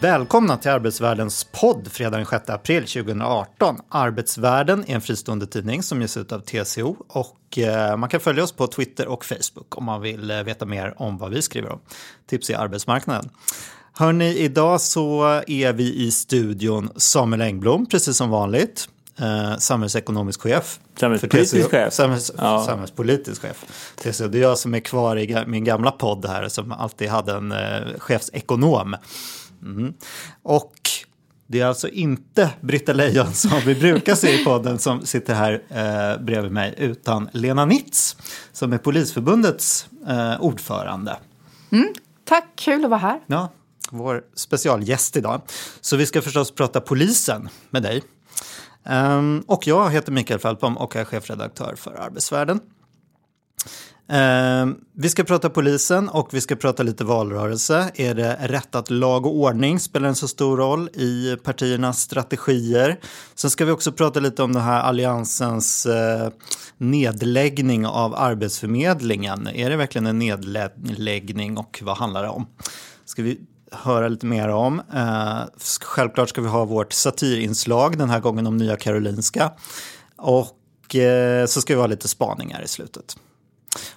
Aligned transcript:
Välkomna 0.00 0.56
till 0.56 0.70
Arbetsvärdens 0.70 1.44
podd 1.52 1.88
fredag 1.92 2.16
den 2.16 2.26
6 2.26 2.50
april 2.50 2.86
2018. 2.86 3.76
Arbetsvärlden 3.88 4.84
är 4.86 4.94
en 4.94 5.00
fristående 5.00 5.46
tidning 5.46 5.82
som 5.82 6.00
ges 6.00 6.16
ut 6.16 6.32
av 6.32 6.40
TCO 6.40 6.96
och 7.08 7.58
eh, 7.58 7.96
man 7.96 8.08
kan 8.08 8.20
följa 8.20 8.44
oss 8.44 8.52
på 8.52 8.66
Twitter 8.66 9.08
och 9.08 9.24
Facebook 9.24 9.78
om 9.78 9.84
man 9.84 10.00
vill 10.00 10.30
eh, 10.30 10.42
veta 10.42 10.66
mer 10.66 10.94
om 10.96 11.18
vad 11.18 11.30
vi 11.30 11.42
skriver 11.42 11.72
om. 11.72 11.80
Tips 12.26 12.50
i 12.50 12.54
arbetsmarknaden. 12.54 13.30
Hörni, 13.92 14.36
idag 14.38 14.80
så 14.80 15.24
är 15.46 15.72
vi 15.72 15.94
i 15.94 16.10
studion 16.10 16.90
Samuel 16.96 17.42
Engblom, 17.42 17.86
precis 17.86 18.16
som 18.16 18.30
vanligt. 18.30 18.88
Eh, 19.20 19.56
samhällsekonomisk 19.56 20.40
chef. 20.42 20.80
Samhällspolitisk 21.00 21.70
chef. 21.70 21.92
Samhälls, 21.92 22.32
Ja. 22.38 22.64
Samhällspolitisk 22.66 23.42
chef. 23.42 23.64
TCO. 23.96 24.28
Det 24.28 24.38
är 24.38 24.42
jag 24.42 24.58
som 24.58 24.74
är 24.74 24.80
kvar 24.80 25.18
i 25.18 25.44
min 25.46 25.64
gamla 25.64 25.90
podd 25.90 26.26
här 26.26 26.48
som 26.48 26.72
alltid 26.72 27.08
hade 27.08 27.32
en 27.32 27.52
eh, 27.52 27.98
chefsekonom. 27.98 28.96
Mm. 29.62 29.92
Och 30.42 30.74
det 31.46 31.60
är 31.60 31.66
alltså 31.66 31.88
inte 31.88 32.50
Britta 32.60 32.92
Lejon 32.92 33.32
som 33.34 33.60
vi 33.66 33.74
brukar 33.74 34.14
se 34.14 34.40
i 34.40 34.44
podden 34.44 34.78
som 34.78 35.06
sitter 35.06 35.34
här 35.34 35.62
eh, 35.68 36.24
bredvid 36.24 36.52
mig, 36.52 36.74
utan 36.78 37.28
Lena 37.32 37.64
Nitz 37.64 38.16
som 38.52 38.72
är 38.72 38.78
Polisförbundets 38.78 39.88
eh, 40.08 40.40
ordförande. 40.40 41.16
Tack, 42.24 42.44
kul 42.56 42.84
att 42.84 42.90
vara 42.90 43.00
här. 43.00 43.20
Ja, 43.26 43.52
vår 43.90 44.24
specialgäst 44.34 45.16
idag. 45.16 45.40
Så 45.80 45.96
vi 45.96 46.06
ska 46.06 46.22
förstås 46.22 46.50
prata 46.50 46.80
polisen 46.80 47.48
med 47.70 47.82
dig. 47.82 48.02
Ehm, 48.84 49.44
och 49.46 49.66
jag 49.66 49.90
heter 49.90 50.12
Mikael 50.12 50.40
Fältbom 50.40 50.78
och 50.78 50.96
är 50.96 51.04
chefredaktör 51.04 51.74
för 51.76 51.94
Arbetsvärlden. 51.94 52.60
Eh, 54.08 54.66
vi 54.94 55.08
ska 55.08 55.24
prata 55.24 55.50
polisen 55.50 56.08
och 56.08 56.34
vi 56.34 56.40
ska 56.40 56.56
prata 56.56 56.82
lite 56.82 57.04
valrörelse. 57.04 57.90
Är 57.94 58.14
det 58.14 58.38
rätt 58.40 58.74
att 58.74 58.90
lag 58.90 59.26
och 59.26 59.36
ordning 59.36 59.80
spelar 59.80 60.08
en 60.08 60.14
så 60.14 60.28
stor 60.28 60.56
roll 60.56 60.88
i 60.88 61.36
partiernas 61.44 62.00
strategier? 62.00 63.00
Sen 63.34 63.50
ska 63.50 63.64
vi 63.64 63.72
också 63.72 63.92
prata 63.92 64.20
lite 64.20 64.42
om 64.42 64.52
den 64.52 64.62
här 64.62 64.80
alliansens 64.80 65.86
eh, 65.86 66.28
nedläggning 66.78 67.86
av 67.86 68.14
Arbetsförmedlingen. 68.14 69.48
Är 69.48 69.70
det 69.70 69.76
verkligen 69.76 70.06
en 70.06 70.18
nedläggning 70.18 71.58
och 71.58 71.80
vad 71.84 71.96
handlar 71.96 72.22
det 72.22 72.28
om? 72.28 72.46
ska 73.08 73.22
vi 73.22 73.40
höra 73.72 74.08
lite 74.08 74.26
mer 74.26 74.48
om. 74.48 74.82
Eh, 74.94 75.40
självklart 75.80 76.28
ska 76.28 76.40
vi 76.40 76.48
ha 76.48 76.64
vårt 76.64 76.92
satirinslag 76.92 77.98
den 77.98 78.10
här 78.10 78.20
gången 78.20 78.46
om 78.46 78.56
Nya 78.56 78.76
Karolinska. 78.76 79.52
Och 80.16 80.96
eh, 80.96 81.46
så 81.46 81.60
ska 81.60 81.74
vi 81.74 81.80
ha 81.80 81.86
lite 81.86 82.08
spaningar 82.08 82.62
i 82.62 82.68
slutet. 82.68 83.16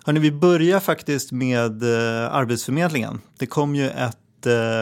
Hörrni, 0.06 0.20
vi 0.20 0.32
börjar 0.32 0.80
faktiskt 0.80 1.32
med 1.32 1.84
eh, 1.84 2.34
Arbetsförmedlingen. 2.34 3.22
Det 3.38 3.46
kom 3.46 3.76
ju 3.76 3.90
ett... 3.90 4.46
Eh, 4.46 4.82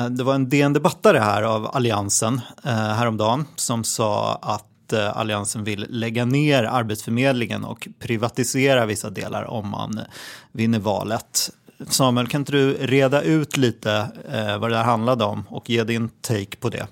eh, 0.00 0.10
det 0.10 0.24
var 0.24 0.34
en 0.34 0.48
DN 0.48 0.72
Debattare 0.72 1.18
här 1.18 1.42
av 1.42 1.66
Alliansen 1.66 2.40
eh, 2.64 2.72
häromdagen 2.72 3.44
som 3.56 3.84
sa 3.84 4.38
att 4.42 4.92
eh, 4.92 5.16
Alliansen 5.18 5.64
vill 5.64 5.86
lägga 5.88 6.24
ner 6.24 6.64
Arbetsförmedlingen 6.64 7.64
och 7.64 7.88
privatisera 7.98 8.86
vissa 8.86 9.10
delar 9.10 9.44
om 9.44 9.68
man 9.68 10.00
vinner 10.52 10.78
valet. 10.78 11.50
Samuel, 11.88 12.26
kan 12.26 12.40
inte 12.40 12.52
du 12.52 12.72
reda 12.72 13.22
ut 13.22 13.56
lite 13.56 13.92
eh, 14.32 14.58
vad 14.58 14.70
det 14.70 14.76
här 14.76 14.84
handlade 14.84 15.24
om 15.24 15.44
och 15.48 15.70
ge 15.70 15.84
din 15.84 16.08
take 16.08 16.56
på 16.56 16.68
det? 16.68 16.86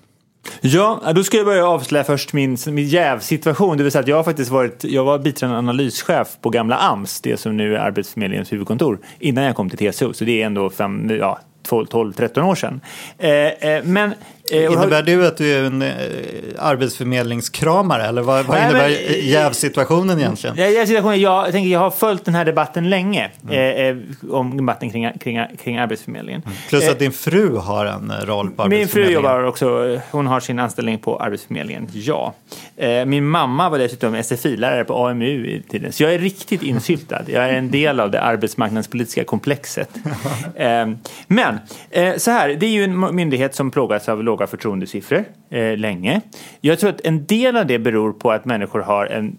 Ja, 0.61 1.11
då 1.15 1.23
ska 1.23 1.37
jag 1.37 1.45
börja 1.45 1.67
avslöja 1.67 2.03
först 2.03 2.33
min, 2.33 2.57
min 2.67 2.87
jävsituation. 2.87 3.77
Det 3.77 3.83
vill 3.83 3.91
säga 3.91 4.01
att 4.01 4.07
jag 4.07 4.15
har 4.15 4.23
faktiskt 4.23 4.51
varit, 4.51 4.83
jag 4.83 5.03
var 5.03 5.19
biträdande 5.19 5.57
analyschef 5.57 6.27
på 6.41 6.49
gamla 6.49 6.77
AMS, 6.77 7.21
det 7.21 7.37
som 7.37 7.57
nu 7.57 7.75
är 7.75 7.79
Arbetsförmedlingens 7.79 8.53
huvudkontor, 8.53 8.99
innan 9.19 9.43
jag 9.43 9.55
kom 9.55 9.69
till 9.69 9.91
TCO. 9.91 10.13
Så 10.13 10.25
det 10.25 10.41
är 10.41 10.45
ändå 10.45 10.69
fem, 10.69 11.09
ja, 11.19 11.39
12-13 11.69 12.41
år 12.41 12.55
sedan. 12.55 12.81
Eh, 13.17 13.29
eh, 13.29 13.83
men 13.83 14.13
eh, 14.51 14.63
Innebär 14.73 15.01
det 15.03 15.27
att 15.27 15.37
du 15.37 15.53
är 15.53 15.63
en 15.63 15.81
eh, 15.81 15.89
arbetsförmedlingskramare 16.57 18.03
eller 18.03 18.21
vad, 18.21 18.45
vad 18.45 18.57
Nej, 18.57 18.69
innebär 18.69 18.89
men- 18.89 19.17
men, 19.19 19.27
jävsituationen 19.29 20.19
egentligen? 20.19 20.55
Jag, 20.57 20.71
jag, 20.87 21.17
jag, 21.17 21.51
tänker, 21.51 21.69
jag 21.71 21.79
har 21.79 21.91
följt 21.91 22.25
den 22.25 22.35
här 22.35 22.45
debatten 22.45 22.89
länge, 22.89 23.29
Mm. 23.49 23.55
eh, 23.55 23.87
eh, 23.87 24.35
om 24.35 24.57
debatten 24.57 24.91
kring, 24.91 25.09
kring, 25.19 25.39
kring 25.63 25.77
Arbetsförmedlingen. 25.77 26.41
Plus 26.69 26.83
Eh, 26.83 26.91
att 26.91 26.99
din 26.99 27.11
fru 27.11 27.55
har 27.57 27.85
en 27.85 28.11
eh, 28.11 28.25
roll 28.25 28.49
på 28.51 28.67
Min 28.67 28.69
fru 28.69 29.01
Arbetsförmedlingen. 29.01 29.13
jobbar 29.23 29.43
också, 29.43 29.99
hon 30.11 30.27
har 30.27 30.39
sin 30.39 30.59
anställning 30.59 30.97
på 30.97 31.19
Arbetsförmedlingen, 31.19 31.87
ja. 31.93 32.33
Eh, 32.77 33.05
Min 33.05 33.25
mamma 33.27 33.69
var 33.69 33.77
dessutom 33.77 34.15
SFI-lärare 34.15 34.83
på 34.85 35.07
AMU 35.07 35.25
i 35.47 35.63
tiden, 35.69 35.91
så 35.91 36.03
jag 36.03 36.13
är 36.13 36.19
riktigt 36.19 36.63
insyltad. 36.63 37.21
Jag 37.27 37.43
är 37.49 37.53
en 37.53 37.71
del 37.71 37.99
av 37.99 38.11
det 38.11 38.21
arbetsmarknadspolitiska 38.21 39.23
komplexet. 39.23 39.89
Eh, 40.55 40.87
Men 41.27 41.57
eh, 41.89 42.15
så 42.17 42.31
här, 42.31 42.49
det 42.49 42.65
är 42.65 42.69
ju 42.69 42.83
en 42.83 43.15
myndighet 43.15 43.55
som 43.55 43.71
plågas 43.71 44.09
av 44.09 44.23
låga 44.39 44.47
förtroendesiffror 44.47 45.25
eh, 45.49 45.77
länge. 45.77 46.21
Jag 46.61 46.79
tror 46.79 46.89
att 46.89 47.01
en 47.01 47.25
del 47.25 47.57
av 47.57 47.65
det 47.65 47.79
beror 47.79 48.13
på 48.13 48.31
att 48.31 48.45
människor 48.45 48.79
har 48.79 49.05
en, 49.05 49.37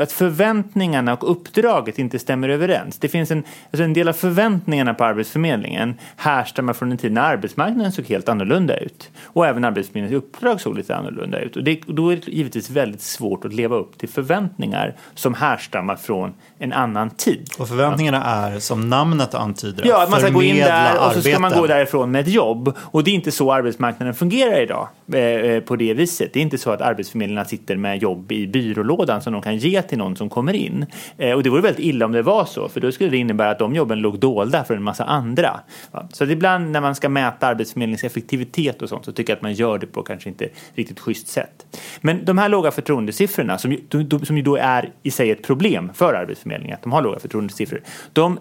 att 0.00 0.12
förväntningarna 0.12 1.14
och 1.14 1.30
uppdraget 1.30 1.98
inte 1.98 2.18
stämmer 2.18 2.48
överens. 2.48 2.98
Det 2.98 3.08
finns 3.08 3.30
en, 3.30 3.44
alltså 3.70 3.84
en 3.84 3.92
del 3.92 4.08
av 4.08 4.12
förväntningarna 4.12 4.94
på 4.94 5.04
Arbetsförmedlingen 5.04 5.94
härstammar 6.16 6.72
från 6.72 6.92
en 6.92 6.98
tid 6.98 7.12
när 7.12 7.22
arbetsmarknaden 7.22 7.92
såg 7.92 8.04
helt 8.04 8.28
annorlunda 8.28 8.76
ut. 8.76 9.10
Och 9.22 9.46
även 9.46 9.64
Arbetsförmedlingens 9.64 10.24
uppdrag 10.24 10.60
såg 10.60 10.76
lite 10.76 10.96
annorlunda 10.96 11.40
ut. 11.40 11.56
Och 11.56 11.64
det, 11.64 11.80
då 11.86 12.12
är 12.12 12.16
det 12.16 12.28
givetvis 12.28 12.70
väldigt 12.70 13.02
svårt 13.02 13.44
att 13.44 13.54
leva 13.54 13.76
upp 13.76 13.98
till 13.98 14.08
förväntningar 14.08 14.94
som 15.14 15.34
härstammar 15.34 15.96
från 15.96 16.32
en 16.58 16.72
annan 16.72 17.10
tid. 17.10 17.48
Och 17.58 17.68
förväntningarna 17.68 18.24
är, 18.24 18.58
som 18.58 18.88
namnet 18.88 19.34
antyder, 19.34 19.86
Ja, 19.86 20.02
att 20.02 20.10
man 20.10 20.20
ska 20.20 20.30
gå 20.30 20.42
in 20.42 20.56
där 20.56 21.06
och 21.06 21.12
så 21.12 21.22
ska 21.22 21.38
man 21.38 21.44
arbeten. 21.44 21.60
gå 21.60 21.66
därifrån 21.66 22.10
med 22.10 22.20
ett 22.20 22.28
jobb. 22.32 22.76
Och 22.78 23.04
det 23.04 23.10
är 23.10 23.14
inte 23.14 23.32
så 23.32 23.52
arbetsmarknaden 23.52 24.14
fungerar 24.14 24.33
idag 24.42 24.88
eh, 25.12 25.20
eh, 25.20 25.60
på 25.62 25.76
det 25.76 25.94
viset. 25.94 26.32
Det 26.32 26.38
är 26.38 26.42
inte 26.42 26.58
så 26.58 26.70
att 26.70 26.80
arbetsförmedlarna 26.80 27.44
sitter 27.44 27.76
med 27.76 28.02
jobb 28.02 28.32
i 28.32 28.46
byrålådan 28.46 29.22
som 29.22 29.32
de 29.32 29.42
kan 29.42 29.56
ge 29.56 29.82
till 29.82 29.98
någon 29.98 30.16
som 30.16 30.30
kommer 30.30 30.52
in. 30.52 30.86
Eh, 31.18 31.32
och 31.32 31.42
det 31.42 31.50
vore 31.50 31.62
väldigt 31.62 31.84
illa 31.84 32.04
om 32.04 32.12
det 32.12 32.22
var 32.22 32.44
så, 32.44 32.68
för 32.68 32.80
då 32.80 32.92
skulle 32.92 33.10
det 33.10 33.16
innebära 33.16 33.50
att 33.50 33.58
de 33.58 33.74
jobben 33.74 33.98
låg 33.98 34.18
dolda 34.18 34.64
för 34.64 34.76
en 34.76 34.82
massa 34.82 35.04
andra. 35.04 35.60
Va? 35.90 36.08
Så 36.12 36.24
att 36.24 36.30
ibland 36.30 36.70
när 36.70 36.80
man 36.80 36.94
ska 36.94 37.08
mäta 37.08 37.46
arbetsförmedlingens 37.46 38.04
effektivitet 38.04 38.82
och 38.82 38.88
sånt 38.88 39.04
så 39.04 39.12
tycker 39.12 39.32
jag 39.32 39.36
att 39.36 39.42
man 39.42 39.52
gör 39.52 39.78
det 39.78 39.86
på 39.86 40.02
kanske 40.02 40.28
inte 40.28 40.48
riktigt 40.74 41.00
schysst 41.00 41.28
sätt. 41.28 41.66
Men 42.00 42.24
de 42.24 42.38
här 42.38 42.48
låga 42.48 42.70
förtroendesiffrorna 42.70 43.58
som 43.58 43.72
ju, 43.72 43.80
som 44.22 44.36
ju 44.36 44.42
då 44.42 44.56
är 44.56 44.92
i 45.02 45.10
sig 45.10 45.30
ett 45.30 45.42
problem 45.42 45.90
för 45.94 46.14
Arbetsförmedlingen, 46.14 46.74
att 46.74 46.82
de 46.82 46.92
har 46.92 47.02
låga 47.02 47.18
förtroendesiffror, 47.18 47.80
de 48.12 48.38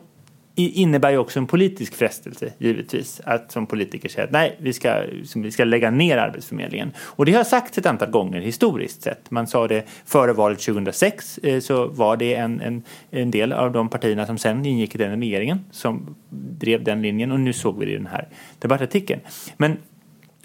innebär 0.55 1.11
ju 1.11 1.17
också 1.17 1.39
en 1.39 1.47
politisk 1.47 1.95
frestelse, 1.95 2.53
givetvis. 2.57 3.21
Att 3.23 3.51
som 3.51 3.65
politiker 3.67 4.09
säga 4.09 4.23
att 4.23 4.31
nej, 4.31 4.57
vi 4.59 4.73
ska, 4.73 5.03
vi 5.35 5.51
ska 5.51 5.63
lägga 5.63 5.91
ner 5.91 6.17
Arbetsförmedlingen. 6.17 6.91
Och 6.99 7.25
det 7.25 7.33
har 7.33 7.43
sagts 7.43 7.77
ett 7.77 7.85
antal 7.85 8.09
gånger 8.09 8.41
historiskt 8.41 9.01
sett. 9.01 9.31
Man 9.31 9.47
sa 9.47 9.67
det 9.67 9.83
före 10.05 10.33
valet 10.33 10.59
2006 10.59 11.37
eh, 11.37 11.59
så 11.59 11.87
var 11.87 12.17
det 12.17 12.35
en, 12.35 12.61
en, 12.61 12.83
en 13.11 13.31
del 13.31 13.53
av 13.53 13.71
de 13.71 13.89
partierna 13.89 14.25
som 14.25 14.37
sen 14.37 14.65
ingick 14.65 14.95
i 14.95 14.97
den 14.97 15.19
regeringen 15.19 15.59
som 15.71 16.15
drev 16.59 16.83
den 16.83 17.01
linjen 17.01 17.31
och 17.31 17.39
nu 17.39 17.53
såg 17.53 17.79
vi 17.79 17.85
det 17.85 17.91
i 17.91 17.95
den 17.95 18.07
här 18.07 18.27
debattartikeln. 18.59 19.21
Men 19.57 19.77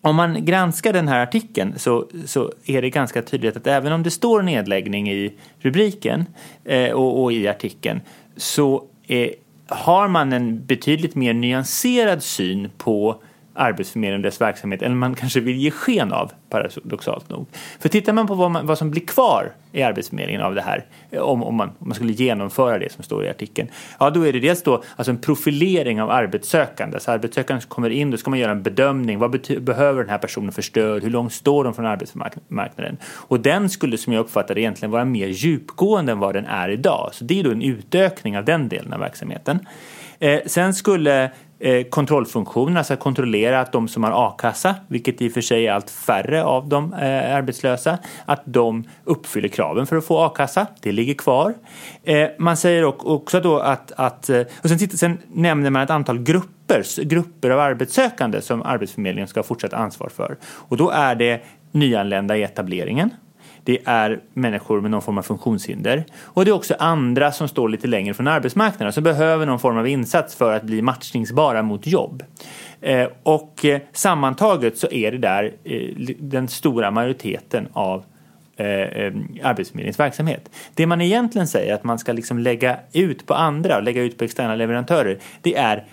om 0.00 0.16
man 0.16 0.44
granskar 0.44 0.92
den 0.92 1.08
här 1.08 1.22
artikeln 1.22 1.74
så, 1.76 2.08
så 2.26 2.52
är 2.64 2.82
det 2.82 2.90
ganska 2.90 3.22
tydligt 3.22 3.56
att 3.56 3.66
även 3.66 3.92
om 3.92 4.02
det 4.02 4.10
står 4.10 4.42
nedläggning 4.42 5.10
i 5.10 5.32
rubriken 5.58 6.24
eh, 6.64 6.90
och, 6.90 7.22
och 7.22 7.32
i 7.32 7.48
artikeln 7.48 8.00
så 8.36 8.84
eh, 9.06 9.30
har 9.68 10.08
man 10.08 10.32
en 10.32 10.66
betydligt 10.66 11.16
mer 11.16 11.32
nyanserad 11.32 12.20
syn 12.20 12.68
på 12.78 13.22
Arbetsförmedlingen 13.58 14.20
och 14.20 14.22
dess 14.22 14.40
verksamhet 14.40 14.82
än 14.82 14.98
man 14.98 15.14
kanske 15.14 15.40
vill 15.40 15.56
ge 15.56 15.70
sken 15.70 16.12
av, 16.12 16.32
paradoxalt 16.50 17.30
nog. 17.30 17.46
För 17.78 17.88
tittar 17.88 18.12
man 18.12 18.26
på 18.26 18.34
vad, 18.34 18.50
man, 18.50 18.66
vad 18.66 18.78
som 18.78 18.90
blir 18.90 19.06
kvar 19.06 19.52
i 19.72 19.82
Arbetsförmedlingen 19.82 20.42
av 20.42 20.54
det 20.54 20.62
här, 20.62 20.84
om, 21.20 21.42
om, 21.42 21.54
man, 21.54 21.68
om 21.68 21.88
man 21.88 21.94
skulle 21.94 22.12
genomföra 22.12 22.78
det 22.78 22.92
som 22.92 23.04
står 23.04 23.24
i 23.24 23.28
artikeln, 23.28 23.68
ja 24.00 24.10
då 24.10 24.26
är 24.26 24.32
det 24.32 24.40
dels 24.40 24.62
då 24.62 24.82
alltså 24.96 25.10
en 25.10 25.18
profilering 25.18 26.02
av 26.02 26.10
arbetssökande. 26.10 27.00
Så 27.00 27.10
arbetssökande 27.10 27.60
som 27.60 27.68
kommer 27.68 27.90
in, 27.90 28.10
då 28.10 28.16
ska 28.16 28.30
man 28.30 28.38
göra 28.38 28.52
en 28.52 28.62
bedömning. 28.62 29.18
Vad 29.18 29.34
bety- 29.34 29.60
behöver 29.60 30.02
den 30.02 30.10
här 30.10 30.18
personen 30.18 30.52
för 30.52 30.62
stöd? 30.62 31.02
Hur 31.02 31.10
långt 31.10 31.32
står 31.32 31.64
de 31.64 31.74
från 31.74 31.86
arbetsmarknaden? 31.86 32.96
Och 33.04 33.40
den 33.40 33.70
skulle, 33.70 33.98
som 33.98 34.12
jag 34.12 34.20
uppfattar 34.20 34.54
det, 34.54 34.60
egentligen 34.60 34.90
vara 34.90 35.04
mer 35.04 35.26
djupgående 35.26 36.12
än 36.12 36.18
vad 36.18 36.34
den 36.34 36.46
är 36.46 36.68
idag. 36.68 37.10
Så 37.12 37.24
det 37.24 37.40
är 37.40 37.44
då 37.44 37.50
en 37.50 37.62
utökning 37.62 38.38
av 38.38 38.44
den 38.44 38.68
delen 38.68 38.92
av 38.92 39.00
verksamheten. 39.00 39.58
Eh, 40.18 40.40
sen 40.46 40.74
skulle 40.74 41.30
Eh, 41.60 41.84
kontrollfunktion, 41.84 42.76
alltså 42.76 42.94
att 42.94 43.00
kontrollera 43.00 43.60
att 43.60 43.72
de 43.72 43.88
som 43.88 44.04
har 44.04 44.28
a-kassa, 44.28 44.74
vilket 44.88 45.22
i 45.22 45.28
och 45.28 45.32
för 45.32 45.40
sig 45.40 45.66
är 45.66 45.72
allt 45.72 45.90
färre 45.90 46.44
av 46.44 46.68
de 46.68 46.92
eh, 46.92 47.36
arbetslösa, 47.36 47.98
att 48.24 48.42
de 48.44 48.84
uppfyller 49.04 49.48
kraven 49.48 49.86
för 49.86 49.96
att 49.96 50.04
få 50.04 50.18
a-kassa. 50.18 50.66
Det 50.80 50.92
ligger 50.92 51.14
kvar. 51.14 51.54
Eh, 52.04 52.28
man 52.38 52.56
säger 52.56 52.84
också 52.84 53.40
då 53.40 53.58
att, 53.58 53.92
att 53.92 54.30
eh, 54.30 54.40
och 54.62 54.68
sen, 54.68 54.78
sen 54.78 55.18
nämner 55.32 55.70
man 55.70 55.82
ett 55.82 55.90
antal 55.90 56.18
grupper, 56.18 57.04
grupper 57.04 57.50
av 57.50 57.60
arbetssökande 57.60 58.40
som 58.40 58.62
Arbetsförmedlingen 58.62 59.28
ska 59.28 59.40
ha 59.40 59.44
fortsatt 59.44 59.72
ansvar 59.72 60.08
för. 60.08 60.36
Och 60.44 60.76
då 60.76 60.90
är 60.90 61.14
det 61.14 61.42
nyanlända 61.72 62.36
i 62.36 62.42
etableringen. 62.42 63.10
Det 63.68 63.78
är 63.84 64.20
människor 64.34 64.80
med 64.80 64.90
någon 64.90 65.02
form 65.02 65.18
av 65.18 65.22
funktionshinder. 65.22 66.04
Och 66.20 66.44
det 66.44 66.50
är 66.50 66.52
också 66.52 66.74
andra 66.78 67.32
som 67.32 67.48
står 67.48 67.68
lite 67.68 67.86
längre 67.86 68.14
från 68.14 68.28
arbetsmarknaden 68.28 68.92
som 68.92 69.04
behöver 69.04 69.46
någon 69.46 69.58
form 69.58 69.78
av 69.78 69.88
insats 69.88 70.34
för 70.34 70.56
att 70.56 70.62
bli 70.62 70.82
matchningsbara 70.82 71.62
mot 71.62 71.86
jobb. 71.86 72.22
Eh, 72.80 73.08
och 73.22 73.64
eh, 73.64 73.80
sammantaget 73.92 74.78
så 74.78 74.90
är 74.90 75.12
det 75.12 75.18
där 75.18 75.52
eh, 75.64 76.14
den 76.18 76.48
stora 76.48 76.90
majoriteten 76.90 77.68
av 77.72 78.04
Arbetsförmedlingens 79.42 80.00
verksamhet. 80.00 80.50
Det 80.74 80.86
man 80.86 81.00
egentligen 81.00 81.46
säger 81.46 81.74
att 81.74 81.84
man 81.84 81.98
ska 81.98 82.12
liksom 82.12 82.38
lägga 82.38 82.78
ut 82.92 83.26
på 83.26 83.34
andra 83.34 83.76
och 83.76 83.82
lägga 83.82 84.02
ut 84.02 84.18
på 84.18 84.24
externa 84.24 84.54
leverantörer 84.54 85.18
det 85.42 85.56
är 85.56 85.84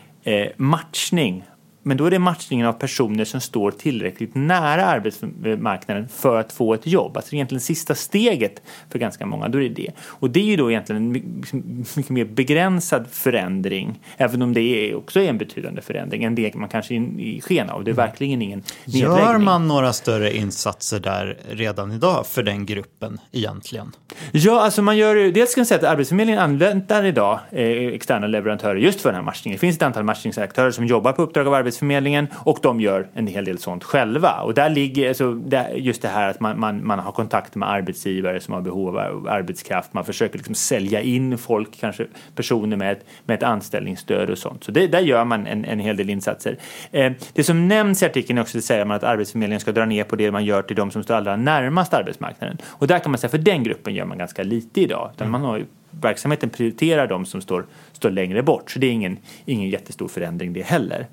matchning 0.57 1.43
men 1.87 1.97
då 1.97 2.05
är 2.05 2.11
det 2.11 2.19
matchningen 2.19 2.67
av 2.67 2.73
personer 2.73 3.25
som 3.25 3.41
står 3.41 3.71
tillräckligt 3.71 4.35
nära 4.35 4.85
arbetsmarknaden 4.85 6.07
för 6.07 6.39
att 6.39 6.53
få 6.53 6.73
ett 6.73 6.87
jobb. 6.87 7.17
Alltså 7.17 7.33
egentligen 7.33 7.61
sista 7.61 7.95
steget 7.95 8.61
för 8.89 8.99
ganska 8.99 9.25
många, 9.25 9.47
då 9.47 9.57
är 9.57 9.61
det 9.61 9.69
det. 9.69 9.91
Och 10.01 10.29
det 10.29 10.39
är 10.39 10.45
ju 10.45 10.55
då 10.55 10.71
egentligen 10.71 11.01
en 11.01 11.11
mycket 11.95 12.09
mer 12.09 12.25
begränsad 12.25 13.05
förändring, 13.11 13.99
även 14.17 14.41
om 14.41 14.53
det 14.53 14.95
också 14.95 15.19
är 15.19 15.29
en 15.29 15.37
betydande 15.37 15.81
förändring 15.81 16.23
än 16.23 16.35
det 16.35 16.55
man 16.55 16.69
kanske 16.69 16.95
i 16.95 17.41
sken 17.43 17.69
av. 17.69 17.83
Det 17.83 17.91
är 17.91 17.93
mm. 17.93 18.05
verkligen 18.05 18.41
ingen 18.41 18.63
nedläggning. 18.85 19.17
Gör 19.17 19.37
man 19.37 19.67
några 19.67 19.93
större 19.93 20.37
insatser 20.37 20.99
där 20.99 21.37
redan 21.49 21.91
idag 21.91 22.27
för 22.27 22.43
den 22.43 22.65
gruppen 22.65 23.19
egentligen? 23.31 23.91
Ja, 24.31 24.61
alltså 24.61 24.81
man 24.81 24.97
gör 24.97 25.15
dels 25.15 25.51
ska 25.51 25.59
jag 25.59 25.67
säga 25.67 25.77
att 25.77 25.83
Arbetsförmedlingen 25.83 26.41
använder 26.41 27.03
idag 27.03 27.39
eh, 27.51 27.87
externa 27.87 28.27
leverantörer 28.27 28.75
just 28.75 29.01
för 29.01 29.09
den 29.09 29.15
här 29.15 29.23
matchningen. 29.23 29.55
Det 29.55 29.59
finns 29.59 29.75
ett 29.75 29.81
antal 29.81 30.03
matchningsaktörer 30.03 30.71
som 30.71 30.85
jobbar 30.85 31.11
på 31.11 31.21
uppdrag 31.21 31.47
av 31.47 31.53
Arbetsförmedlingen 31.53 31.74
Arbetsförmedlingen 31.75 32.27
och 32.33 32.59
de 32.61 32.81
gör 32.81 33.07
en 33.13 33.27
hel 33.27 33.45
del 33.45 33.57
sånt 33.57 33.83
själva. 33.83 34.41
Och 34.41 34.53
där 34.53 34.69
ligger 34.69 35.07
alltså, 35.07 35.41
just 35.75 36.01
det 36.01 36.07
här 36.07 36.29
att 36.29 36.39
man, 36.39 36.59
man, 36.59 36.87
man 36.87 36.99
har 36.99 37.11
kontakt 37.11 37.55
med 37.55 37.69
arbetsgivare 37.69 38.39
som 38.39 38.53
har 38.53 38.61
behov 38.61 38.97
av 38.97 39.27
arbetskraft. 39.27 39.93
Man 39.93 40.05
försöker 40.05 40.37
liksom 40.37 40.55
sälja 40.55 41.01
in 41.01 41.37
folk, 41.37 41.79
kanske 41.79 42.07
personer 42.35 42.77
med 42.77 42.91
ett, 42.91 43.05
med 43.25 43.35
ett 43.35 43.43
anställningsstöd 43.43 44.29
och 44.29 44.37
sånt. 44.37 44.63
Så 44.63 44.71
det, 44.71 44.87
där 44.87 44.99
gör 44.99 45.25
man 45.25 45.47
en, 45.47 45.65
en 45.65 45.79
hel 45.79 45.97
del 45.97 46.09
insatser. 46.09 46.57
Eh, 46.91 47.11
det 47.33 47.43
som 47.43 47.67
nämns 47.67 48.03
i 48.03 48.05
artikeln 48.05 48.37
är 48.37 48.41
också 48.41 48.57
att 48.57 48.63
säger 48.63 48.85
man 48.85 48.97
att 48.97 49.03
Arbetsförmedlingen 49.03 49.59
ska 49.59 49.71
dra 49.71 49.85
ner 49.85 50.03
på 50.03 50.15
det 50.15 50.31
man 50.31 50.45
gör 50.45 50.61
till 50.61 50.75
de 50.75 50.91
som 50.91 51.03
står 51.03 51.15
allra 51.15 51.35
närmast 51.35 51.93
arbetsmarknaden. 51.93 52.57
Och 52.65 52.87
där 52.87 52.99
kan 52.99 53.11
man 53.11 53.17
säga 53.17 53.29
för 53.29 53.37
den 53.37 53.63
gruppen 53.63 53.95
gör 53.95 54.05
man 54.05 54.17
ganska 54.17 54.43
lite 54.43 54.81
idag. 54.81 55.11
Utan 55.15 55.29
man 55.31 55.41
har 55.41 55.65
verksamheten 56.01 56.49
prioriterar 56.49 57.07
de 57.07 57.25
som 57.25 57.41
står, 57.41 57.65
står 57.91 58.09
längre 58.09 58.43
bort. 58.43 58.71
Så 58.71 58.79
det 58.79 58.87
är 58.87 58.91
ingen, 58.91 59.17
ingen 59.45 59.69
jättestor 59.69 60.07
förändring 60.07 60.53
det 60.53 60.61
heller. 60.61 61.07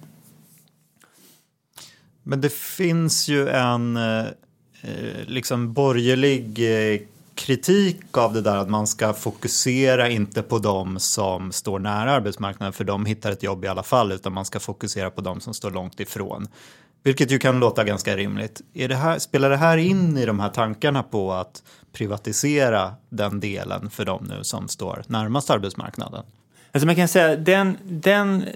Men 2.22 2.40
det 2.40 2.52
finns 2.52 3.28
ju 3.28 3.48
en 3.48 3.96
eh, 3.96 4.26
eh, 4.82 5.26
liksom 5.26 5.72
borgerlig 5.72 6.58
eh, 6.94 7.00
kritik 7.34 8.16
av 8.16 8.32
det 8.32 8.40
där 8.40 8.56
att 8.56 8.70
man 8.70 8.86
ska 8.86 9.12
fokusera 9.12 10.08
inte 10.08 10.42
på 10.42 10.58
dem 10.58 10.98
som 10.98 11.52
står 11.52 11.78
nära 11.78 12.12
arbetsmarknaden 12.12 12.72
för 12.72 12.84
de 12.84 13.06
hittar 13.06 13.32
ett 13.32 13.42
jobb 13.42 13.64
i 13.64 13.69
alla 13.69 13.82
fall 13.82 14.12
utan 14.12 14.32
man 14.32 14.44
ska 14.44 14.60
fokusera 14.60 15.10
på 15.10 15.20
dem 15.20 15.40
som 15.40 15.54
står 15.54 15.70
långt 15.70 16.00
ifrån. 16.00 16.48
Vilket 17.02 17.30
ju 17.30 17.38
kan 17.38 17.60
låta 17.60 17.84
ganska 17.84 18.16
rimligt. 18.16 18.60
Är 18.74 18.88
det 18.88 18.94
här, 18.94 19.19
spelar 19.19 19.50
det 19.50 19.56
här 19.56 19.76
in 19.76 20.19
i 20.19 20.26
de 20.26 20.40
här 20.40 20.48
tankarna 20.48 21.02
på 21.02 21.32
att 21.32 21.62
privatisera 21.92 22.94
den 23.08 23.40
delen 23.40 23.90
för 23.90 24.04
dem 24.04 24.26
nu 24.28 24.44
som 24.44 24.69
står 24.69 25.04
närmast 25.06 25.50
arbetsmarknaden? 25.50 26.24
Alltså 26.72 26.86
man 26.86 26.96
kan 26.96 27.08
säga 27.08 27.36
den, 27.36 27.76
den 27.84 28.42
eh, 28.42 28.52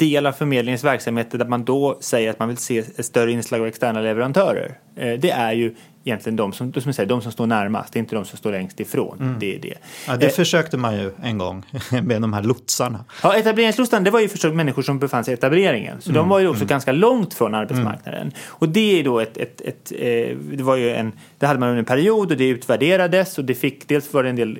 del 0.00 0.26
av 0.26 0.32
förmedlingens 0.32 0.84
verksamhet 0.84 1.30
där 1.30 1.44
man 1.44 1.64
då 1.64 1.98
säger 2.00 2.30
att 2.30 2.38
man 2.38 2.48
vill 2.48 2.56
se 2.56 2.78
ett 2.78 3.06
större 3.06 3.32
inslag 3.32 3.60
av 3.60 3.66
externa 3.66 4.00
leverantörer. 4.00 4.78
Eh, 4.96 5.12
det 5.12 5.30
är 5.30 5.52
ju 5.52 5.74
egentligen 6.04 6.36
de 6.36 6.52
som, 6.52 6.72
som, 6.72 6.92
säger, 6.92 7.08
de 7.08 7.22
som 7.22 7.32
står 7.32 7.46
närmast, 7.46 7.96
inte 7.96 8.14
de 8.14 8.24
som 8.24 8.38
står 8.38 8.52
längst 8.52 8.80
ifrån. 8.80 9.16
Mm. 9.20 9.36
Det 9.38 9.54
är 9.54 9.58
det. 9.58 9.74
Ja, 10.06 10.16
det 10.16 10.26
eh, 10.26 10.32
försökte 10.32 10.76
man 10.76 10.94
ju 10.94 11.10
en 11.22 11.38
gång 11.38 11.62
med 12.02 12.22
de 12.22 12.32
här 12.32 12.42
lotsarna. 12.42 13.04
Ja, 13.22 13.36
etableringslotsarna, 13.36 14.04
det 14.04 14.10
var 14.10 14.20
ju 14.20 14.28
förstås 14.28 14.54
människor 14.54 14.82
som 14.82 14.98
befann 14.98 15.24
sig 15.24 15.32
i 15.32 15.34
etableringen. 15.34 16.00
Så 16.00 16.10
mm. 16.10 16.22
de 16.22 16.28
var 16.28 16.40
ju 16.40 16.48
också 16.48 16.62
mm. 16.62 16.68
ganska 16.68 16.92
långt 16.92 17.34
från 17.34 17.54
arbetsmarknaden. 17.54 18.22
Mm. 18.22 18.34
Och 18.46 18.68
det 18.68 19.00
är 19.00 19.04
då 19.04 19.20
ett, 19.20 19.36
ett, 19.36 19.60
ett, 19.60 19.92
eh, 19.98 20.36
det 20.36 20.62
var 20.62 20.76
ju 20.76 20.90
en, 20.90 21.12
det 21.38 21.46
hade 21.46 21.60
man 21.60 21.68
under 21.68 21.78
en 21.78 21.84
period 21.84 22.30
och 22.30 22.36
det 22.36 22.48
utvärderades 22.48 23.38
och 23.38 23.44
det 23.44 23.54
fick, 23.54 23.88
dels 23.88 24.12
var 24.12 24.22
det 24.22 24.28
en 24.28 24.36
del 24.36 24.58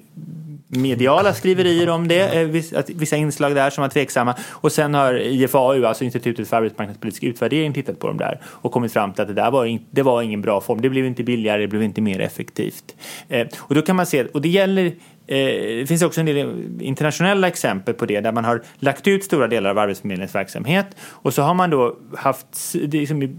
mediala 0.70 1.34
skriverier 1.34 1.88
om 1.88 2.08
det, 2.08 2.40
eh, 2.40 2.48
vissa 2.86 3.16
inslag 3.16 3.54
där 3.54 3.70
som 3.70 3.82
var 3.82 3.88
tveksamma. 3.88 4.34
Och 4.50 4.72
sen 4.72 4.94
har 4.94 5.14
IFAU, 5.14 5.84
alltså 5.84 6.04
Institutet 6.04 6.48
för 6.48 6.56
arbetsmarknadspolitisk 6.56 7.22
utvärdering, 7.22 7.72
tittat 7.72 7.98
på 7.98 8.06
dem 8.06 8.16
där 8.16 8.40
och 8.44 8.72
kommit 8.72 8.92
fram 8.92 9.12
till 9.12 9.22
att 9.22 9.28
det 9.28 9.34
där 9.34 9.50
var, 9.50 9.64
in, 9.64 9.86
det 9.90 10.02
var 10.02 10.22
ingen 10.22 10.42
bra 10.42 10.60
form. 10.60 10.80
Det 10.80 10.90
blev 10.90 11.06
inte 11.06 11.22
billigare, 11.22 11.60
det 11.60 11.68
blev 11.68 11.82
inte 11.82 12.00
mer 12.00 12.20
effektivt. 12.20 12.94
Eh, 13.28 13.46
och 13.58 13.74
då 13.74 13.82
kan 13.82 13.96
man 13.96 14.06
se, 14.06 14.24
och 14.24 14.42
det 14.42 14.48
gäller 14.48 14.86
eh, 14.86 14.92
det 15.26 15.88
finns 15.88 16.02
också 16.02 16.20
en 16.20 16.26
del 16.26 16.64
internationella 16.80 17.48
exempel 17.48 17.94
på 17.94 18.06
det 18.06 18.20
där 18.20 18.32
man 18.32 18.44
har 18.44 18.62
lagt 18.78 19.08
ut 19.08 19.24
stora 19.24 19.46
delar 19.46 19.70
av 19.70 19.78
Arbetsförmedlingens 19.78 20.34
verksamhet 20.34 20.86
och 21.00 21.34
så 21.34 21.42
har 21.42 21.54
man 21.54 21.70
då 21.70 21.96
haft, 22.16 22.74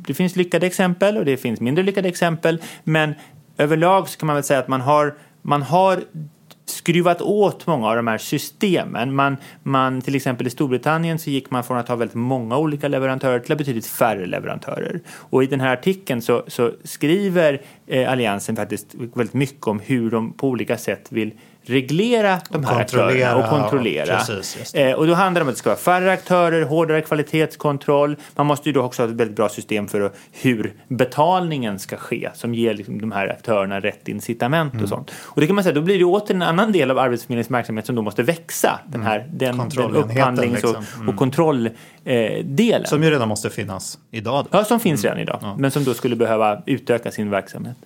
det 0.06 0.13
finns 0.13 0.36
lyckade 0.36 0.68
exempel 0.68 1.18
och 1.18 1.25
det 1.25 1.38
finns 1.38 1.60
mindre 1.60 1.83
lyckade 1.83 2.10
exempel 2.10 2.62
men 2.83 3.13
överlag 3.57 4.10
så 4.10 4.19
kan 4.19 4.28
man 4.28 4.36
väl 4.36 4.44
säga 4.44 4.60
att 4.60 4.68
man 4.68 4.81
har, 4.81 5.16
man 5.42 5.62
har 5.62 6.00
skruvat 6.71 7.21
åt 7.21 7.68
många 7.68 7.88
av 7.88 7.95
de 7.95 8.07
här 8.07 8.18
systemen. 8.18 9.15
Man, 9.15 9.38
man, 9.63 10.01
till 10.01 10.15
exempel 10.15 10.47
i 10.47 10.50
Storbritannien 10.50 11.19
så 11.19 11.29
gick 11.29 11.51
man 11.51 11.63
från 11.63 11.77
att 11.77 11.88
ha 11.88 11.95
väldigt 11.95 12.15
många 12.15 12.57
olika 12.57 12.88
leverantörer 12.88 13.39
till 13.39 13.51
att 13.51 13.57
betydligt 13.57 13.88
färre 13.88 14.25
leverantörer. 14.25 15.01
Och 15.09 15.44
i 15.44 15.47
den 15.47 15.59
här 15.59 15.73
artikeln 15.73 16.21
så, 16.21 16.44
så 16.47 16.71
skriver 16.83 17.62
eh, 17.88 18.12
Alliansen 18.12 18.56
faktiskt 18.56 18.95
väldigt 18.95 19.33
mycket 19.33 19.68
om 19.68 19.79
hur 19.79 20.12
de 20.12 20.33
på 20.33 20.47
olika 20.47 20.77
sätt 20.77 21.07
vill 21.09 21.31
reglera 21.63 22.39
de 22.49 22.65
här 22.65 22.81
aktörerna 22.81 23.35
och 23.35 23.49
kontrollera. 23.49 24.05
Ja, 24.07 24.23
precis, 24.27 24.73
eh, 24.73 24.93
och 24.93 25.07
då 25.07 25.13
handlar 25.13 25.39
det 25.39 25.43
om 25.43 25.49
att 25.49 25.55
det 25.55 25.59
ska 25.59 25.69
vara 25.69 25.79
färre 25.79 26.11
aktörer, 26.11 26.61
hårdare 26.61 27.01
kvalitetskontroll. 27.01 28.15
Man 28.35 28.45
måste 28.45 28.69
ju 28.69 28.73
då 28.73 28.81
också 28.81 29.01
ha 29.01 29.09
ett 29.09 29.15
väldigt 29.15 29.35
bra 29.35 29.49
system 29.49 29.87
för 29.87 30.11
hur 30.31 30.73
betalningen 30.87 31.79
ska 31.79 31.97
ske 31.97 32.29
som 32.33 32.53
ger 32.53 32.73
liksom 32.73 33.01
de 33.01 33.11
här 33.11 33.27
aktörerna 33.27 33.79
rätt 33.79 34.07
incitament 34.07 34.73
mm. 34.73 34.83
och 34.83 34.89
sånt. 34.89 35.11
Och 35.21 35.41
det 35.41 35.47
kan 35.47 35.56
man 35.56 35.63
säga, 35.63 35.75
då 35.75 35.81
blir 35.81 35.99
det 35.99 36.06
åter 36.06 36.35
en 36.35 36.41
annan 36.41 36.71
del 36.71 36.91
av 36.91 36.97
Arbetsförmedlingens 36.97 37.51
verksamhet 37.51 37.85
som 37.85 37.95
då 37.95 38.01
måste 38.01 38.23
växa. 38.23 38.80
Den 38.87 39.01
här 39.01 39.27
den, 39.33 39.57
den 39.69 39.95
upphandlings 39.95 40.63
och, 40.63 40.75
mm. 40.95 41.09
och 41.09 41.15
kontrolldelen. 41.15 41.75
Eh, 42.06 42.83
som 42.83 43.03
ju 43.03 43.11
redan 43.11 43.27
måste 43.27 43.49
finnas 43.49 43.99
idag. 44.11 44.45
Då. 44.51 44.57
Ja, 44.57 44.63
som 44.63 44.80
finns 44.80 45.06
mm. 45.06 45.18
redan 45.18 45.21
idag. 45.21 45.39
Ja. 45.41 45.56
Men 45.59 45.71
som 45.71 45.83
då 45.83 45.94
skulle 45.94 46.15
behöva 46.15 46.61
utöka 46.65 47.11
sin 47.11 47.30
verksamhet. 47.30 47.77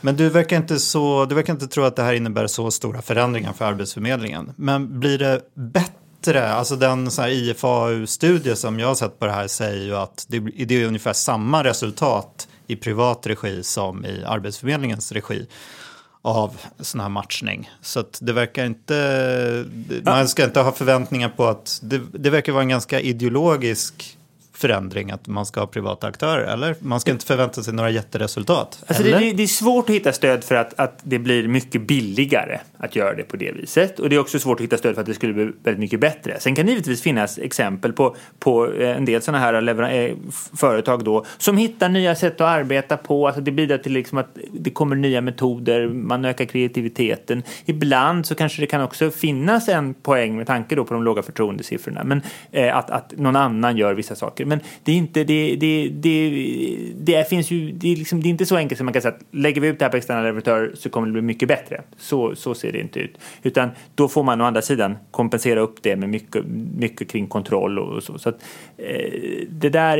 Men 0.00 0.16
du 0.16 0.28
verkar, 0.28 0.56
inte 0.56 0.78
så, 0.78 1.24
du 1.24 1.34
verkar 1.34 1.52
inte 1.52 1.66
tro 1.66 1.84
att 1.84 1.96
det 1.96 2.02
här 2.02 2.12
innebär 2.12 2.46
så 2.46 2.70
stora 2.70 3.02
förändringar 3.02 3.52
för 3.52 3.64
Arbetsförmedlingen. 3.64 4.52
Men 4.56 5.00
blir 5.00 5.18
det 5.18 5.40
bättre? 5.54 6.48
Alltså 6.52 6.76
den 6.76 7.08
IFAU-studie 7.28 8.56
som 8.56 8.80
jag 8.80 8.88
har 8.88 8.94
sett 8.94 9.18
på 9.18 9.26
det 9.26 9.32
här 9.32 9.48
säger 9.48 9.84
ju 9.84 9.96
att 9.96 10.26
det, 10.28 10.38
det 10.38 10.82
är 10.82 10.86
ungefär 10.86 11.12
samma 11.12 11.64
resultat 11.64 12.48
i 12.66 12.76
privat 12.76 13.26
regi 13.26 13.62
som 13.62 14.04
i 14.04 14.24
Arbetsförmedlingens 14.24 15.12
regi 15.12 15.46
av 16.22 16.56
sån 16.80 17.00
här 17.00 17.08
matchning. 17.08 17.70
Så 17.80 18.00
att 18.00 18.18
det 18.22 18.32
verkar 18.32 18.66
inte, 18.66 19.64
man 20.04 20.28
ska 20.28 20.44
inte 20.44 20.60
ha 20.60 20.72
förväntningar 20.72 21.28
på 21.28 21.46
att, 21.46 21.80
det, 21.82 22.00
det 22.12 22.30
verkar 22.30 22.52
vara 22.52 22.62
en 22.62 22.68
ganska 22.68 23.00
ideologisk 23.00 24.18
förändring 24.56 25.10
att 25.10 25.26
man 25.26 25.46
ska 25.46 25.60
ha 25.60 25.66
privata 25.66 26.06
aktörer, 26.06 26.52
eller? 26.52 26.74
Man 26.78 27.00
ska 27.00 27.10
inte 27.10 27.26
förvänta 27.26 27.62
sig 27.62 27.74
några 27.74 27.90
jätteresultat. 27.90 28.84
Alltså 28.86 29.02
det, 29.02 29.32
det, 29.32 29.42
är 29.42 29.46
svårt 29.46 29.88
att 29.88 29.94
hitta 29.94 30.12
stöd 30.12 30.44
för 30.44 30.54
att, 30.54 30.80
att 30.80 31.00
det 31.02 31.18
blir 31.18 31.48
mycket 31.48 31.82
billigare 31.82 32.58
att 32.78 32.96
göra 32.96 33.14
det 33.14 33.22
på 33.22 33.36
det 33.36 33.52
viset. 33.52 33.98
Och 33.98 34.08
det 34.08 34.16
är 34.16 34.20
också 34.20 34.38
svårt 34.38 34.60
att 34.60 34.64
hitta 34.64 34.76
stöd 34.76 34.94
för 34.94 35.00
att 35.00 35.06
det 35.06 35.14
skulle 35.14 35.32
bli 35.32 35.44
väldigt 35.44 35.78
mycket 35.78 36.00
bättre. 36.00 36.36
Sen 36.40 36.54
kan 36.54 36.66
det 36.66 36.72
givetvis 36.72 37.02
finnas 37.02 37.38
exempel 37.38 37.92
på, 37.92 38.16
på 38.38 38.72
en 38.80 39.04
del 39.04 39.22
sådana 39.22 39.38
här 39.38 39.92
eh, 39.92 40.14
företag 40.56 41.04
då 41.04 41.24
som 41.38 41.56
hittar 41.56 41.88
nya 41.88 42.14
sätt 42.14 42.40
att 42.40 42.48
arbeta 42.48 42.96
på. 42.96 43.26
Alltså 43.26 43.42
det 43.42 43.50
bidrar 43.50 43.78
till 43.78 43.92
liksom 43.92 44.18
att 44.18 44.38
det 44.52 44.70
kommer 44.70 44.96
nya 44.96 45.20
metoder, 45.20 45.88
man 45.88 46.24
ökar 46.24 46.44
kreativiteten. 46.44 47.42
Ibland 47.64 48.26
så 48.26 48.34
kanske 48.34 48.62
det 48.62 48.66
kan 48.66 48.82
också 48.82 49.10
finnas 49.10 49.68
en 49.68 49.94
poäng 49.94 50.36
med 50.36 50.46
tanke 50.46 50.74
då 50.74 50.84
på 50.84 50.94
de 50.94 51.02
låga 51.02 51.22
förtroendesiffrorna. 51.22 52.04
Men 52.04 52.22
eh, 52.52 52.76
att, 52.76 52.90
att 52.90 53.12
någon 53.16 53.36
annan 53.36 53.76
gör 53.76 53.94
vissa 53.94 54.14
saker. 54.14 54.45
Saker. 54.46 54.56
Men 54.56 54.60
det 54.84 54.92
är 54.92 54.96
inte, 54.96 55.24
det, 55.24 55.56
det, 55.56 55.88
det, 55.88 56.92
det 56.96 57.28
finns 57.28 57.50
ju, 57.50 57.72
det 57.72 57.92
är, 57.92 57.96
liksom, 57.96 58.22
det 58.22 58.28
är 58.28 58.30
inte 58.30 58.46
så 58.46 58.56
enkelt 58.56 58.78
som 58.78 58.84
man 58.84 58.92
kan 58.92 59.02
säga 59.02 59.14
att 59.14 59.22
lägger 59.30 59.60
vi 59.60 59.68
ut 59.68 59.78
det 59.78 59.84
här 59.84 59.90
på 59.90 59.96
externa 59.96 60.22
leverantörer 60.22 60.74
så 60.74 60.90
kommer 60.90 61.06
det 61.06 61.12
bli 61.12 61.22
mycket 61.22 61.48
bättre. 61.48 61.82
Så, 61.96 62.34
så 62.34 62.54
ser 62.54 62.72
det 62.72 62.80
inte 62.80 63.00
ut. 63.00 63.18
Utan 63.42 63.70
då 63.94 64.08
får 64.08 64.22
man 64.22 64.40
å 64.40 64.44
andra 64.44 64.62
sidan 64.62 64.96
kompensera 65.10 65.60
upp 65.60 65.82
det 65.82 65.96
med 65.96 66.08
mycket, 66.08 66.44
mycket 66.76 67.10
kring 67.10 67.26
kontroll 67.26 67.78
och 67.78 68.02
så. 68.02 68.18
så 68.18 68.28
att, 68.28 68.42
eh, 68.78 69.46
det 69.48 69.68
där 69.68 69.96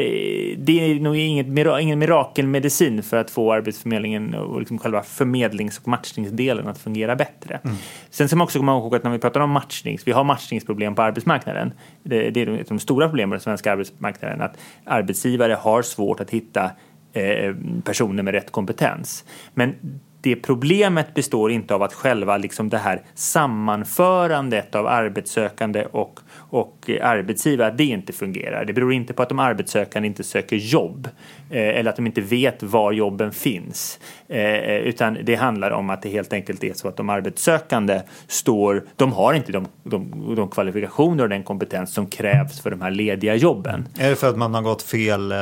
det 0.59 0.81
är 0.81 1.01
nog 1.01 1.17
inget, 1.17 1.47
ingen 1.81 1.99
mirakelmedicin 1.99 3.03
för 3.03 3.17
att 3.17 3.31
få 3.31 3.53
Arbetsförmedlingen 3.53 4.35
och 4.35 4.59
liksom 4.59 4.79
själva 4.79 5.03
förmedlings 5.03 5.79
och 5.79 5.89
matchningsdelen 5.89 6.69
att 6.69 6.79
fungera 6.79 7.17
bättre. 7.17 7.61
Mm. 7.65 7.77
Sen 8.11 8.29
ska 8.29 8.37
man 8.37 8.45
också 8.45 8.59
komma 8.59 8.73
ihåg 8.73 8.95
att 8.95 9.05
när 9.05 9.11
vi 9.11 9.19
pratar 9.19 9.41
om 9.41 9.51
matchning, 9.51 9.99
vi 10.05 10.13
har 10.13 10.25
matchningsproblem 10.25 10.95
på 10.95 11.03
arbetsmarknaden. 11.03 11.73
Det, 12.03 12.31
det 12.31 12.43
är 12.43 12.49
ett 12.49 12.61
av 12.61 12.77
de 12.77 12.79
stora 12.79 13.09
problemen 13.09 13.31
på 13.31 13.35
den 13.35 13.41
svenska 13.41 13.73
arbetsmarknaden 13.73 14.36
att 14.41 14.59
arbetsgivare 14.85 15.53
har 15.53 15.83
svårt 15.83 16.21
att 16.21 16.31
hitta 16.31 16.71
eh, 17.13 17.55
personer 17.85 18.23
med 18.23 18.35
rätt 18.35 18.53
kompetens. 18.53 19.25
Men 19.55 19.75
det 20.21 20.37
problemet 20.37 21.15
består 21.15 21.51
inte 21.51 21.75
av 21.75 21.83
att 21.83 21.93
själva 21.95 22.37
liksom 22.37 22.69
det 22.69 22.79
här 22.79 23.03
sammanförandet 23.15 24.75
av 24.75 24.87
arbetssökande 24.87 25.85
och 25.85 26.21
och 26.51 26.91
arbetsgivare 27.03 27.75
det 27.79 27.85
inte 27.85 28.13
fungerar. 28.13 28.65
Det 28.65 28.73
beror 28.73 28.93
inte 28.93 29.13
på 29.13 29.23
att 29.23 29.29
de 29.29 29.39
arbetssökande 29.39 30.07
inte 30.07 30.25
söker 30.25 30.57
jobb 30.57 31.09
eller 31.51 31.91
att 31.91 31.97
de 31.97 32.07
inte 32.07 32.21
vet 32.21 32.63
var 32.63 32.93
jobben 32.93 33.33
finns. 33.33 33.99
Eh, 34.29 34.77
utan 34.77 35.19
det 35.23 35.35
handlar 35.35 35.71
om 35.71 35.91
att 35.91 36.03
det 36.03 36.09
helt 36.09 36.33
enkelt 36.33 36.65
är 36.65 36.73
så 36.75 36.89
att 36.89 36.97
de 36.97 37.11
arbetssökande 37.11 38.03
står, 38.29 38.85
de 38.97 39.13
har 39.13 39.35
inte 39.35 39.53
de, 39.53 39.67
de, 39.83 40.35
de 40.37 40.49
kvalifikationer 40.49 41.23
och 41.23 41.29
den 41.29 41.43
kompetens 41.43 41.95
som 41.95 42.07
krävs 42.07 42.61
för 42.61 42.71
de 42.71 42.81
här 42.81 42.91
lediga 42.91 43.35
jobben. 43.35 43.89
Är 43.99 44.11
det 44.11 44.17
för 44.17 44.29
att 44.29 44.39
man 44.39 44.55
har 44.55 44.63
gått 44.63 44.83
fel 44.83 45.33
eh, 45.33 45.39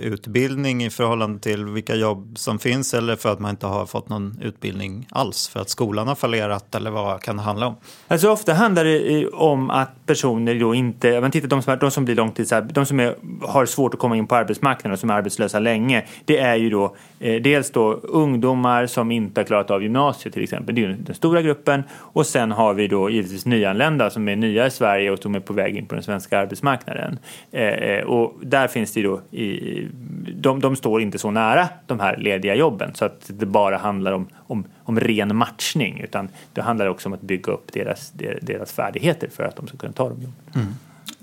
utbildning 0.00 0.84
i 0.84 0.90
förhållande 0.90 1.40
till 1.40 1.64
vilka 1.64 1.94
jobb 1.94 2.38
som 2.38 2.58
finns 2.58 2.94
eller 2.94 3.16
för 3.16 3.32
att 3.32 3.38
man 3.38 3.50
inte 3.50 3.66
har 3.66 3.86
fått 3.86 4.08
någon 4.08 4.38
utbildning 4.42 5.06
alls? 5.10 5.48
För 5.48 5.60
att 5.60 5.68
skolan 5.68 6.08
har 6.08 6.14
fallerat 6.14 6.74
eller 6.74 6.90
vad 6.90 7.20
kan 7.20 7.36
det 7.36 7.42
handla 7.42 7.66
om? 7.66 7.76
Alltså 8.08 8.30
ofta 8.30 8.54
handlar 8.54 8.84
det 8.84 9.26
om 9.28 9.70
att 9.70 10.06
personer 10.06 10.54
då 10.54 10.74
inte, 10.74 11.20
man 11.20 11.30
tittar 11.30 11.48
de 11.48 11.62
som, 11.62 11.78
de 11.78 11.90
som 11.90 12.04
blir 12.04 12.14
långtids, 12.14 12.52
de 12.72 12.86
som 12.86 13.00
är, 13.00 13.14
har 13.42 13.66
svårt 13.66 13.94
att 13.94 14.00
komma 14.00 14.16
in 14.16 14.26
på 14.26 14.34
arbetsmarknaden 14.34 14.92
och 14.92 14.98
som 14.98 15.10
är 15.10 15.14
arbetslösa 15.32 15.58
länge, 15.58 16.04
det 16.24 16.38
är 16.38 16.56
ju 16.56 16.70
då 16.70 16.96
eh, 17.20 17.42
dels 17.42 17.70
då 17.70 17.92
ungdomar 17.92 18.86
som 18.86 19.10
inte 19.10 19.40
har 19.40 19.44
klarat 19.46 19.70
av 19.70 19.82
gymnasiet 19.82 20.34
till 20.34 20.42
exempel, 20.42 20.74
det 20.74 20.84
är 20.84 20.96
den 20.98 21.14
stora 21.14 21.42
gruppen 21.42 21.82
och 22.14 22.26
sen 22.26 22.52
har 22.52 22.74
vi 22.74 22.88
då 22.88 23.10
givetvis 23.10 23.46
nyanlända 23.46 24.10
som 24.10 24.28
är 24.28 24.36
nya 24.36 24.66
i 24.66 24.70
Sverige 24.70 25.10
och 25.10 25.18
som 25.18 25.34
är 25.34 25.40
på 25.40 25.52
väg 25.52 25.76
in 25.76 25.86
på 25.86 25.94
den 25.94 26.04
svenska 26.04 26.38
arbetsmarknaden. 26.38 27.18
Eh, 27.52 27.62
eh 27.62 28.04
och 28.04 28.34
där 28.42 28.68
finns 28.68 28.92
det 28.92 29.02
då, 29.02 29.20
i, 29.30 29.88
de, 30.34 30.60
de 30.60 30.76
står 30.76 31.02
inte 31.02 31.18
så 31.18 31.30
nära 31.30 31.68
de 31.86 32.00
här 32.00 32.16
lediga 32.16 32.54
jobben 32.54 32.94
så 32.94 33.04
att 33.04 33.30
det 33.38 33.46
bara 33.46 33.76
handlar 33.76 34.12
om, 34.12 34.26
om, 34.48 34.64
om 34.84 35.00
ren 35.00 35.36
matchning 35.36 36.00
utan 36.00 36.28
det 36.54 36.62
handlar 36.62 36.86
också 36.86 37.08
om 37.08 37.12
att 37.12 37.22
bygga 37.22 37.52
upp 37.52 37.72
deras, 37.72 38.12
deras 38.42 38.72
färdigheter 38.72 39.28
för 39.28 39.44
att 39.44 39.56
de 39.56 39.66
ska 39.66 39.76
kunna 39.76 39.92
ta 39.92 40.08
de 40.08 40.22
jobben. 40.22 40.34
Mm. 40.54 40.74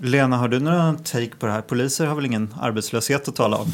Lena, 0.02 0.36
har 0.36 0.48
du 0.48 0.60
några 0.60 0.94
take 0.94 1.36
på 1.38 1.46
det 1.46 1.52
här? 1.52 1.60
Poliser 1.60 2.06
har 2.06 2.14
väl 2.14 2.26
ingen 2.26 2.54
arbetslöshet 2.60 3.28
att 3.28 3.36
tala 3.36 3.56
om? 3.56 3.66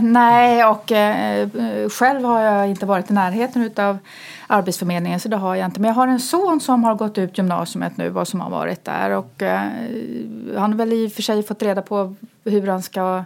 Nej, 0.02 0.64
och 0.64 0.92
eh, 0.92 1.48
själv 1.88 2.24
har 2.24 2.40
jag 2.40 2.68
inte 2.68 2.86
varit 2.86 3.10
i 3.10 3.14
närheten 3.14 3.70
av 3.76 3.98
Arbetsförmedlingen 4.46 5.20
så 5.20 5.28
det 5.28 5.36
har 5.36 5.54
jag 5.54 5.66
inte. 5.66 5.80
Men 5.80 5.88
jag 5.88 5.94
har 5.94 6.08
en 6.08 6.20
son 6.20 6.60
som 6.60 6.84
har 6.84 6.94
gått 6.94 7.18
ut 7.18 7.38
gymnasiet 7.38 7.96
nu 7.96 8.14
och 8.16 8.28
som 8.28 8.40
har 8.40 8.50
varit 8.50 8.84
där 8.84 9.10
och 9.10 9.42
eh, 9.42 9.60
han 10.56 10.72
har 10.72 10.78
väl 10.78 10.92
i 10.92 11.08
och 11.08 11.12
för 11.12 11.22
sig 11.22 11.42
fått 11.42 11.62
reda 11.62 11.82
på 11.82 12.14
hur 12.44 12.66
han 12.66 12.82
ska 12.82 13.24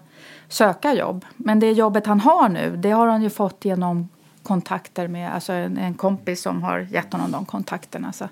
söka 0.48 0.94
jobb. 0.94 1.24
Men 1.36 1.60
det 1.60 1.72
jobbet 1.72 2.06
han 2.06 2.20
har 2.20 2.48
nu, 2.48 2.76
det 2.76 2.90
har 2.90 3.06
han 3.06 3.22
ju 3.22 3.30
fått 3.30 3.64
genom 3.64 4.08
kontakter 4.42 5.08
med 5.08 5.34
alltså 5.34 5.52
en, 5.52 5.78
en 5.78 5.94
kompis 5.94 6.42
som 6.42 6.62
har 6.62 6.78
gett 6.78 7.12
honom 7.12 7.32
de 7.32 7.44
kontakterna. 7.44 8.12
Så 8.12 8.28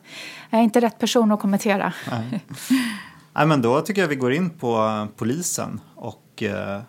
jag 0.50 0.58
är 0.58 0.64
inte 0.64 0.80
rätt 0.80 0.98
person 0.98 1.32
att 1.32 1.40
kommentera. 1.40 1.92
Nej. 2.10 2.44
Nej, 3.34 3.46
men 3.46 3.62
då 3.62 3.80
tycker 3.80 4.00
jag 4.00 4.08
vi 4.08 4.16
går 4.16 4.32
in 4.32 4.50
på 4.50 5.06
polisen 5.16 5.80
och 5.94 6.42
eh, 6.42 6.80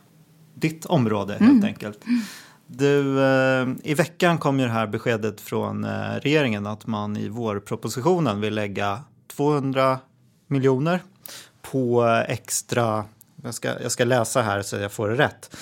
ditt 0.54 0.86
område 0.86 1.34
helt 1.34 1.52
mm. 1.52 1.64
enkelt. 1.64 2.00
Du, 2.68 3.24
eh, 3.24 3.68
I 3.84 3.94
veckan 3.94 4.38
kom 4.38 4.60
ju 4.60 4.66
det 4.66 4.72
här 4.72 4.88
beskedet 4.88 5.42
från 5.42 5.84
eh, 5.84 6.14
regeringen 6.22 6.66
att 6.68 6.88
man 6.88 7.18
i 7.18 7.30
vårpropositionen 7.30 8.42
vill 8.42 8.56
lägga 8.56 9.02
200 9.36 10.00
miljoner 10.48 11.00
på 11.62 12.06
extra, 12.28 13.06
jag 13.44 13.54
ska, 13.54 13.82
jag 13.82 13.92
ska 13.92 14.06
läsa 14.06 14.42
här 14.42 14.62
så 14.62 14.76
jag 14.76 14.92
får 14.92 15.10
det 15.10 15.16
rätt. 15.16 15.56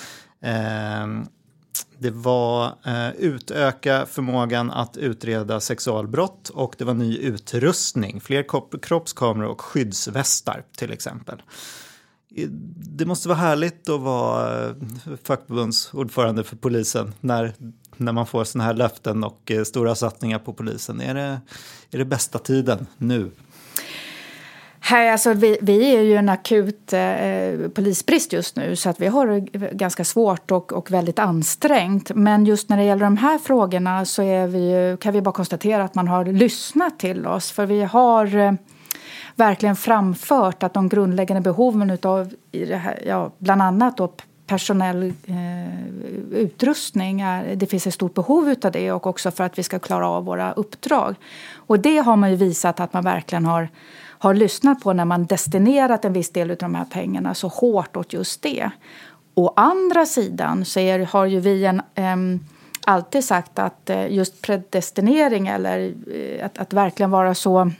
Det 2.04 2.10
var 2.10 2.66
eh, 2.84 3.10
utöka 3.18 4.06
förmågan 4.06 4.70
att 4.70 4.96
utreda 4.96 5.60
sexualbrott 5.60 6.48
och 6.48 6.74
det 6.78 6.84
var 6.84 6.94
ny 6.94 7.18
utrustning, 7.18 8.20
fler 8.20 8.44
kroppskameror 8.82 9.48
och 9.48 9.60
skyddsvästar 9.60 10.64
till 10.76 10.92
exempel. 10.92 11.42
Det 12.76 13.06
måste 13.06 13.28
vara 13.28 13.38
härligt 13.38 13.88
att 13.88 14.00
vara 14.00 14.68
eh, 14.68 14.74
fackförbundsordförande 15.22 16.44
för 16.44 16.56
polisen 16.56 17.12
när, 17.20 17.54
när 17.96 18.12
man 18.12 18.26
får 18.26 18.44
sådana 18.44 18.64
här 18.64 18.74
löften 18.74 19.24
och 19.24 19.50
eh, 19.50 19.64
stora 19.64 19.94
satsningar 19.94 20.38
på 20.38 20.52
polisen. 20.52 21.00
Är 21.00 21.14
det, 21.14 21.40
är 21.90 21.98
det 21.98 22.04
bästa 22.04 22.38
tiden 22.38 22.86
nu? 22.98 23.30
Här, 24.86 25.12
alltså, 25.12 25.32
vi, 25.32 25.58
vi 25.60 25.96
är 25.96 26.00
ju 26.00 26.16
en 26.16 26.28
akut 26.28 26.92
eh, 26.92 27.68
polisbrist 27.74 28.32
just 28.32 28.56
nu 28.56 28.76
så 28.76 28.90
att 28.90 29.00
vi 29.00 29.06
har 29.06 29.26
det 29.26 29.40
ganska 29.72 30.04
svårt 30.04 30.50
och, 30.50 30.72
och 30.72 30.90
väldigt 30.90 31.18
ansträngt. 31.18 32.10
Men 32.14 32.46
just 32.46 32.68
när 32.68 32.76
det 32.76 32.84
gäller 32.84 33.04
de 33.04 33.16
här 33.16 33.38
frågorna 33.38 34.04
så 34.04 34.22
är 34.22 34.46
vi, 34.46 34.96
kan 35.00 35.12
vi 35.12 35.20
bara 35.20 35.32
konstatera 35.32 35.84
att 35.84 35.94
man 35.94 36.08
har 36.08 36.24
lyssnat 36.24 36.98
till 36.98 37.26
oss. 37.26 37.50
För 37.50 37.66
vi 37.66 37.82
har 37.82 38.36
eh, 38.36 38.52
verkligen 39.34 39.76
framfört 39.76 40.62
att 40.62 40.74
de 40.74 40.88
grundläggande 40.88 41.40
behoven 41.40 41.98
av 42.02 42.34
ja, 43.06 43.32
bland 43.38 43.62
annat 43.62 43.96
då 43.96 44.12
personell 44.46 45.12
eh, 45.26 46.38
utrustning. 46.38 47.20
Är, 47.20 47.56
det 47.56 47.66
finns 47.66 47.86
ett 47.86 47.94
stort 47.94 48.14
behov 48.14 48.54
av 48.64 48.72
det 48.72 48.92
och 48.92 49.06
också 49.06 49.30
för 49.30 49.44
att 49.44 49.58
vi 49.58 49.62
ska 49.62 49.78
klara 49.78 50.08
av 50.08 50.24
våra 50.24 50.52
uppdrag. 50.52 51.14
Och 51.54 51.80
det 51.80 51.98
har 51.98 52.16
man 52.16 52.30
ju 52.30 52.36
visat 52.36 52.80
att 52.80 52.92
man 52.92 53.04
verkligen 53.04 53.44
har 53.44 53.68
har 54.24 54.34
lyssnat 54.34 54.80
på 54.80 54.92
när 54.92 55.04
man 55.04 55.26
destinerat 55.26 56.04
en 56.04 56.12
viss 56.12 56.30
del 56.30 56.50
av 56.50 56.56
de 56.56 56.74
här 56.74 56.84
pengarna 56.84 57.34
så 57.34 57.48
hårt 57.48 57.96
åt 57.96 58.12
just 58.12 58.42
det. 58.42 58.70
Å 59.34 59.52
andra 59.56 60.06
sidan 60.06 60.64
så 60.64 60.80
är, 60.80 60.98
har 60.98 61.26
ju 61.26 61.40
vi 61.40 61.64
en, 61.64 61.82
um, 61.96 62.40
alltid 62.84 63.24
sagt 63.24 63.58
att 63.58 63.90
eh, 63.90 64.12
just 64.12 64.42
predestinering 64.42 65.46
eller 65.46 65.94
eh, 66.14 66.46
att, 66.46 66.58
att 66.58 66.72
verkligen 66.72 67.10
vara 67.10 67.34
så 67.34 67.70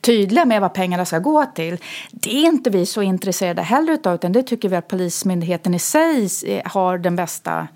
tydliga 0.00 0.44
med 0.44 0.60
vad 0.60 0.74
pengarna 0.74 1.04
ska 1.04 1.18
gå 1.18 1.46
till. 1.54 1.78
Det 2.10 2.36
är 2.36 2.46
inte 2.46 2.70
vi 2.70 2.86
så 2.86 3.02
intresserade 3.02 3.62
heller 3.62 3.92
utav 3.92 4.14
utan 4.14 4.32
det 4.32 4.42
tycker 4.42 4.68
vi 4.68 4.76
att 4.76 4.88
Polismyndigheten 4.88 5.74
i 5.74 5.78
sig 5.78 6.28
eh, 6.46 6.62
har 6.64 6.98
den 6.98 7.16
bästa 7.16 7.68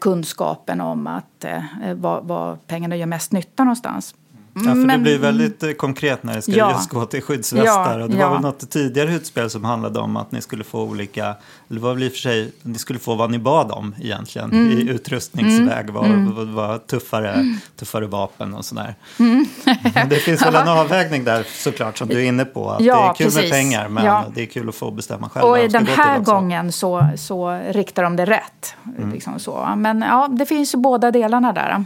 kunskapen 0.00 0.80
om 0.80 1.06
att, 1.06 1.44
var, 1.94 2.20
var 2.20 2.56
pengarna 2.66 2.96
gör 2.96 3.06
mest 3.06 3.32
nytta 3.32 3.64
någonstans. 3.64 4.14
Ja, 4.54 4.62
för 4.62 4.74
men, 4.74 4.88
det 4.88 4.98
blir 4.98 5.18
väldigt 5.18 5.62
eh, 5.62 5.70
konkret 5.70 6.22
när 6.22 6.34
det 6.34 6.42
ska 6.42 6.52
ja, 6.52 6.72
just 6.72 6.90
gå 6.90 7.06
till 7.06 7.22
skyddsvästar. 7.22 7.98
Ja, 7.98 8.04
och 8.04 8.10
det 8.10 8.16
var 8.16 8.30
väl 8.30 8.40
något 8.40 8.70
tidigare 8.70 9.14
utspel 9.14 9.50
som 9.50 9.64
handlade 9.64 10.00
om 10.00 10.16
att 10.16 10.32
ni 10.32 10.40
skulle 10.40 10.64
få 10.64 10.82
olika, 10.82 11.34
det 11.68 11.78
var 11.78 11.94
väl 11.94 12.02
i 12.02 12.08
och 12.08 12.12
för 12.12 12.18
sig, 12.18 12.52
ni 12.62 12.78
skulle 12.78 12.98
få 12.98 13.14
vad 13.14 13.30
ni 13.30 13.38
bad 13.38 13.70
om 13.70 13.94
egentligen 14.00 14.52
mm. 14.52 14.70
i 14.70 14.90
utrustningsväg. 14.90 15.88
Mm. 15.88 15.94
Vad, 15.94 16.06
mm. 16.06 16.54
vad 16.54 16.86
tuffare, 16.86 17.32
mm. 17.32 17.56
tuffare 17.76 18.06
vapen 18.06 18.54
och 18.54 18.64
sådär. 18.64 18.94
Mm. 19.18 19.46
det 20.08 20.16
finns 20.16 20.42
väl 20.46 20.54
en 20.54 20.68
avvägning 20.68 21.24
där 21.24 21.46
såklart 21.48 21.98
som 21.98 22.08
du 22.08 22.14
är 22.14 22.24
inne 22.24 22.44
på. 22.44 22.70
Att 22.70 22.80
ja, 22.80 22.94
det 22.94 23.00
är 23.00 23.14
kul 23.14 23.26
precis. 23.26 23.42
med 23.42 23.50
pengar 23.50 23.88
men 23.88 24.32
det 24.34 24.42
är 24.42 24.46
kul 24.46 24.68
att 24.68 24.74
få 24.74 24.90
bestämma 24.90 25.28
själv. 25.28 25.46
Och 25.46 25.70
den 25.70 25.86
här 25.86 26.18
gången 26.18 26.72
så, 26.72 27.08
så 27.16 27.60
riktar 27.70 28.02
de 28.02 28.16
det 28.16 28.24
rätt. 28.24 28.74
Mm. 28.98 29.12
Liksom 29.12 29.38
så. 29.38 29.74
Men 29.76 30.02
ja, 30.02 30.28
det 30.30 30.46
finns 30.46 30.74
ju 30.74 30.78
båda 30.78 31.10
delarna 31.10 31.52
där. 31.52 31.84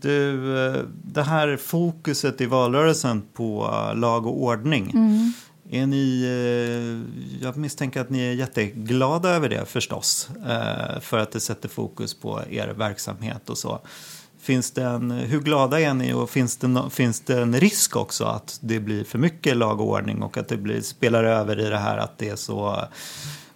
Du, 0.00 0.56
eh, 0.66 0.82
det 1.04 1.22
här 1.22 1.56
fokuset 1.56 2.40
i 2.40 2.46
valrörelsen 2.46 3.22
på 3.32 3.70
lag 3.94 4.26
och 4.26 4.42
ordning. 4.42 4.90
Mm. 4.90 5.32
Är 5.70 5.86
ni, 5.86 6.22
eh, 6.22 7.42
jag 7.42 7.56
misstänker 7.56 8.00
att 8.00 8.10
ni 8.10 8.20
är 8.20 8.32
jätteglada 8.32 9.28
över 9.28 9.48
det 9.48 9.64
förstås. 9.66 10.30
Eh, 10.48 11.00
för 11.00 11.18
att 11.18 11.32
det 11.32 11.40
sätter 11.40 11.68
fokus 11.68 12.14
på 12.14 12.40
er 12.50 12.68
verksamhet 12.68 13.50
och 13.50 13.58
så. 13.58 13.80
Finns 14.40 14.70
det 14.70 14.82
en, 14.82 15.10
hur 15.10 15.40
glada 15.40 15.80
är 15.80 15.94
ni 15.94 16.12
och 16.12 16.30
finns 16.30 16.56
det, 16.56 16.82
finns 16.90 17.20
det 17.20 17.42
en 17.42 17.60
risk 17.60 17.96
också 17.96 18.24
att 18.24 18.58
det 18.62 18.80
blir 18.80 19.04
för 19.04 19.18
mycket 19.18 19.56
lag 19.56 19.80
och 19.80 19.88
ordning 19.88 20.22
och 20.22 20.36
att 20.36 20.48
det 20.48 20.56
blir, 20.56 20.80
spelar 20.80 21.24
över 21.24 21.60
i 21.60 21.64
det 21.64 21.78
här 21.78 21.98
att 21.98 22.18
det 22.18 22.28
är 22.28 22.36
så 22.36 22.84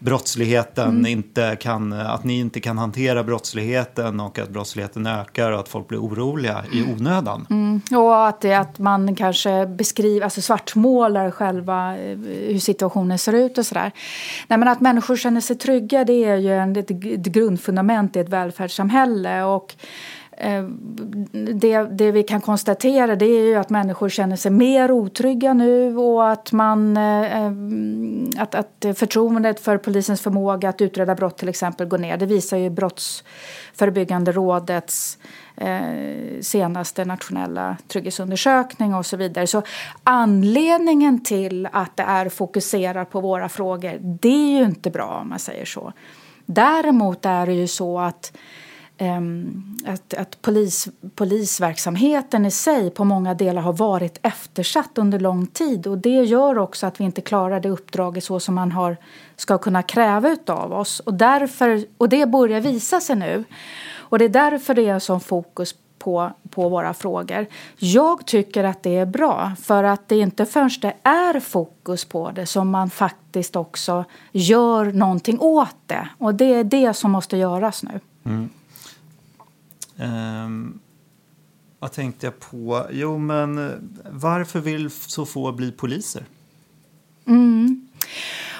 brottsligheten 0.02 0.88
mm. 0.88 1.06
inte 1.06 1.56
kan, 1.61 1.92
att 1.92 2.25
ni 2.25 2.38
inte 2.38 2.61
kan 2.61 2.78
hantera 2.78 3.25
brottsligheten 3.25 4.21
och 4.21 4.38
att 4.38 4.49
brottsligheten 4.49 5.06
ökar 5.06 5.52
och 5.52 5.61
att 5.61 5.68
folk 5.68 5.88
blir 5.88 5.99
oroliga 5.99 6.64
i 6.73 6.82
onödan. 6.82 7.47
Mm. 7.50 7.80
Och 8.04 8.28
att, 8.28 8.40
det, 8.40 8.54
att 8.54 8.78
man 8.78 9.14
kanske 9.14 9.66
beskriver, 9.66 10.25
alltså 10.25 10.40
svartmålar 10.40 11.30
själva 11.30 11.99
eh, 11.99 12.18
hur 12.18 12.59
situationen 12.59 13.18
ser 13.18 13.32
ut 13.32 13.59
och 13.59 13.66
sådär. 13.66 13.92
Nej 14.49 14.59
men 14.59 14.68
att 14.68 14.80
människor 14.80 15.16
känner 15.16 15.40
sig 15.40 15.56
trygga 15.56 16.04
det 16.04 16.25
är 16.25 16.37
ju 16.37 16.52
en, 16.52 16.76
ett, 16.76 16.90
ett 16.90 17.26
grundfundament 17.26 18.16
i 18.16 18.21
ett 18.21 18.28
välfärdssamhälle 18.28 19.42
och 19.42 19.75
Eh, 20.42 20.64
det, 21.32 21.82
det, 21.82 22.12
vi 22.12 22.22
kan 22.22 22.40
konstatera 22.40 23.16
det 23.16 23.26
är 23.26 23.44
ju 23.44 23.54
att 23.56 23.70
människor 23.70 24.08
känner 24.08 24.37
sig 24.37 24.50
mer 24.50 24.90
otrygga 24.90 25.54
nu 25.54 25.96
och 25.96 26.30
att, 26.30 26.52
man, 26.52 26.96
eh, 26.96 27.44
eh, 27.44 27.52
att, 28.38 28.54
att 28.54 28.84
förtroendet 28.96 29.61
för 29.61 29.78
polisens 29.78 30.20
förmåga 30.20 30.68
att 30.68 30.80
utreda 30.80 31.14
brott 31.14 31.38
till 31.38 31.49
exempel 31.49 31.87
går 31.87 31.99
ner. 31.99 32.16
Det 32.16 32.26
visar 32.26 32.56
ju 32.56 32.70
Brottsförebyggande 32.70 34.32
rådets 34.32 35.18
senaste 36.40 37.04
nationella 37.04 37.76
trygghetsundersökning 37.88 38.94
och 38.94 39.06
så 39.06 39.16
vidare. 39.16 39.46
Så 39.46 39.62
anledningen 40.04 41.25
till 41.25 41.68
att 41.72 41.96
det 41.96 42.02
är 42.02 42.28
fokuserat 42.28 43.11
på 43.11 43.20
våra 43.20 43.49
frågor, 43.49 43.99
det 44.00 44.28
är 44.28 44.58
ju 44.58 44.64
inte 44.64 44.90
bra 44.90 45.18
om 45.22 45.28
man 45.28 45.38
säger 45.38 45.64
så. 45.64 45.92
Däremot 46.46 47.26
är 47.26 47.46
det 47.46 47.52
ju 47.52 47.66
så 47.66 47.99
att 47.99 48.32
Ehm, 49.02 49.64
att, 49.87 50.14
att 50.14 50.42
polis, 50.42 50.88
polisverksamheten 51.14 52.47
i 52.47 52.50
sig 52.50 52.90
på 52.90 53.04
många 53.04 53.35
delar 53.35 53.62
har 53.62 53.73
varit 53.73 54.18
eftersatt 54.23 54.99
under 54.99 55.21
lång 55.21 55.47
tid. 55.47 55.87
Och 55.87 55.99
Det 55.99 56.23
gör 56.23 56.59
också 56.59 56.87
att 56.87 57.00
vi 57.00 57.04
inte 57.04 57.21
klarar 57.21 57.61
det 57.61 57.68
uppdraget 57.68 58.25
så 58.25 58.40
som 58.40 58.54
man 58.54 58.73
har, 58.73 58.97
ska 59.37 59.59
kunna 59.59 59.82
kräva 59.82 60.37
av 60.47 60.73
oss. 60.73 61.00
Och, 61.00 61.14
därför, 61.14 61.85
och 61.99 62.09
det 62.09 62.26
börjar 62.26 62.61
visa 62.61 63.00
sig 63.00 63.16
nu. 63.16 63.44
Och 63.94 64.18
Det 64.18 64.25
är 64.25 64.28
därför 64.28 64.75
det 64.75 64.88
är 64.88 64.99
sån 64.99 65.21
fokus 65.21 65.75
på, 65.99 66.30
på 66.50 66.68
våra 66.68 66.94
frågor. 66.94 67.47
Jag 67.76 68.26
tycker 68.26 68.64
att 68.64 68.82
det 68.82 68.97
är 68.97 69.06
bra, 69.06 69.52
för 69.62 69.85
att 69.85 70.09
det 70.09 70.16
är 70.16 70.23
inte 70.23 70.47
förrän 70.47 70.71
det 70.80 70.94
är 71.02 71.40
fokus 71.40 72.04
på 72.04 72.30
det 72.30 72.47
som 72.47 72.71
man 72.71 72.90
faktiskt 72.90 73.56
också 73.56 74.04
gör 74.32 74.85
någonting 74.85 75.40
åt 75.40 75.76
det. 75.87 76.09
Och 76.18 76.35
det 76.35 76.54
är 76.54 76.64
det 76.64 76.94
som 76.94 77.11
måste 77.11 77.37
göras 77.37 77.82
nu. 77.82 78.00
Mm. 78.25 78.49
Um, 79.96 80.80
vad 81.78 81.92
tänkte 81.92 82.26
jag 82.26 82.40
på? 82.40 82.87
Jo, 82.90 83.18
men 83.18 83.72
varför 84.11 84.61
vill 84.61 84.90
så 84.90 85.26
få 85.26 85.52
bli 85.52 85.72
poliser? 85.72 86.25
Mm. 87.26 87.88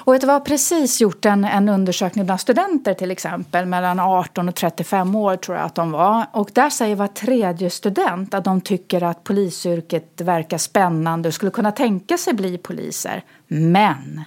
Och 0.05 0.19
det 0.19 0.27
var 0.27 0.41
precis 0.41 1.01
gjort 1.01 1.25
en, 1.25 1.45
en 1.45 1.69
undersökning 1.69 2.25
bland 2.25 2.41
studenter 2.41 2.95
till 2.95 3.11
exempel 3.11 3.67
mellan 3.67 4.01
18 4.01 4.49
och 4.49 4.55
35 4.55 5.15
år 5.15 5.37
tror 5.37 5.57
jag 5.57 5.67
att 5.67 5.75
de 5.75 5.91
var. 5.91 6.27
Och 6.33 6.51
där 6.53 6.71
säger 6.71 6.97
var 6.97 7.07
tredje 7.07 7.71
student 7.71 8.35
att 8.35 8.45
de 8.45 8.61
tycker 8.61 9.03
att 9.03 9.25
polisyrket 9.25 10.21
verkar 10.21 10.59
spännande 10.59 11.29
och 11.29 11.35
skulle 11.35 11.51
kunna 11.51 11.73
tänka 11.73 12.19
sig 12.19 12.35
bli 12.35 12.59
poliser. 12.59 13.23
Men 13.47 14.21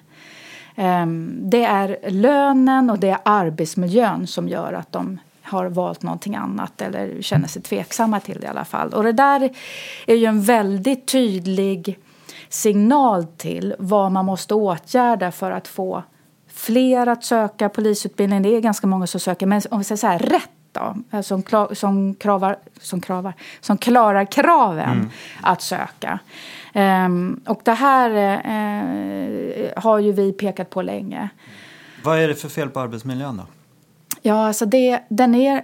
um, 0.76 1.50
det 1.50 1.64
är 1.64 2.10
lönen 2.10 2.90
och 2.90 3.00
det 3.00 3.10
är 3.10 3.20
arbetsmiljön 3.26 4.28
som 4.28 4.48
gör 4.48 4.74
att 4.74 4.92
de 4.92 5.20
har 5.46 5.66
valt 5.66 6.04
någonting 6.04 6.36
annat 6.36 6.82
eller 6.82 7.22
känner 7.22 7.48
sig 7.48 7.62
tveksamma 7.62 8.20
till 8.20 8.40
det 8.40 8.46
i 8.46 8.50
alla 8.50 8.66
fall. 8.66 8.94
Och 8.94 9.04
det 9.04 9.12
där 9.12 9.50
är 10.08 10.16
ju 10.16 10.26
en 10.26 10.42
väldigt 10.42 11.08
tydlig 11.08 12.00
signal 12.50 13.24
till 13.24 13.76
vad 13.80 14.12
man 14.12 14.26
måste 14.26 14.54
åtgärda 14.54 15.32
för 15.32 15.52
att 15.52 15.68
få 15.68 16.04
fler 16.48 17.08
att 17.08 17.24
söka 17.24 17.70
polisutbildning. 17.70 18.42
Det 18.42 18.50
är 18.50 18.60
ganska 18.60 18.88
många 18.88 19.08
som 19.08 19.20
söker, 19.20 19.46
men 19.46 19.62
om 19.72 19.78
vi 19.78 19.84
säger 19.84 19.98
så 19.98 20.08
här, 20.08 20.20
rätt 20.20 20.50
då, 20.72 20.96
eh, 21.12 21.22
som, 21.22 21.44
som, 21.74 22.16
kravar, 22.16 22.56
som, 22.82 23.02
kravar, 23.02 23.34
som 23.62 23.78
klarar 23.78 24.26
kraven 24.32 24.92
mm. 24.92 25.10
att 25.42 25.62
söka. 25.62 26.20
Um, 26.74 27.42
och 27.48 27.62
det 27.64 27.74
här 27.74 28.10
uh, 28.10 29.70
har 29.78 30.00
ju 30.00 30.12
vi 30.12 30.34
pekat 30.34 30.70
på 30.70 30.82
länge. 30.82 31.30
Vad 32.04 32.20
är 32.20 32.28
det 32.28 32.36
för 32.36 32.50
fel 32.50 32.70
på 32.70 32.80
arbetsmiljön 32.80 33.38
då? 33.38 33.44
Ja, 34.28 34.48
alltså 34.48 34.66
det, 34.66 35.00
den 35.10 35.36
är, 35.36 35.64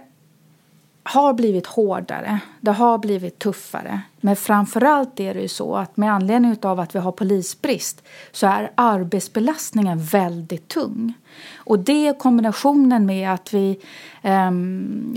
har 1.02 1.32
blivit 1.32 1.66
hårdare. 1.66 2.38
Det 2.60 2.70
har 2.70 2.98
blivit 2.98 3.38
tuffare. 3.38 4.00
Men 4.20 4.36
framförallt 4.36 5.20
är 5.20 5.34
det 5.34 5.40
ju 5.40 5.48
så 5.48 5.76
att 5.76 5.96
med 5.96 6.12
anledning 6.12 6.56
av 6.62 6.80
att 6.80 6.94
vi 6.94 6.98
har 6.98 7.12
polisbrist 7.12 8.02
så 8.32 8.46
är 8.46 8.72
arbetsbelastningen 8.74 9.98
väldigt 10.04 10.68
tung. 10.68 11.14
Och 11.56 11.78
det 11.78 12.18
kombinationen 12.18 13.06
med 13.06 13.32
att 13.32 13.54
vi 13.54 13.80
eh, 14.22 14.50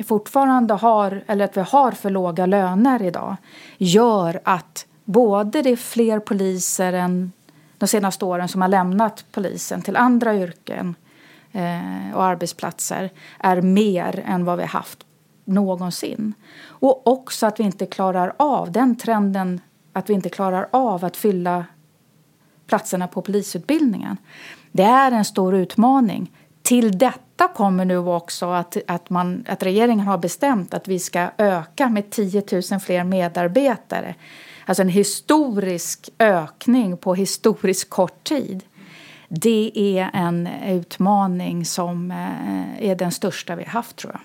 fortfarande 0.06 0.74
har, 0.74 1.24
eller 1.28 1.46
att 1.46 1.58
vi 1.58 1.62
har 1.62 1.92
för 1.92 2.10
låga 2.10 2.46
löner 2.46 3.02
idag 3.02 3.36
gör 3.78 4.40
att 4.44 4.86
både 5.04 5.62
det 5.62 5.70
är 5.70 5.76
fler 5.76 6.20
poliser 6.20 6.94
än 6.94 7.32
de 7.78 7.88
senaste 7.88 8.26
åren 8.26 8.48
som 8.48 8.62
har 8.62 8.70
lämnat 8.70 9.26
polisen 9.32 9.82
till 9.82 9.96
andra 9.96 10.36
yrken 10.36 10.96
Eh, 11.56 12.16
och 12.16 12.24
arbetsplatser 12.24 13.10
är 13.40 13.62
mer 13.62 14.24
än 14.26 14.46
vad 14.46 14.58
vi 14.58 14.64
haft 14.64 15.06
någonsin. 15.46 16.34
Och 16.66 17.08
också 17.08 17.46
att 17.46 17.60
vi 17.60 17.64
inte 17.64 17.86
klarar 17.86 18.34
av 18.38 18.72
den 18.72 18.96
trenden 18.98 19.62
att 19.94 20.10
vi 20.10 20.14
inte 20.14 20.30
klarar 20.30 20.68
av 20.72 21.06
att 21.06 21.18
fylla 21.18 21.66
platserna 22.68 23.08
på 23.08 23.22
polisutbildningen. 23.22 24.18
Det 24.72 24.84
är 24.84 25.12
en 25.12 25.26
stor 25.26 25.56
utmaning. 25.56 26.32
Till 26.62 26.98
detta 26.98 27.48
kommer 27.48 27.86
nu 27.86 27.98
också 27.98 28.46
att, 28.46 28.78
att, 28.88 29.10
man, 29.10 29.46
att 29.48 29.64
regeringen 29.64 30.08
har 30.08 30.18
bestämt 30.18 30.74
att 30.74 30.88
vi 30.88 31.00
ska 31.00 31.30
öka 31.38 31.90
med 31.90 32.10
10 32.10 32.44
000 32.72 32.80
fler 32.80 33.04
medarbetare. 33.04 34.16
Alltså 34.66 34.82
en 34.82 34.90
historisk 34.90 36.10
ökning 36.20 36.98
på 36.98 37.16
historiskt 37.16 37.90
kort 37.90 38.24
tid 38.24 38.64
det 39.30 39.72
är 39.76 40.10
en 40.14 40.48
utmaning 40.48 41.66
som 41.66 42.12
eh, 42.12 42.90
är 42.90 42.96
den 42.96 43.12
största 43.12 43.56
vi 43.56 43.64
har 43.64 43.72
haft 43.72 43.96
tror 43.96 44.14
jag. 44.14 44.22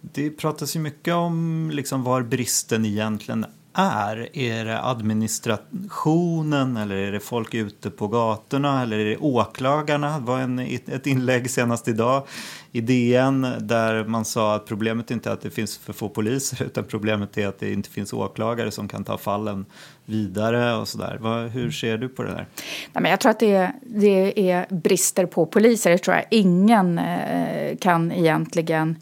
Det 0.00 0.30
pratas 0.30 0.76
ju 0.76 0.80
mycket 0.80 1.14
om 1.14 1.70
liksom 1.72 2.02
var 2.02 2.22
bristen 2.22 2.84
egentligen 2.84 3.46
är. 3.80 4.36
Är 4.36 4.64
det 4.64 4.82
administrationen 4.82 6.76
eller 6.76 6.96
är 6.96 7.12
det 7.12 7.20
folk 7.20 7.54
ute 7.54 7.90
på 7.90 8.08
gatorna 8.08 8.82
eller 8.82 8.98
är 8.98 9.04
det 9.04 9.16
åklagarna? 9.16 10.18
Det 10.18 10.24
var 10.26 10.38
en, 10.38 10.58
ett 10.58 11.06
inlägg 11.06 11.50
senast 11.50 11.88
idag 11.88 12.26
i 12.72 12.80
DN 12.80 13.46
där 13.60 14.04
man 14.04 14.24
sa 14.24 14.54
att 14.54 14.66
problemet 14.66 15.10
inte 15.10 15.28
är 15.28 15.32
att 15.32 15.40
det 15.40 15.50
finns 15.50 15.78
för 15.78 15.92
få 15.92 16.08
poliser 16.08 16.62
utan 16.66 16.84
problemet 16.84 17.38
är 17.38 17.48
att 17.48 17.58
det 17.58 17.72
inte 17.72 17.90
finns 17.90 18.12
åklagare 18.12 18.70
som 18.70 18.88
kan 18.88 19.04
ta 19.04 19.18
fallen 19.18 19.66
vidare 20.04 20.76
och 20.76 20.88
sådär. 20.88 21.48
Hur 21.48 21.70
ser 21.70 21.98
du 21.98 22.08
på 22.08 22.22
det 22.22 22.28
där? 22.28 22.46
Nej, 22.92 23.02
men 23.02 23.10
jag 23.10 23.20
tror 23.20 23.30
att 23.30 23.40
det, 23.40 23.72
det 23.82 24.50
är 24.50 24.66
brister 24.74 25.26
på 25.26 25.46
poliser. 25.46 25.90
Det 25.90 25.98
tror 25.98 26.16
jag 26.16 26.24
ingen 26.30 26.98
eh, 26.98 27.76
kan 27.76 28.12
egentligen 28.12 28.96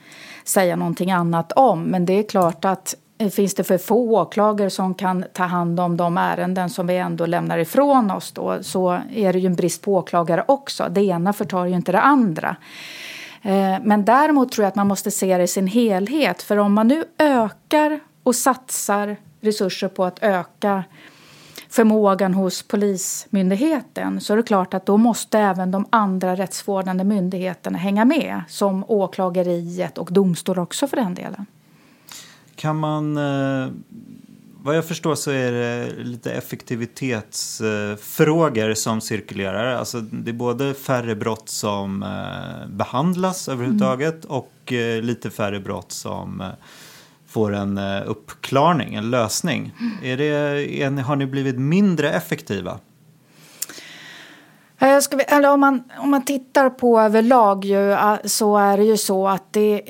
säga 0.45 0.77
någonting 0.77 1.11
annat 1.11 1.53
om. 1.53 1.83
Men 1.83 2.07
det 2.07 2.13
är 2.13 2.23
klart 2.23 2.65
att 2.65 2.95
Eh, 3.19 3.29
finns 3.29 3.55
det 3.55 3.65
för 3.65 3.79
få 3.79 4.21
åklagare 4.21 4.71
som 4.71 4.95
kan 4.95 5.25
ta 5.33 5.45
hand 5.45 5.81
om 5.81 5.97
de 5.97 6.19
ärenden 6.19 6.71
som 6.71 6.87
vi 6.87 6.97
ändå 6.97 7.27
lämnar 7.27 7.59
ifrån 7.59 8.11
oss 8.11 8.33
då, 8.33 8.59
så 8.63 9.01
är 9.15 9.33
det 9.33 9.39
ju 9.39 9.47
en 9.47 9.55
brist 9.55 9.83
på 9.83 9.95
åklagare 9.95 10.45
också. 10.49 10.89
Det 10.91 11.01
ena 11.01 11.33
förtar 11.33 11.65
ju 11.65 11.75
inte 11.75 11.93
det 11.93 12.01
andra. 12.01 12.57
Eh, 13.43 13.77
men 13.83 14.05
däremot 14.05 14.53
tror 14.53 14.63
jag 14.63 14.69
att 14.69 14.75
man 14.75 14.89
måste 14.89 15.11
se 15.11 15.37
det 15.37 15.45
i 15.45 15.49
sin 15.49 15.67
helhet. 15.67 16.43
För 16.43 16.57
om 16.57 16.73
man 16.73 16.89
nu 16.89 17.05
ökar 17.19 18.01
och 18.23 18.35
satsar 18.35 19.17
resurser 19.41 19.89
på 19.89 20.05
att 20.05 20.23
öka 20.23 20.85
förmågan 21.71 22.35
hos 22.35 22.63
Polismyndigheten 22.63 24.21
så 24.21 24.33
är 24.33 24.37
det 24.37 24.43
klart 24.43 24.75
att 24.75 24.87
då 24.87 24.97
måste 24.97 25.39
även 25.39 25.71
de 25.71 25.87
andra 25.91 26.37
rättsvårdande 26.37 27.05
myndigheterna 27.05 27.79
hänga 27.79 28.05
med 28.05 28.43
som 28.49 28.85
åklageriet 28.89 29.99
och 29.99 30.13
domstol 30.13 30.59
också 30.59 30.87
för 30.87 30.97
den 30.97 31.15
delen. 31.15 31.47
Kan 32.59 32.77
man... 32.77 33.17
Eh, 33.17 33.69
vad 34.63 34.77
jag 34.77 34.85
förstår 34.85 35.15
så 35.15 35.31
är 35.31 35.53
det 35.53 35.93
lite 35.97 36.33
effektivitetsfrågor 36.33 38.75
som 38.75 39.01
cirkulerar. 39.01 39.75
Alltså 39.75 40.01
det 40.01 40.31
är 40.31 40.35
både 40.35 40.75
färre 40.75 41.15
brott 41.15 41.49
som 41.49 42.03
eh, 42.03 42.69
behandlas 42.69 43.49
överhuvudtaget 43.49 44.25
mm. 44.25 44.37
och 44.37 44.73
eh, 44.73 45.03
lite 45.03 45.31
färre 45.31 45.61
brott 45.61 45.93
som 45.93 46.53
får 47.27 47.55
en 47.55 47.79
uppklarning, 48.07 48.95
en 48.95 49.11
lösning. 49.11 49.73
Är 50.03 50.17
det, 50.17 50.25
är, 50.83 50.91
har 50.91 51.17
ni 51.17 51.27
blivit 51.27 51.59
mindre 51.59 52.13
effektiva? 52.13 52.79
Ska 55.03 55.17
vi, 55.17 55.23
eller 55.23 55.53
om, 55.53 55.61
man, 55.61 55.83
om 55.99 56.11
man 56.11 56.25
tittar 56.25 56.71
på 56.71 57.01
överlag 57.01 57.65
ju, 57.65 57.97
så 58.25 58.57
är 58.57 58.77
det 58.77 58.85
ju 58.85 58.97
så 58.97 59.29
att 59.29 59.53
det 59.53 59.83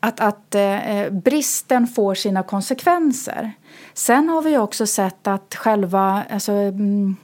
att, 0.00 0.20
att 0.20 0.54
eh, 0.54 1.10
bristen 1.10 1.86
får 1.86 2.14
sina 2.14 2.42
konsekvenser. 2.42 3.52
Sen 3.94 4.28
har 4.28 4.42
vi 4.42 4.58
också 4.58 4.86
sett 4.86 5.26
att 5.26 5.54
själva 5.54 6.24
alltså, 6.30 6.52
mm, 6.52 7.16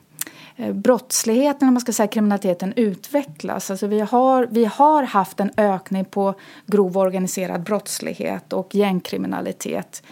eh, 0.57 0.73
brottsligheten, 0.73 1.73
man 1.73 1.81
ska 1.81 1.93
säga 1.93 2.07
kriminaliteten, 2.07 2.73
utvecklas. 2.77 3.71
Alltså 3.71 3.87
vi, 3.87 4.01
har, 4.01 4.49
vi 4.51 4.65
har 4.65 5.03
haft 5.03 5.41
en 5.41 5.51
ökning 5.57 6.05
på 6.05 6.35
grov 6.67 6.99
organiserad 6.99 7.63
brottslighet 7.63 8.53
och 8.53 8.75
gängkriminalitet. 8.75 10.03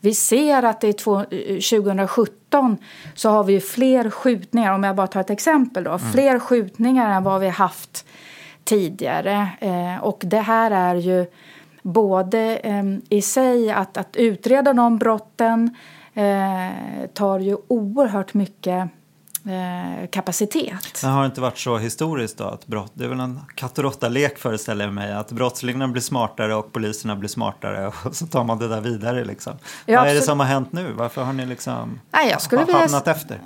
Vi 0.00 0.14
ser 0.14 0.62
att 0.62 0.80
det 0.80 0.92
2017 0.92 2.76
så 3.14 3.30
har 3.30 3.44
vi 3.44 3.60
fler 3.60 4.10
skjutningar, 4.10 4.72
om 4.72 4.84
jag 4.84 4.96
bara 4.96 5.06
tar 5.06 5.20
ett 5.20 5.30
exempel 5.30 5.84
då, 5.84 5.90
mm. 5.90 6.12
fler 6.12 6.38
skjutningar 6.38 7.16
än 7.16 7.24
vad 7.24 7.40
vi 7.40 7.48
haft 7.48 8.06
tidigare. 8.64 9.48
Eh, 9.60 10.04
och 10.04 10.22
det 10.24 10.40
här 10.40 10.70
är 10.70 10.94
ju 10.94 11.26
både 11.82 12.56
eh, 12.56 12.82
i 13.08 13.22
sig 13.22 13.70
att, 13.70 13.96
att 13.96 14.16
utreda 14.16 14.72
de 14.72 14.98
brotten 14.98 15.76
eh, 16.14 17.06
tar 17.14 17.38
ju 17.38 17.56
oerhört 17.68 18.34
mycket 18.34 18.90
eh, 19.46 20.08
kapacitet. 20.10 21.00
Men 21.02 21.12
har 21.12 21.20
det 21.20 21.26
inte 21.26 21.40
varit 21.40 21.58
så 21.58 21.78
historiskt 21.78 22.38
då? 22.38 22.44
Att 22.44 22.66
brott, 22.66 22.92
det 22.94 23.04
är 23.04 23.08
väl 23.08 23.20
en 23.20 23.40
katt 23.54 23.78
och 23.78 23.84
råtta-lek 23.84 24.38
föreställer 24.38 24.84
jag 24.84 24.94
mig. 24.94 25.12
Att 25.12 25.32
brottslingarna 25.32 25.88
blir 25.88 26.02
smartare 26.02 26.54
och 26.54 26.72
poliserna 26.72 27.16
blir 27.16 27.28
smartare 27.28 27.86
och 28.04 28.16
så 28.16 28.26
tar 28.26 28.44
man 28.44 28.58
det 28.58 28.68
där 28.68 28.80
vidare 28.80 29.24
liksom. 29.24 29.52
Ja, 29.86 30.00
Vad 30.00 30.10
är 30.10 30.14
det 30.14 30.22
som 30.22 30.40
har 30.40 30.46
hänt 30.46 30.72
nu? 30.72 30.92
Varför 30.92 31.22
har 31.22 31.32
ni 31.32 31.46
liksom 31.46 32.00
Nej, 32.10 32.30
jag 32.30 32.42
skulle 32.42 32.60
hamnat 32.60 33.06
vilja... 33.06 33.14
efter? 33.14 33.40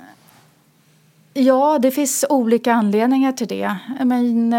Ja, 1.33 1.79
det 1.81 1.91
finns 1.91 2.25
olika 2.29 2.73
anledningar 2.73 3.31
till 3.31 3.47
det. 3.47 3.77
Men, 4.03 4.53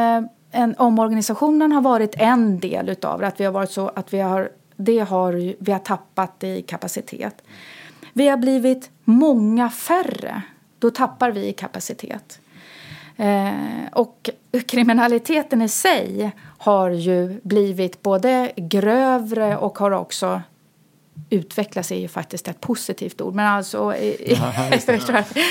en, 0.51 0.75
omorganisationen 0.79 1.73
har 1.73 1.81
varit 1.81 2.15
en 2.19 2.61
del 2.61 2.89
utav 2.89 3.21
det. 3.21 3.27
Att 3.27 3.41
vi 3.41 3.45
har 3.45 3.53
varit 3.53 3.71
så 3.71 3.89
att 3.89 4.15
vi 4.15 4.21
har, 4.21 4.51
det 4.77 4.99
har, 4.99 5.55
vi 5.59 5.73
har 5.73 5.79
tappat 5.79 6.45
i 6.45 6.63
kapacitet. 6.63 7.43
Vi 8.13 8.29
har 8.29 8.37
blivit 8.37 8.91
många 9.05 9.71
färre. 9.71 10.43
Då 10.79 10.91
tappar 10.91 11.31
vi 11.31 11.49
i 11.49 11.53
kapacitet. 11.53 12.41
Eh, 13.17 13.51
och 13.93 14.31
kriminaliteten 14.67 15.63
i 15.63 15.69
sig 15.69 16.31
har 16.59 16.91
ju 16.91 17.41
blivit 17.43 18.03
både 18.03 18.53
grövre 18.57 19.57
och 19.57 19.79
har 19.79 19.91
också 19.91 20.43
utvecklas 21.31 21.93
är 21.93 21.97
ju 21.97 22.09
faktiskt 22.09 22.49
ett 22.49 22.61
positivt 22.61 23.21
ord. 23.21 23.35
Men 23.35 23.47
alltså... 23.47 23.79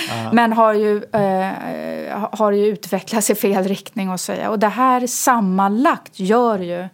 Ja, 0.10 0.32
men 0.34 0.54
har 0.54 0.74
ju, 0.74 1.04
eh, 1.04 2.30
har 2.32 2.52
ju 2.52 2.66
utvecklats 2.66 3.30
i 3.30 3.36
fel 3.36 3.64
riktning 3.64 4.10
att 4.10 4.22
säga. 4.22 4.50
Och 4.50 4.60
det 4.60 4.68
här 4.68 5.08
sammanlagt 5.08 6.20
gör 6.20 6.60
ju 6.60 6.88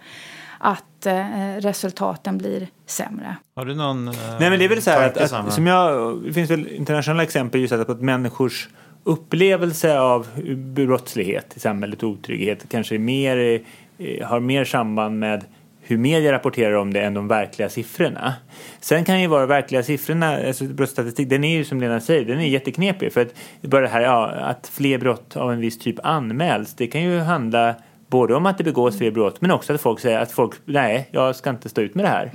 att 0.60 1.06
eh, 1.06 1.56
resultaten 1.60 2.38
blir 2.38 2.68
sämre. 2.86 3.36
Har 3.56 3.66
du 3.66 3.76
någon 3.76 4.08
eh, 4.08 4.14
Nej 4.40 4.50
men 4.50 4.60
det 4.60 4.66
är 4.66 4.70
väl 4.70 4.82
så 4.82 4.90
här 4.90 5.08
att, 5.08 5.34
att, 5.34 5.54
som 5.54 5.68
jag, 5.68 6.18
det 6.24 6.34
finns 6.34 6.52
väl 6.52 6.68
internationella 6.68 7.24
exempel 7.24 7.62
just 7.62 7.74
att, 7.74 7.90
att 7.90 8.02
människors 8.02 8.70
upplevelse 9.04 10.00
av 10.00 10.28
brottslighet 10.56 11.58
i 11.58 11.60
samhället 11.60 12.04
och 12.04 12.10
otrygghet 12.10 12.66
kanske 12.70 12.96
är 12.96 13.00
mer, 13.00 13.62
eh, 13.98 14.28
har 14.28 14.40
mer 14.40 14.66
samband 14.66 15.20
med 15.20 15.46
hur 15.84 15.98
media 15.98 16.32
rapporterar 16.32 16.74
om 16.74 16.94
det 16.94 17.02
än 17.02 17.14
de 17.14 17.28
verkliga 17.28 17.70
siffrorna. 17.70 18.34
Sen 18.80 19.06
kan 19.06 19.22
ju 19.22 19.28
vara 19.28 19.46
verkliga 19.46 19.84
siffrorna, 19.84 20.48
alltså 20.48 20.64
brottsstatistik, 20.64 21.30
den 21.30 21.44
är 21.44 21.58
ju 21.58 21.64
som 21.64 21.80
Lena 21.82 22.00
säger, 22.00 22.26
den 22.26 22.40
är 22.40 22.48
jätteknepig. 22.48 23.14
För 23.14 23.22
att 23.22 23.34
bara 23.62 23.82
det 23.82 23.88
här 23.88 24.02
ja, 24.02 24.28
att 24.28 24.68
fler 24.74 24.98
brott 24.98 25.38
av 25.38 25.52
en 25.52 25.60
viss 25.60 25.80
typ 25.80 26.00
anmäls, 26.04 26.74
det 26.74 26.88
kan 26.88 27.02
ju 27.02 27.20
handla 27.20 27.76
både 28.14 28.36
om 28.36 28.46
att 28.46 28.58
det 28.58 28.64
begås 28.64 28.98
fler 28.98 29.12
brott 29.12 29.42
men 29.42 29.52
också 29.52 29.74
att 29.74 29.82
folk 29.82 30.00
säger 30.00 30.20
att 30.20 30.32
folk, 30.32 30.54
nej, 30.66 31.10
jag 31.12 31.36
ska 31.36 31.50
inte 31.50 31.70
stå 31.70 31.82
ut 31.82 31.96
med 31.96 32.06
det 32.06 32.10
här. 32.10 32.32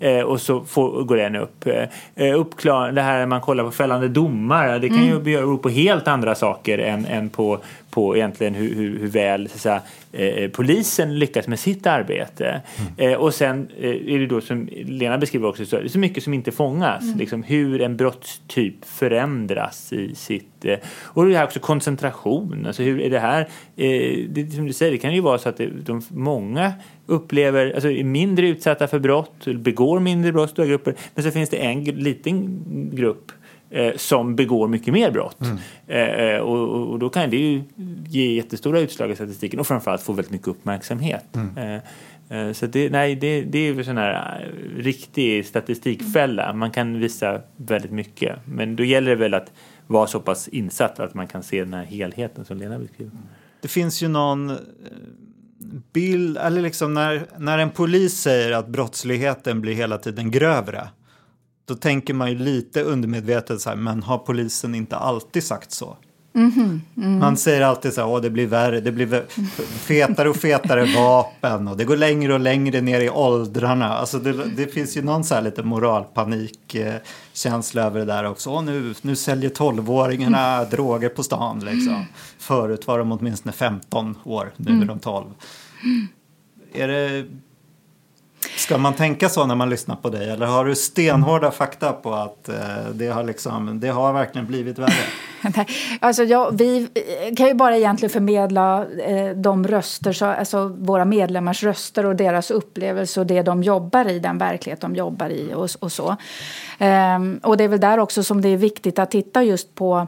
Eh, 0.00 0.20
och 0.22 0.40
så 0.40 0.64
får, 0.64 1.04
går 1.04 1.16
den 1.16 1.36
upp. 1.36 1.66
Eh, 2.14 2.40
uppklar, 2.40 2.92
det 2.92 3.02
här 3.02 3.26
man 3.26 3.40
kollar 3.40 3.64
på 3.64 3.70
fällande 3.70 4.08
domar, 4.08 4.78
det 4.78 4.88
kan 4.88 4.98
mm. 4.98 5.08
ju 5.08 5.20
bero 5.20 5.58
på 5.58 5.68
helt 5.68 6.08
andra 6.08 6.34
saker 6.34 6.78
än, 6.78 7.06
än 7.06 7.28
på, 7.28 7.58
på 7.92 8.16
egentligen 8.16 8.54
hur, 8.54 8.74
hur, 8.74 8.98
hur 8.98 9.06
väl 9.06 9.48
säga, 9.48 9.82
eh, 10.12 10.50
polisen 10.50 11.18
lyckas 11.18 11.48
med 11.48 11.58
sitt 11.58 11.86
arbete. 11.86 12.62
Mm. 12.98 13.12
Eh, 13.12 13.18
och 13.18 13.34
sen 13.34 13.68
eh, 13.80 13.90
är 13.90 14.18
det 14.18 14.26
då 14.26 14.40
som 14.40 14.68
Lena 14.72 15.18
beskriver 15.18 15.48
också, 15.48 15.66
så, 15.66 15.88
så 15.88 15.98
mycket 15.98 16.22
som 16.22 16.34
inte 16.34 16.52
fångas. 16.52 17.02
Mm. 17.02 17.18
Liksom, 17.18 17.42
hur 17.42 17.80
en 17.80 17.96
brottstyp 17.96 18.84
förändras 18.84 19.92
i 19.92 20.14
sitt... 20.14 20.64
Eh, 20.64 20.78
och 21.04 21.26
det 21.26 21.36
här 21.36 21.44
också 21.44 21.60
koncentration. 21.60 22.66
Alltså 22.66 22.82
hur 22.82 23.00
är 23.00 23.10
det 23.10 23.20
här... 23.20 23.40
Eh, 23.76 24.28
det, 24.28 24.54
som 24.54 24.66
du 24.66 24.72
säger, 24.72 24.92
det 24.92 24.98
kan 24.98 25.14
ju 25.14 25.20
vara 25.20 25.38
så 25.38 25.48
att 25.48 25.56
det, 25.56 25.66
de, 25.66 26.02
många 26.08 26.72
upplever, 27.06 27.72
alltså 27.72 27.90
är 27.90 28.04
mindre 28.04 28.48
utsatta 28.48 28.86
för 28.88 28.98
brott, 28.98 29.44
begår 29.44 30.00
mindre 30.00 30.32
brott, 30.32 30.50
stora 30.50 30.66
grupper. 30.66 30.94
Men 31.14 31.24
så 31.24 31.30
finns 31.30 31.50
det 31.50 31.56
en 31.56 31.84
liten 31.84 32.62
grupp 32.92 33.32
eh, 33.72 33.96
som 33.96 34.36
begår 34.36 34.68
mycket 34.68 34.94
mer 34.94 35.10
brott. 35.10 35.40
Mm. 35.40 35.58
Eh, 35.86 36.34
eh 36.34 36.40
och, 36.40 36.90
och, 36.90 36.98
då 36.98 37.08
kan 37.08 37.30
det 37.30 37.36
ju 37.36 37.62
ge 38.08 38.32
jättestora 38.32 38.80
utslag 38.80 39.10
i 39.10 39.14
statistiken 39.14 39.60
och 39.60 39.66
framförallt 39.66 40.02
få 40.02 40.12
väldigt 40.12 40.32
mycket 40.32 40.48
uppmärksamhet. 40.48 41.36
Mm. 41.36 41.56
Eh, 41.56 41.82
eh 42.38 42.52
så 42.52 42.66
det, 42.66 42.90
nej, 42.90 43.16
det, 43.16 43.42
det 43.42 43.58
är 43.58 43.74
ju 43.74 43.84
sån 43.84 43.96
här 43.96 44.40
eh, 44.42 44.82
riktig 44.82 45.46
statistikfälla. 45.46 46.52
Man 46.52 46.70
kan 46.70 47.00
visa 47.00 47.40
väldigt 47.56 47.92
mycket. 47.92 48.36
Men 48.44 48.76
då 48.76 48.84
gäller 48.84 49.10
det 49.10 49.16
väl 49.16 49.34
att 49.34 49.52
vara 49.86 50.06
så 50.06 50.20
pass 50.20 50.48
insatt 50.48 51.00
att 51.00 51.14
man 51.14 51.26
kan 51.26 51.42
se 51.42 51.64
den 51.64 51.74
här 51.74 51.84
helheten 51.84 52.44
som 52.44 52.56
Lena 52.56 52.78
beskriver. 52.78 53.12
Det 53.60 53.68
finns 53.68 54.02
ju 54.02 54.08
någon 54.08 54.56
bild, 55.92 56.36
eller 56.36 56.62
liksom 56.62 56.94
när, 56.94 57.26
när 57.38 57.58
en 57.58 57.70
polis 57.70 58.20
säger 58.20 58.52
att 58.52 58.68
brottsligheten 58.68 59.60
blir 59.60 59.74
hela 59.74 59.98
tiden 59.98 60.30
grövre 60.30 60.88
då 61.64 61.74
tänker 61.74 62.14
man 62.14 62.30
ju 62.30 62.38
lite 62.38 62.82
undermedvetet 62.82 63.60
så 63.60 63.70
här, 63.70 63.76
men 63.76 64.02
har 64.02 64.18
polisen 64.18 64.74
inte 64.74 64.96
alltid 64.96 65.44
sagt 65.44 65.72
så? 65.72 65.96
Mm-hmm. 66.34 66.80
Mm. 66.96 67.18
Man 67.18 67.36
säger 67.36 67.62
alltid 67.62 67.92
så 67.92 68.14
här, 68.14 68.20
det 68.20 68.30
blir 68.30 68.46
värre, 68.46 68.80
det 68.80 68.92
blir 68.92 69.24
fetare 69.62 70.28
och 70.28 70.36
fetare 70.36 70.84
vapen 70.84 71.68
och 71.68 71.76
det 71.76 71.84
går 71.84 71.96
längre 71.96 72.34
och 72.34 72.40
längre 72.40 72.80
ner 72.80 73.00
i 73.00 73.10
åldrarna. 73.10 73.88
Alltså 73.88 74.18
det, 74.18 74.44
det 74.56 74.66
finns 74.66 74.96
ju 74.96 75.02
någon 75.02 75.24
så 75.24 75.34
här 75.34 75.42
lite 75.42 75.62
moralpanikkänsla 75.62 77.82
över 77.82 77.98
det 77.98 78.06
där 78.06 78.24
också. 78.24 78.50
Åh, 78.50 78.64
nu, 78.64 78.94
nu 79.02 79.16
säljer 79.16 79.50
tolvåringarna 79.50 80.56
mm. 80.56 80.70
droger 80.70 81.08
på 81.08 81.22
stan 81.22 81.58
liksom. 81.58 82.04
Förut 82.38 82.86
var 82.86 82.98
de 82.98 83.12
åtminstone 83.12 83.52
15 83.52 84.18
år, 84.24 84.52
nu 84.56 84.70
mm. 84.70 84.82
är 84.82 84.86
de 84.86 85.00
12. 85.00 85.26
Är 86.74 86.88
det 86.88 87.26
Ska 88.62 88.78
man 88.78 88.94
tänka 88.94 89.28
så 89.28 89.46
när 89.46 89.54
man 89.54 89.70
lyssnar 89.70 89.96
på 89.96 90.08
dig 90.08 90.30
eller 90.30 90.46
har 90.46 90.64
du 90.64 90.74
stenhårda 90.74 91.50
fakta 91.50 91.92
på 91.92 92.14
att 92.14 92.48
eh, 92.48 92.54
det, 92.94 93.08
har 93.08 93.24
liksom, 93.24 93.80
det 93.80 93.88
har 93.88 94.12
verkligen 94.12 94.46
blivit 94.46 94.78
värre? 94.78 94.92
alltså 96.00 96.22
ja, 96.22 96.50
vi 96.52 96.88
kan 97.36 97.46
ju 97.46 97.54
bara 97.54 97.76
egentligen 97.76 98.10
förmedla 98.10 98.86
eh, 99.06 99.36
de 99.36 99.66
röster, 99.66 100.12
så, 100.12 100.26
alltså 100.26 100.68
våra 100.68 101.04
medlemmars 101.04 101.62
röster 101.62 102.06
och 102.06 102.16
deras 102.16 102.50
upplevelse 102.50 103.20
och 103.20 103.26
det 103.26 103.42
de 103.42 103.62
jobbar 103.62 104.08
i, 104.08 104.18
den 104.18 104.38
verklighet 104.38 104.80
de 104.80 104.96
jobbar 104.96 105.28
i 105.28 105.54
och, 105.54 105.68
och 105.80 105.92
så. 105.92 106.16
Eh, 106.78 107.18
och 107.42 107.56
det 107.56 107.64
är 107.64 107.68
väl 107.68 107.80
där 107.80 107.98
också 107.98 108.22
som 108.22 108.40
det 108.40 108.48
är 108.48 108.56
viktigt 108.56 108.98
att 108.98 109.10
titta 109.10 109.42
just 109.42 109.74
på 109.74 110.06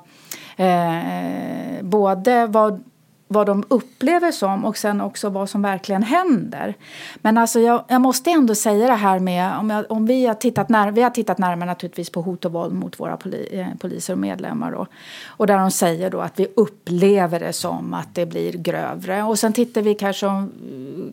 eh, 0.57 1.83
både 1.83 2.47
vad 2.47 2.83
vad 3.29 3.47
de 3.47 3.65
upplever 3.69 4.33
som 4.33 4.65
och 4.65 4.77
sen 4.77 5.01
också 5.01 5.29
vad 5.29 5.51
som 5.51 5.63
verkligen 5.63 6.03
händer. 6.03 6.75
Men 7.17 7.39
alltså 7.39 7.61
jag, 7.61 7.85
jag 7.89 8.01
måste 8.01 8.31
ändå 8.31 8.55
säga 8.55 8.87
det 8.87 8.95
här 8.95 9.19
med, 9.19 9.59
om, 9.59 9.71
jag, 9.71 9.85
om 9.89 10.07
vi, 10.07 10.27
har 10.27 10.35
tittat 10.35 10.69
när, 10.69 10.91
vi 10.91 11.03
har 11.03 11.11
tittat 11.11 11.39
närmare 11.39 11.67
naturligtvis 11.67 12.11
på 12.11 12.23
hot 12.23 12.45
och 12.45 12.53
våld 12.53 12.75
mot 12.75 13.01
våra 13.01 13.17
poli, 13.17 13.49
eh, 13.51 13.67
poliser 13.79 14.13
och 14.13 14.19
medlemmar 14.19 14.73
då, 14.73 14.87
och 15.27 15.47
där 15.47 15.59
de 15.59 15.71
säger 15.71 16.11
då 16.11 16.21
att 16.21 16.39
vi 16.41 16.47
upplever 16.57 17.41
det 17.41 17.53
som 17.53 17.95
att 17.95 18.15
det 18.15 18.27
blir 18.27 18.53
grövre. 18.53 19.23
Och 19.23 19.39
sen 19.39 19.53
tittar 19.53 19.83
vi 19.83 19.95
kanske, 19.95 20.27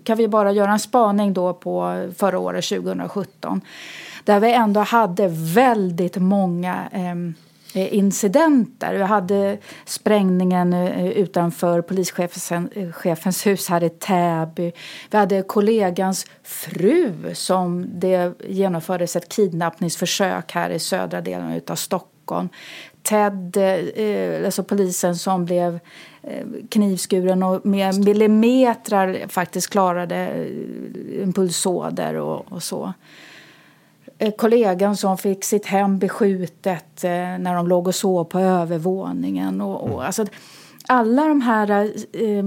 kan 0.04 0.18
vi 0.18 0.28
bara 0.28 0.52
göra 0.52 0.72
en 0.72 0.80
spaning 0.80 1.34
då 1.34 1.54
på 1.54 2.06
förra 2.18 2.40
året 2.40 2.66
2017 2.66 3.62
där 4.24 4.40
vi 4.40 4.54
ändå 4.54 4.80
hade 4.80 5.28
väldigt 5.54 6.16
många 6.16 6.76
eh, 6.92 7.02
Eh, 7.02 7.16
Eh, 7.74 7.94
incidenter. 7.94 8.94
Vi 8.94 9.04
hade 9.04 9.58
sprängningen 9.86 10.74
eh, 10.74 11.08
utanför 11.08 11.82
polischefens 11.82 12.52
eh, 13.46 13.52
hus 13.52 13.70
här 13.70 13.84
i 13.84 13.90
Täby. 13.90 14.72
Vi 15.10 15.18
hade 15.18 15.42
kollegans 15.42 16.26
fru 16.44 17.14
som 17.34 17.86
det 18.00 18.34
genomfördes 18.48 19.16
ett 19.16 19.30
kidnappningsförsök 19.30 20.52
här 20.52 20.70
i 20.70 20.80
södra 20.80 21.22
delen 21.22 21.62
av 21.68 21.76
Stockholm. 21.76 22.50
Ted, 23.04 23.58
alltså 24.46 24.64
polisen 24.64 25.16
som 25.16 25.46
blev 25.46 25.80
knivskuren 26.70 27.44
och 27.44 27.66
med 27.66 28.06
millimetrar 28.06 29.28
faktiskt 29.28 29.70
klarade 29.70 30.48
impulsåder 31.24 31.34
pulsåder 31.34 32.16
och, 32.16 32.52
och 32.52 32.64
så. 32.64 32.94
Eh, 34.22 34.32
kollegan 34.32 34.98
som 34.98 35.18
fick 35.18 35.44
sitt 35.44 35.66
hem 35.66 36.00
beskjutet 36.00 37.04
eh, 37.04 37.12
när 37.12 37.56
de 37.56 37.68
låg 37.68 37.88
och 37.88 37.96
sov 37.96 38.24
på 38.24 38.40
övervåningen. 38.40 39.62
Och, 39.62 39.82
och, 39.82 39.90
mm. 39.90 40.00
alltså, 40.00 40.26
alla 40.88 41.28
de 41.28 41.42
här, 41.42 41.70
eh, 42.12 42.44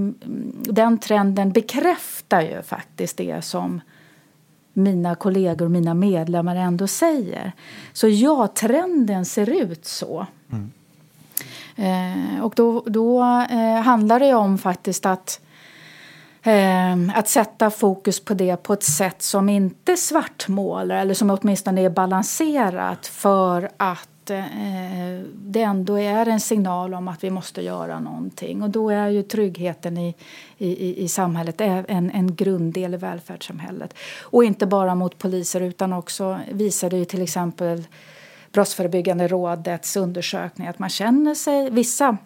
den 0.73 0.99
trenden 0.99 1.53
bekräftar 1.53 2.41
ju 2.41 2.63
faktiskt 2.63 3.17
det 3.17 3.45
som 3.45 3.81
mina 4.73 5.15
kollegor 5.15 5.65
och 5.65 5.71
mina 5.71 5.95
medlemmar 5.95 6.57
ändå 6.57 6.87
säger. 6.87 7.53
Så 7.93 8.09
ja, 8.09 8.49
trenden 8.55 9.25
ser 9.25 9.51
ut 9.51 9.85
så. 9.85 10.27
Mm. 10.53 10.71
Och 12.43 12.53
då, 12.57 12.83
då 12.87 13.21
handlar 13.85 14.21
det 14.21 14.35
om 14.35 14.59
faktiskt 14.59 15.07
att 15.07 15.41
Ehm, 16.47 17.13
att 17.15 17.29
sätta 17.29 17.71
fokus 17.71 18.21
på 18.21 18.35
det 18.35 18.57
på 18.57 18.73
ett 18.73 18.83
sätt 18.83 19.23
som 19.23 19.49
inte 19.49 19.97
svartmålar 19.97 20.97
eller 20.97 21.15
som 21.15 21.31
åtminstone 21.31 21.81
är 21.81 21.91
balanserat 21.91 23.07
för 23.07 23.71
att 23.77 24.31
eh, 24.31 25.21
det 25.35 25.63
ändå 25.63 25.99
är 25.99 26.29
en 26.29 26.41
signal 26.41 26.95
om 26.95 27.09
att 27.09 27.25
vi 27.25 27.31
måste 27.31 27.63
göra 27.63 28.01
någonting. 28.01 28.63
Och 28.63 28.71
då 28.71 28.91
är 28.91 29.09
ju 29.09 29.23
tryggheten 29.23 29.99
i, 29.99 30.15
i, 30.59 31.05
i 31.05 31.09
samhället 31.09 31.61
en, 31.61 32.11
en 32.11 32.35
grunddel 32.35 32.95
i 32.95 32.97
välfärdssamhället. 32.97 33.95
Och 34.23 34.45
inte 34.45 34.67
bara 34.67 34.95
mot 34.95 35.19
poliser 35.19 35.61
utan 35.61 35.93
också 35.93 36.41
visade 36.53 36.97
ju 36.97 37.05
till 37.05 37.23
exempel 37.23 37.83
Brottsförebyggande 38.53 39.29
rådets 39.29 39.97
undersökning 39.97 40.69
att 40.69 40.79
man 40.79 40.91
känner 40.91 41.35
sig, 41.35 41.71
vissa 41.71 42.17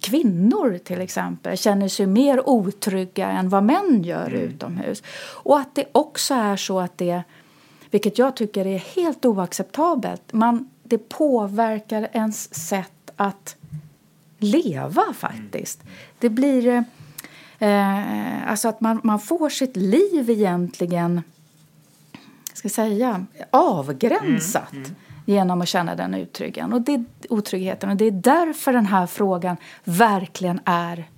kvinnor 0.00 0.78
till 0.78 1.00
exempel 1.00 1.56
känner 1.56 1.88
sig 1.88 2.06
mer 2.06 2.48
otrygga 2.48 3.28
än 3.30 3.48
vad 3.48 3.64
män 3.64 4.02
gör 4.02 4.26
mm. 4.26 4.40
utomhus. 4.40 5.02
Och 5.34 5.58
att 5.58 5.74
det 5.74 5.84
också 5.92 6.34
är 6.34 6.56
så 6.56 6.80
att 6.80 6.98
det, 6.98 7.22
vilket 7.90 8.18
jag 8.18 8.36
tycker 8.36 8.66
är 8.66 8.78
helt 8.78 9.24
oacceptabelt, 9.24 10.32
man, 10.32 10.70
det 10.82 10.98
påverkar 10.98 12.08
ens 12.12 12.68
sätt 12.68 13.10
att 13.16 13.56
leva 14.38 15.04
faktiskt. 15.14 15.82
Mm. 15.82 15.94
Det 16.18 16.28
blir 16.28 16.84
eh, 17.58 18.50
alltså 18.50 18.68
att 18.68 18.80
man, 18.80 19.00
man 19.04 19.20
får 19.20 19.48
sitt 19.48 19.76
liv 19.76 20.30
egentligen 20.30 21.22
ska 22.54 22.68
säga, 22.68 23.26
avgränsat 23.50 24.72
mm, 24.72 24.84
mm. 24.84 24.96
Genom 25.24 25.60
att 25.60 25.68
känna 25.68 25.94
den 25.94 26.14
otryggheten. 26.14 26.72
Och 26.72 26.82
det, 26.82 27.04
otryggheten. 27.28 27.90
Och 27.90 27.96
det 27.96 28.04
är 28.04 28.10
därför 28.10 28.72
den 28.72 28.86
här 28.86 29.06
frågan 29.06 29.56
verkligen 29.84 30.60
är 30.64 31.08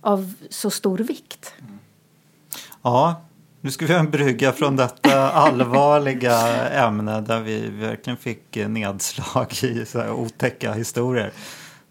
av 0.00 0.32
så 0.50 0.70
stor 0.70 0.98
vikt. 0.98 1.54
Ja, 2.82 3.22
nu 3.60 3.70
ska 3.70 3.86
vi 3.86 3.92
ha 3.92 4.00
en 4.00 4.10
brygga 4.10 4.52
från 4.52 4.76
detta 4.76 5.30
allvarliga 5.30 6.68
ämne 6.68 7.20
där 7.20 7.40
vi 7.40 7.68
verkligen 7.68 8.16
fick 8.16 8.56
nedslag 8.68 9.52
i 9.62 9.86
så 9.86 10.00
här 10.00 10.12
otäcka 10.12 10.72
historier 10.72 11.32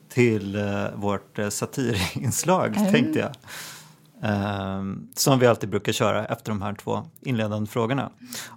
till 0.09 0.55
uh, 0.55 0.87
vårt 0.95 1.39
uh, 1.39 1.49
satirinslag, 1.49 2.77
mm. 2.77 2.91
tänkte 2.91 3.19
jag. 3.19 3.31
Ehm, 4.23 5.07
som 5.15 5.39
vi 5.39 5.47
alltid 5.47 5.69
brukar 5.69 5.91
köra 5.91 6.25
efter 6.25 6.51
de 6.51 6.61
här 6.61 6.73
två 6.73 7.03
inledande 7.21 7.69
frågorna. 7.69 8.11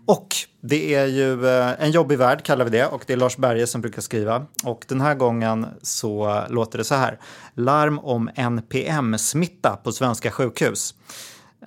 Och 0.06 0.36
det 0.60 0.94
är 0.94 1.06
ju 1.06 1.46
eh, 1.46 1.72
En 1.78 1.90
jobbig 1.90 2.18
värld 2.18 2.42
kallar 2.42 2.64
vi 2.64 2.70
det 2.70 2.86
och 2.86 3.04
det 3.06 3.12
är 3.12 3.16
Lars 3.16 3.36
Berge 3.36 3.66
som 3.66 3.80
brukar 3.80 4.02
skriva. 4.02 4.46
Och 4.64 4.84
den 4.88 5.00
här 5.00 5.14
gången 5.14 5.66
så 5.82 6.42
låter 6.48 6.78
det 6.78 6.84
så 6.84 6.94
här. 6.94 7.18
Larm 7.54 7.98
om 7.98 8.30
NPM-smitta 8.34 9.76
på 9.76 9.92
svenska 9.92 10.30
sjukhus. 10.30 10.94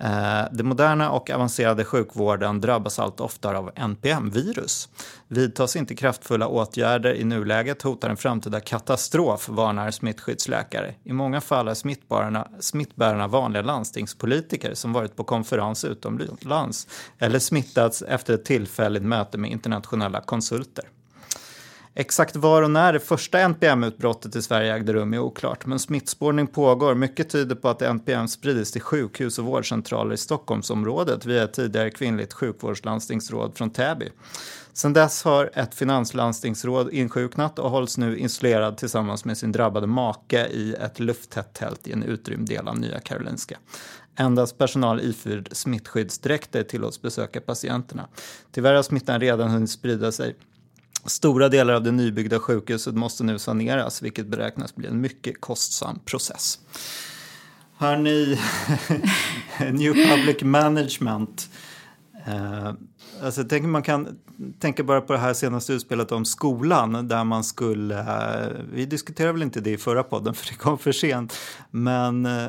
Eh, 0.00 0.44
Den 0.52 0.66
moderna 0.66 1.10
och 1.10 1.30
avancerade 1.30 1.84
sjukvården 1.84 2.60
drabbas 2.60 2.98
allt 2.98 3.20
oftare 3.20 3.58
av 3.58 3.70
NPM-virus. 3.74 4.88
Vidtas 5.28 5.76
inte 5.76 5.94
kraftfulla 5.94 6.46
åtgärder 6.48 7.14
i 7.14 7.24
nuläget 7.24 7.82
hotar 7.82 8.10
en 8.10 8.16
framtida 8.16 8.60
katastrof, 8.60 9.48
varnar 9.48 9.90
smittskyddsläkare. 9.90 10.94
I 11.04 11.12
många 11.12 11.40
fall 11.40 11.68
är 11.68 11.74
smittbärarna, 11.74 12.48
smittbärarna 12.60 13.28
vanliga 13.28 13.62
landstingspolitiker 13.62 14.74
som 14.74 14.92
varit 14.92 15.16
på 15.16 15.24
konferens 15.24 15.84
utomlands 15.84 16.86
eller 17.18 17.38
smittats 17.38 18.02
efter 18.02 18.34
ett 18.34 18.44
tillfälligt 18.44 19.02
möte 19.02 19.38
med 19.38 19.50
internationella 19.50 20.20
konsulter. 20.20 20.84
Exakt 22.00 22.36
var 22.36 22.62
och 22.62 22.70
när 22.70 22.92
det 22.92 23.00
första 23.00 23.38
NPM-utbrottet 23.38 24.36
i 24.36 24.42
Sverige 24.42 24.74
ägde 24.74 24.92
rum 24.92 25.14
är 25.14 25.18
oklart, 25.18 25.66
men 25.66 25.78
smittspårning 25.78 26.46
pågår. 26.46 26.94
Mycket 26.94 27.30
tyder 27.30 27.54
på 27.54 27.68
att 27.68 27.82
NPM 27.82 28.28
spridits 28.28 28.72
till 28.72 28.80
sjukhus 28.80 29.38
och 29.38 29.44
vårdcentraler 29.44 30.14
i 30.14 30.16
Stockholmsområdet 30.16 31.26
via 31.26 31.44
ett 31.44 31.52
tidigare 31.52 31.90
kvinnligt 31.90 32.32
sjukvårdslandstingsråd 32.32 33.56
från 33.56 33.70
Täby. 33.70 34.08
Sedan 34.72 34.92
dess 34.92 35.24
har 35.24 35.50
ett 35.54 35.74
finanslandstingsråd 35.74 36.90
insjuknat 36.92 37.58
och 37.58 37.70
hålls 37.70 37.98
nu 37.98 38.18
isolerad 38.18 38.76
tillsammans 38.76 39.24
med 39.24 39.38
sin 39.38 39.52
drabbade 39.52 39.86
make 39.86 40.46
i 40.46 40.74
ett 40.74 41.00
lufttätt 41.00 41.54
tält 41.54 41.88
i 41.88 41.92
en 41.92 42.02
utrymd 42.02 42.48
del 42.48 42.68
av 42.68 42.78
Nya 42.78 43.00
Karolinska. 43.00 43.58
Endast 44.16 44.58
personal 44.58 45.00
iförd 45.00 45.48
smittskyddsdräkter 45.52 46.62
tillåts 46.62 47.02
besöka 47.02 47.40
patienterna. 47.40 48.08
Tyvärr 48.52 48.74
har 48.74 48.82
smittan 48.82 49.20
redan 49.20 49.50
hunnit 49.50 49.70
sprida 49.70 50.12
sig 50.12 50.36
Stora 51.08 51.48
delar 51.48 51.74
av 51.74 51.82
det 51.82 51.92
nybyggda 51.92 52.38
sjukhuset 52.38 52.94
måste 52.94 53.24
nu 53.24 53.38
saneras, 53.38 54.02
vilket 54.02 54.26
beräknas 54.26 54.74
bli 54.74 54.88
en 54.88 55.00
mycket 55.00 55.40
kostsam 55.40 55.98
process. 56.04 56.58
Hörni, 57.76 58.38
New 59.72 59.92
Public 59.92 60.42
Management. 60.42 61.48
Eh, 62.26 62.72
alltså, 63.22 63.44
tänk, 63.44 63.64
man 63.64 63.82
kan 63.82 64.18
tänka 64.58 64.84
bara 64.84 65.00
på 65.00 65.12
det 65.12 65.18
här 65.18 65.34
senaste 65.34 65.72
utspelet 65.72 66.12
om 66.12 66.24
skolan 66.24 67.08
där 67.08 67.24
man 67.24 67.44
skulle, 67.44 67.98
eh, 67.98 68.52
vi 68.72 68.86
diskuterade 68.86 69.32
väl 69.32 69.42
inte 69.42 69.60
det 69.60 69.70
i 69.70 69.78
förra 69.78 70.02
podden 70.02 70.34
för 70.34 70.46
det 70.46 70.54
kom 70.54 70.78
för 70.78 70.92
sent, 70.92 71.34
men 71.70 72.26
eh, 72.26 72.48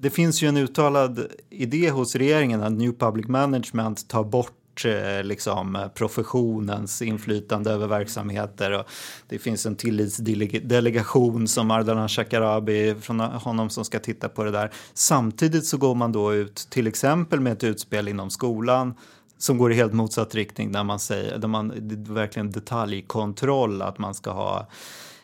det 0.00 0.10
finns 0.10 0.42
ju 0.42 0.48
en 0.48 0.56
uttalad 0.56 1.26
idé 1.50 1.90
hos 1.90 2.16
regeringen 2.16 2.62
att 2.62 2.72
New 2.72 2.92
Public 2.92 3.28
Management 3.28 4.08
tar 4.08 4.24
bort 4.24 4.65
bort 4.76 4.84
eh, 4.84 5.24
liksom, 5.24 5.76
eh, 5.76 5.88
professionens 5.88 7.02
inflytande 7.02 7.70
över 7.70 7.86
verksamheter. 7.86 8.72
Och 8.72 8.86
det 9.28 9.38
finns 9.38 9.66
en 9.66 9.76
tillitsdelegation 9.76 11.48
som 11.48 11.70
Ardalan 11.70 12.08
Shekarabi 12.08 12.94
från 13.00 13.20
honom 13.20 13.70
som 13.70 13.84
ska 13.84 13.98
titta 13.98 14.28
på 14.28 14.44
det 14.44 14.50
där. 14.50 14.70
Samtidigt 14.94 15.66
så 15.66 15.76
går 15.76 15.94
man 15.94 16.12
då 16.12 16.34
ut 16.34 16.66
till 16.70 16.86
exempel 16.86 17.40
med 17.40 17.52
ett 17.52 17.64
utspel 17.64 18.08
inom 18.08 18.30
skolan 18.30 18.94
som 19.38 19.58
går 19.58 19.72
i 19.72 19.74
helt 19.74 19.92
motsatt 19.92 20.34
riktning 20.34 20.72
där 20.72 20.84
man 20.84 20.98
säger, 20.98 21.38
där 21.38 21.48
man 21.48 21.72
verkligen 22.08 22.52
detaljkontroll, 22.52 23.82
att 23.82 23.98
man 23.98 24.14
ska 24.14 24.30
ha 24.30 24.66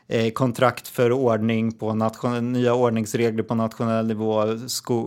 eh, 0.08 0.32
kontrakt 0.32 0.88
för 0.88 1.12
ordning 1.12 1.72
på 1.72 1.94
nation, 1.94 2.52
nya 2.52 2.74
ordningsregler 2.74 3.42
på 3.42 3.54
nationell 3.54 4.06
nivå, 4.06 4.42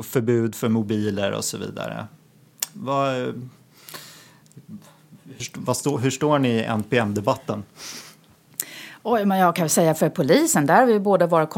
förbud 0.03 0.55
för 0.55 0.69
mobiler 0.69 1.31
och 1.31 1.45
så 1.45 1.57
vidare. 1.57 2.07
Vad, 2.73 3.33
hur, 5.37 5.73
stå, 5.73 5.97
hur 5.97 6.11
står 6.11 6.39
ni 6.39 6.49
i 6.49 6.63
NPM-debatten? 6.63 7.63
Oj, 9.07 9.25
men 9.25 9.37
jag 9.37 9.55
kan 9.55 9.69
säga 9.69 9.93
för 9.93 10.09
polisen, 10.09 10.65
där 10.65 10.75
har 10.75 10.85
vi 10.85 10.99
både 10.99 11.27
varit 11.27 11.55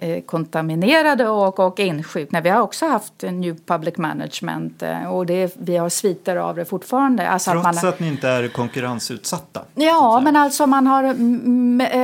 eh, 0.00 0.20
kontaminerade 0.26 1.28
och, 1.28 1.60
och 1.60 1.80
insjukna. 1.80 2.40
Vi 2.40 2.48
har 2.48 2.60
också 2.60 2.86
haft 2.86 3.22
New 3.22 3.56
Public 3.66 3.96
Management 3.96 4.82
eh, 4.82 5.04
och 5.04 5.26
det, 5.26 5.56
vi 5.58 5.76
har 5.76 5.88
sviter 5.88 6.36
av 6.36 6.56
det 6.56 6.64
fortfarande. 6.64 7.28
Alltså 7.28 7.50
Trots 7.50 7.66
att, 7.66 7.82
man, 7.82 7.88
att 7.88 8.00
ni 8.00 8.08
inte 8.08 8.28
är 8.28 8.48
konkurrensutsatta? 8.48 9.64
Ja, 9.74 10.20
men 10.24 10.36
alltså 10.36 10.66
man 10.66 10.86
har 10.86 11.04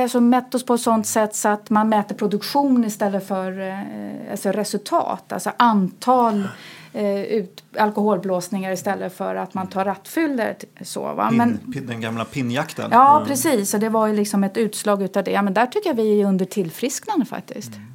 alltså 0.01 0.19
mätt 0.19 0.55
oss 0.55 0.65
på 0.65 0.73
ett 0.73 0.81
sånt 0.81 1.07
sätt 1.07 1.35
så 1.35 1.49
att 1.49 1.69
man 1.69 1.89
mäter 1.89 2.15
produktion 2.15 2.85
istället 2.85 3.27
för 3.27 3.59
eh, 3.59 4.31
alltså 4.31 4.51
resultat. 4.51 5.33
Alltså 5.33 5.51
antal 5.57 6.47
eh, 6.93 7.21
ut, 7.21 7.63
alkoholblåsningar 7.77 8.71
istället 8.71 9.13
för 9.13 9.35
att 9.35 9.53
man 9.53 9.67
tar 9.67 9.85
rattfyllor. 9.85 10.55
Så, 10.81 11.01
va? 11.01 11.31
Men, 11.31 11.57
pin, 11.73 11.87
den 11.87 12.01
gamla 12.01 12.25
pinnjakten. 12.25 12.89
Ja, 12.91 13.15
mm. 13.15 13.27
precis. 13.27 13.73
Och 13.73 13.79
det 13.79 13.89
var 13.89 14.07
ju 14.07 14.15
liksom 14.15 14.43
ett 14.43 14.57
utslag 14.57 15.01
utav 15.03 15.23
det. 15.23 15.41
Men 15.41 15.53
där 15.53 15.65
tycker 15.65 15.89
jag 15.89 15.95
vi 15.95 16.21
är 16.21 16.25
under 16.25 16.45
tillfrisknande 16.45 17.25
faktiskt. 17.25 17.75
Mm. 17.75 17.91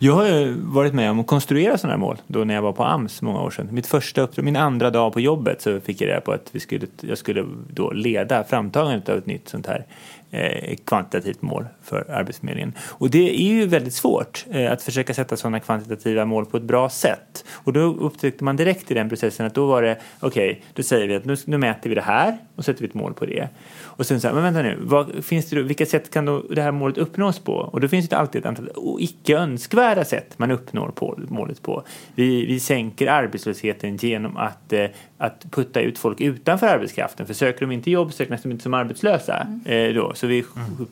Jag 0.00 0.12
har 0.12 0.54
varit 0.72 0.94
med 0.94 1.10
om 1.10 1.20
att 1.20 1.26
konstruera 1.26 1.78
sådana 1.78 1.92
här 1.92 2.00
mål 2.00 2.16
då 2.26 2.44
när 2.44 2.54
jag 2.54 2.62
var 2.62 2.72
på 2.72 2.84
AMS 2.84 3.22
många 3.22 3.40
år 3.40 3.50
sedan. 3.50 3.68
Mitt 3.70 3.86
första 3.86 4.20
uppdrag, 4.20 4.44
min 4.44 4.56
andra 4.56 4.90
dag 4.90 5.12
på 5.12 5.20
jobbet 5.20 5.62
så 5.62 5.80
fick 5.80 6.00
jag 6.00 6.08
reda 6.08 6.20
på 6.20 6.32
att 6.32 6.48
vi 6.52 6.60
skulle, 6.60 6.86
jag 7.00 7.18
skulle 7.18 7.46
då 7.68 7.90
leda 7.90 8.44
framtagandet 8.44 9.08
av 9.08 9.18
ett 9.18 9.26
nytt 9.26 9.48
sånt 9.48 9.66
här 9.66 9.86
Eh, 10.30 10.76
kvantitativt 10.84 11.42
mål 11.42 11.66
för 11.82 12.10
Arbetsförmedlingen. 12.10 12.72
Och 12.80 13.10
det 13.10 13.40
är 13.40 13.48
ju 13.48 13.66
väldigt 13.66 13.94
svårt 13.94 14.44
eh, 14.50 14.72
att 14.72 14.82
försöka 14.82 15.14
sätta 15.14 15.36
sådana 15.36 15.60
kvantitativa 15.60 16.24
mål 16.24 16.46
på 16.46 16.56
ett 16.56 16.62
bra 16.62 16.88
sätt. 16.88 17.44
Och 17.50 17.72
då 17.72 17.80
upptäckte 17.80 18.44
man 18.44 18.56
direkt 18.56 18.90
i 18.90 18.94
den 18.94 19.08
processen 19.08 19.46
att 19.46 19.54
då 19.54 19.66
var 19.66 19.82
det 19.82 19.98
okej, 20.20 20.50
okay, 20.50 20.62
då 20.74 20.82
säger 20.82 21.08
vi 21.08 21.14
att 21.14 21.24
nu, 21.24 21.36
nu, 21.44 21.58
mäter 21.58 21.88
vi 21.88 21.94
det 21.94 22.00
här 22.00 22.38
och 22.56 22.64
sätter 22.64 22.80
vi 22.80 22.88
ett 22.88 22.94
mål 22.94 23.14
på 23.14 23.26
det. 23.26 23.48
Och 23.98 24.06
sen 24.06 24.20
så 24.20 24.28
här, 24.28 24.34
men 24.34 24.42
vänta 24.42 24.62
nu, 24.62 24.78
vad, 24.80 25.24
finns 25.24 25.50
det 25.50 25.56
då, 25.56 25.62
vilka 25.62 25.86
sätt 25.86 26.10
kan 26.10 26.24
då 26.24 26.42
det 26.50 26.62
här 26.62 26.72
målet 26.72 26.98
uppnås 26.98 27.38
på? 27.38 27.52
Och 27.52 27.80
då 27.80 27.88
finns 27.88 28.08
det 28.08 28.16
alltid 28.16 28.40
ett 28.40 28.46
antal 28.46 28.70
icke 28.98 29.36
önskvärda 29.36 30.04
sätt 30.04 30.34
man 30.36 30.50
uppnår 30.50 30.88
på, 30.88 31.18
målet 31.28 31.62
på. 31.62 31.82
Vi, 32.14 32.46
vi 32.46 32.60
sänker 32.60 33.06
arbetslösheten 33.06 33.96
genom 33.96 34.36
att, 34.36 34.72
eh, 34.72 34.86
att 35.18 35.46
putta 35.50 35.80
ut 35.80 35.98
folk 35.98 36.20
utanför 36.20 36.66
arbetskraften. 36.66 37.26
För 37.26 37.34
söker 37.34 37.60
de 37.60 37.72
inte 37.72 37.90
jobb 37.90 38.12
räknas 38.18 38.42
de 38.42 38.50
inte 38.50 38.62
som 38.62 38.74
arbetslösa. 38.74 39.46
Mm. 39.66 39.88
Eh, 39.88 39.94
då. 39.94 40.14
Så 40.14 40.26
vi, 40.26 40.44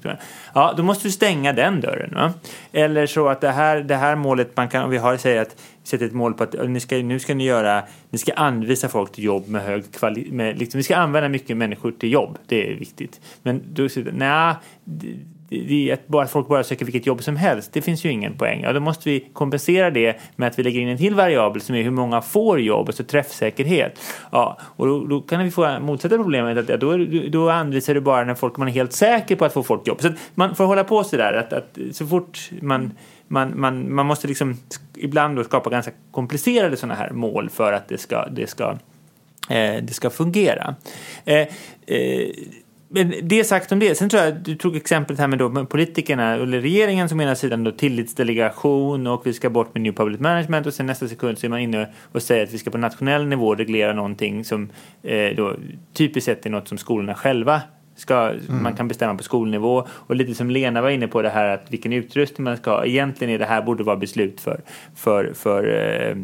mm. 0.05 0.17
ja, 0.55 0.75
då 0.77 0.83
måste 0.83 1.09
du 1.09 1.13
stänga 1.13 1.53
den 1.53 1.81
dörren. 1.81 2.15
Va? 2.15 2.33
Eller 2.73 3.07
så 3.07 3.29
att 3.29 3.41
det 3.41 3.51
här, 3.51 3.81
det 3.81 3.97
här 3.97 4.17
målet, 4.17 4.57
man 4.57 4.69
kan, 4.69 4.91
vi 4.91 4.99
har 4.99 5.17
säger 5.17 5.43
att 5.43 5.57
sätter 5.87 6.07
ett 6.07 6.13
mål 6.13 6.35
på 6.35 6.43
att 6.43 6.69
ni 6.69 6.81
ska, 6.81 6.97
nu 6.97 7.19
ska 7.19 7.35
ni 7.35 7.45
göra, 7.45 7.83
ni 8.11 8.19
ska 8.19 8.33
anvisa 8.33 8.89
folk 8.89 9.13
till 9.13 9.25
jobb 9.25 9.49
med 9.49 9.63
hög 9.63 9.93
kvalitet, 9.93 10.55
liksom, 10.55 10.79
ni 10.79 10.85
ska 10.85 10.97
använda 10.97 11.29
mycket 11.29 11.57
människor 11.57 11.91
till 11.91 12.13
jobb, 12.13 12.39
det 12.47 12.71
är 12.71 12.75
viktigt. 12.75 13.21
Men 13.43 13.63
då 13.73 13.89
säger 13.89 14.13
nej, 14.13 14.55
det 15.49 15.91
är 15.91 15.95
att 15.95 16.09
bara 16.09 16.27
folk 16.27 16.49
bara 16.49 16.65
söker 16.65 16.85
vilket 16.85 17.07
jobb 17.07 17.23
som 17.23 17.37
helst, 17.37 17.73
det 17.73 17.83
finns 17.83 18.05
ju 18.05 18.11
ingen 18.11 18.39
poäng. 18.39 18.63
Ja, 18.63 18.73
då 18.73 18.81
måste 18.81 19.11
vi 19.11 19.21
kompensera 19.33 19.91
det 19.91 20.21
med 20.37 20.49
att 20.49 20.59
vi 20.59 20.63
lägger 20.63 20.81
in 20.81 20.89
en 20.89 20.99
till 20.99 21.15
variabel 21.15 21.61
som 21.61 21.75
är 21.75 21.83
hur 21.83 21.91
många 21.91 22.23
får 22.23 22.61
jobb, 22.61 22.89
alltså 22.89 23.05
träffsäkerhet. 23.05 24.01
Ja, 24.33 24.59
och 24.61 24.87
då, 24.87 25.05
då 25.05 25.21
kan 25.21 25.45
vi 25.45 25.51
få 25.51 25.81
motsatta 25.81 26.17
problemet 26.17 26.59
att 26.59 26.69
ja, 26.69 26.77
då, 26.77 26.97
då 27.29 27.51
anvisar 27.51 27.95
du 27.95 28.01
bara 28.01 28.25
när 28.25 28.35
folk 28.35 28.57
man 28.57 28.69
är 28.69 28.73
helt 28.73 28.93
säker 28.93 29.37
på 29.37 29.45
att 29.45 29.53
få 29.53 29.63
folk 29.63 29.87
jobb. 29.87 30.01
Så 30.01 30.09
att 30.09 30.15
man 30.35 30.55
får 30.55 30.65
hålla 30.65 30.85
på 30.85 31.05
sådär 31.05 31.33
att, 31.33 31.53
att 31.53 31.79
så 31.93 32.07
fort 32.07 32.51
man 32.61 32.93
man, 33.29 33.61
man, 33.61 33.95
man 33.95 34.07
måste 34.07 34.29
liksom 34.29 34.57
ibland 34.95 35.37
då 35.37 35.45
skapa 35.45 35.71
ganska 35.71 35.93
komplicerade 36.11 36.77
sådana 36.77 36.95
här 36.95 37.11
mål 37.11 37.51
för 37.51 37.73
att 37.73 37.89
det 37.89 37.99
ska, 37.99 38.27
det 38.27 38.47
ska, 38.47 38.71
eh, 39.49 39.83
det 39.83 39.93
ska 39.93 40.11
fungera. 40.11 40.75
Eh, 41.25 41.49
eh, 41.87 42.29
men 42.89 43.15
det 43.23 43.45
sagt 43.45 43.73
om 43.73 43.79
det. 43.79 43.95
Sen 43.95 44.09
tror 44.09 44.23
jag, 44.23 44.35
du 44.35 44.57
tog 44.57 44.77
exemplet 44.77 45.19
här 45.19 45.27
med, 45.27 45.39
då, 45.39 45.67
politikerna, 45.67 46.35
eller 46.35 46.61
regeringen 46.61 47.09
som 47.09 47.21
ena 47.21 47.35
sidan 47.35 47.65
då 47.65 47.73
tillitsdelegation 47.73 49.07
och 49.07 49.27
vi 49.27 49.33
ska 49.33 49.51
bort 49.51 49.75
med 49.75 49.83
New 49.83 49.93
Public 49.93 50.21
Management 50.21 50.67
och 50.67 50.75
sen 50.75 50.87
nästa 50.87 51.09
sekund 51.09 51.39
så 51.39 51.47
är 51.47 51.51
man 51.51 51.61
inne 51.61 51.89
och 52.13 52.23
säger 52.23 52.45
att 52.45 52.55
vi 52.55 52.59
ska 52.59 52.71
på 52.71 52.79
nationell 52.79 53.27
nivå 53.27 53.55
reglera 53.55 53.93
någonting 53.93 54.45
som 54.45 54.71
eh, 55.03 55.37
då 55.37 55.57
typiskt 55.93 56.27
sett 56.27 56.47
är 56.47 56.51
något 56.51 56.69
som 56.69 56.79
skolorna 56.79 57.15
själva 57.15 57.63
ska, 57.97 58.29
mm. 58.29 58.63
man 58.63 58.75
kan 58.75 58.89
bestämma 58.89 59.15
på 59.15 59.23
skolnivå. 59.23 59.87
Och 59.91 60.17
lite 60.17 60.35
som 60.35 60.51
Lena 60.51 60.83
var 60.83 60.91
inne 60.91 61.09
på 61.09 61.23
det 61.23 61.31
här 61.31 61.49
att 61.49 61.67
vilken 61.69 61.93
utrustning 61.93 62.45
man 62.45 62.57
ska 62.57 62.71
ha. 62.71 62.85
Egentligen 62.85 63.35
är 63.35 63.39
det 63.39 63.45
här 63.45 63.63
borde 63.63 63.85
vara 63.85 63.97
beslut 63.97 64.41
för, 64.41 64.61
för, 64.95 65.33
för 65.35 65.65
eh, 65.69 66.17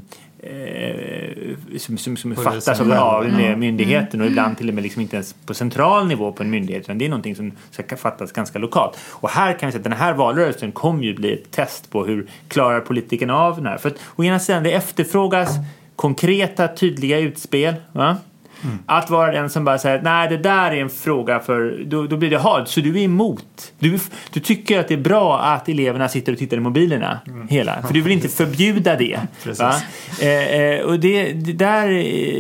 Eh, 0.44 1.56
som, 1.78 1.98
som, 1.98 2.16
som 2.16 2.36
fattas 2.36 2.80
av, 2.80 2.92
av 2.92 3.24
mm. 3.24 3.60
myndigheten 3.60 4.20
och 4.20 4.26
ibland 4.26 4.58
till 4.58 4.68
och 4.68 4.74
med 4.74 4.82
liksom 4.82 5.02
inte 5.02 5.16
ens 5.16 5.32
på 5.46 5.54
central 5.54 6.06
nivå 6.06 6.32
på 6.32 6.42
en 6.42 6.50
myndighet 6.50 6.82
utan 6.82 6.98
det 6.98 7.04
är 7.04 7.08
någonting 7.08 7.36
som 7.36 7.52
ska 7.70 7.96
fattas 7.96 8.32
ganska 8.32 8.58
lokalt. 8.58 8.98
Och 9.10 9.30
här 9.30 9.58
kan 9.58 9.66
vi 9.66 9.72
säga 9.72 9.80
att 9.80 9.84
den 9.84 9.92
här 9.92 10.14
valrörelsen 10.14 10.72
kommer 10.72 11.04
ju 11.04 11.14
bli 11.14 11.32
ett 11.32 11.50
test 11.50 11.90
på 11.90 12.04
hur 12.04 12.26
klarar 12.48 12.80
politikerna 12.80 13.38
av 13.38 13.56
den 13.56 13.66
här. 13.66 13.76
För 13.76 13.88
att 13.88 13.96
å 14.16 14.24
ena 14.24 14.38
sidan 14.38 14.62
det 14.62 14.72
efterfrågas 14.72 15.50
konkreta 15.96 16.68
tydliga 16.68 17.18
utspel. 17.18 17.74
Va? 17.92 18.16
Mm. 18.64 18.78
Att 18.86 19.10
vara 19.10 19.32
den 19.32 19.50
som 19.50 19.64
bara 19.64 19.78
säger 19.78 20.02
nej 20.02 20.28
det 20.28 20.36
där 20.36 20.70
är 20.70 20.82
en 20.82 20.90
fråga 20.90 21.40
för, 21.40 21.84
då, 21.86 22.06
då 22.06 22.16
blir 22.16 22.30
det 22.30 22.38
halt. 22.38 22.68
Så 22.68 22.80
du 22.80 23.00
är 23.00 23.04
emot. 23.04 23.72
Du, 23.78 23.98
du 24.32 24.40
tycker 24.40 24.80
att 24.80 24.88
det 24.88 24.94
är 24.94 24.98
bra 24.98 25.40
att 25.40 25.68
eleverna 25.68 26.08
sitter 26.08 26.32
och 26.32 26.38
tittar 26.38 26.56
i 26.56 26.60
mobilerna 26.60 27.20
mm. 27.26 27.48
hela. 27.48 27.82
För 27.82 27.94
du 27.94 28.00
vill 28.00 28.12
inte 28.12 28.28
förbjuda 28.28 28.96
det. 28.96 29.20
Eh, 30.20 30.28
eh, 30.28 30.80
och 30.84 31.00
det, 31.00 31.32
det 31.32 31.52
där, 31.52 31.88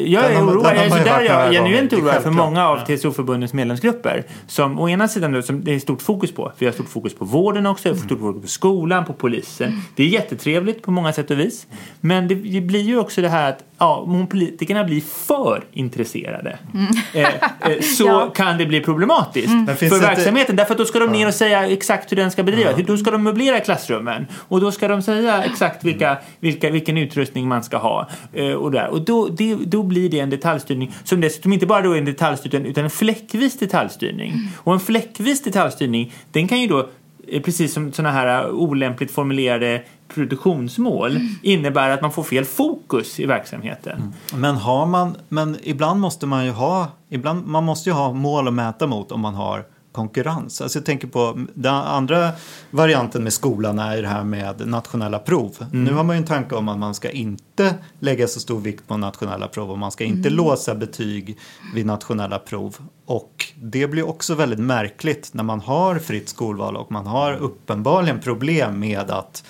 jag 0.06 0.24
är 0.24 0.42
oroad. 0.42 0.66
Alltså, 0.66 0.98
där 1.04 1.20
jag 1.20 1.46
är 1.46 1.52
genuint 1.52 1.92
oroad 1.92 2.22
för 2.22 2.30
många 2.30 2.68
av 2.68 2.76
TCO-förbundens 2.76 3.52
medlemsgrupper. 3.52 4.24
Som 4.46 4.78
å 4.78 4.88
ena 4.88 5.08
sidan 5.08 5.32
då, 5.32 5.42
som 5.42 5.64
det 5.64 5.74
är 5.74 5.78
stort 5.78 6.02
fokus 6.02 6.34
på. 6.34 6.52
Vi 6.58 6.66
har 6.66 6.72
stort 6.72 6.88
fokus 6.88 7.14
på 7.14 7.24
vården 7.24 7.66
också, 7.66 7.88
mm. 7.88 8.00
stort 8.00 8.20
fokus 8.20 8.42
på 8.42 8.48
skolan, 8.48 9.04
på 9.04 9.12
polisen. 9.12 9.82
Det 9.96 10.02
är 10.02 10.08
jättetrevligt 10.08 10.82
på 10.82 10.90
många 10.90 11.12
sätt 11.12 11.30
och 11.30 11.38
vis. 11.38 11.66
Men 12.00 12.28
det, 12.28 12.34
det 12.34 12.60
blir 12.60 12.80
ju 12.80 12.98
också 12.98 13.20
det 13.20 13.28
här 13.28 13.48
att 13.48 13.64
ja, 13.82 14.26
politikerna 14.30 14.84
blir 14.84 15.00
för 15.00 15.64
intresserade 15.72 16.58
mm. 16.74 16.86
eh, 17.14 17.28
eh, 17.70 17.80
så 17.80 18.04
ja. 18.06 18.30
kan 18.34 18.58
det 18.58 18.66
bli 18.66 18.80
problematiskt 18.80 19.52
mm. 19.52 19.76
för 19.76 20.00
verksamheten. 20.00 20.56
Därför 20.56 20.74
att 20.74 20.78
då 20.78 20.84
ska 20.84 20.98
de 20.98 21.12
ner 21.12 21.26
och 21.26 21.34
säga 21.34 21.66
exakt 21.66 22.12
hur 22.12 22.16
den 22.16 22.30
ska 22.30 22.42
bedrivas. 22.42 22.74
Ja. 22.76 22.84
Då 22.86 22.96
ska 22.96 23.10
de 23.10 23.22
möblera 23.22 23.60
klassrummen 23.60 24.26
och 24.34 24.60
då 24.60 24.72
ska 24.72 24.88
de 24.88 25.02
säga 25.02 25.44
exakt 25.44 25.84
vilka, 25.84 26.18
vilka, 26.40 26.70
vilken 26.70 26.98
utrustning 26.98 27.48
man 27.48 27.62
ska 27.62 27.76
ha. 27.76 28.08
Eh, 28.32 28.52
och 28.52 28.70
där. 28.70 28.88
och 28.88 29.04
då, 29.04 29.28
det, 29.28 29.54
då 29.54 29.82
blir 29.82 30.10
det 30.10 30.20
en 30.20 30.30
detaljstyrning 30.30 30.94
som 31.04 31.20
dessutom 31.20 31.52
inte 31.52 31.66
bara 31.66 31.80
då 31.80 31.92
är 31.92 31.98
en 31.98 32.04
detaljstyrning 32.04 32.70
utan 32.70 32.84
en 32.84 32.90
fläckvis 32.90 33.58
detaljstyrning. 33.58 34.30
Mm. 34.30 34.46
Och 34.56 34.72
en 34.72 34.80
fläckvis 34.80 35.42
detaljstyrning 35.42 36.12
den 36.32 36.48
kan 36.48 36.60
ju 36.60 36.66
då 36.66 36.88
eh, 37.28 37.42
precis 37.42 37.72
som 37.72 37.92
sådana 37.92 38.12
här 38.12 38.50
olämpligt 38.50 39.10
formulerade 39.10 39.82
produktionsmål 40.14 41.10
mm. 41.10 41.28
innebär 41.42 41.90
att 41.90 42.02
man 42.02 42.12
får 42.12 42.22
fel 42.22 42.44
fokus 42.44 43.20
i 43.20 43.26
verksamheten. 43.26 43.96
Mm. 43.96 44.40
Men 44.40 44.56
har 44.56 44.86
man, 44.86 45.16
men 45.28 45.56
ibland 45.62 46.00
måste 46.00 46.26
man 46.26 46.44
ju 46.44 46.50
ha, 46.50 46.88
ibland, 47.08 47.46
man 47.46 47.64
måste 47.64 47.90
ju 47.90 47.94
ha 47.94 48.12
mål 48.12 48.48
att 48.48 48.54
mäta 48.54 48.86
mot 48.86 49.12
om 49.12 49.20
man 49.20 49.34
har 49.34 49.64
konkurrens. 49.92 50.60
Alltså 50.60 50.78
jag 50.78 50.86
tänker 50.86 51.08
på 51.08 51.44
den 51.54 51.74
andra 51.74 52.30
varianten 52.70 53.24
med 53.24 53.32
skolan 53.32 53.78
är 53.78 54.02
det 54.02 54.08
här 54.08 54.24
med 54.24 54.68
nationella 54.68 55.18
prov. 55.18 55.56
Mm. 55.60 55.84
Nu 55.84 55.92
har 55.92 56.04
man 56.04 56.16
ju 56.16 56.18
en 56.18 56.26
tanke 56.26 56.54
om 56.54 56.68
att 56.68 56.78
man 56.78 56.94
ska 56.94 57.10
inte 57.10 57.74
lägga 57.98 58.28
så 58.28 58.40
stor 58.40 58.60
vikt 58.60 58.88
på 58.88 58.96
nationella 58.96 59.48
prov 59.48 59.70
och 59.70 59.78
man 59.78 59.92
ska 59.92 60.04
inte 60.04 60.28
mm. 60.28 60.36
låsa 60.36 60.74
betyg 60.74 61.38
vid 61.74 61.86
nationella 61.86 62.38
prov. 62.38 62.76
Och 63.06 63.52
det 63.54 63.86
blir 63.86 64.08
också 64.08 64.34
väldigt 64.34 64.58
märkligt 64.58 65.30
när 65.34 65.44
man 65.44 65.60
har 65.60 65.98
fritt 65.98 66.28
skolval 66.28 66.76
och 66.76 66.92
man 66.92 67.06
har 67.06 67.34
uppenbarligen 67.34 68.20
problem 68.20 68.80
med 68.80 69.10
att 69.10 69.44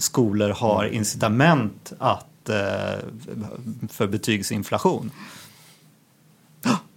skolor 0.00 0.50
har 0.50 0.84
incitament 0.84 1.92
att, 1.98 2.48
eh, 2.48 2.56
för 3.88 4.06
betygsinflation. 4.06 5.10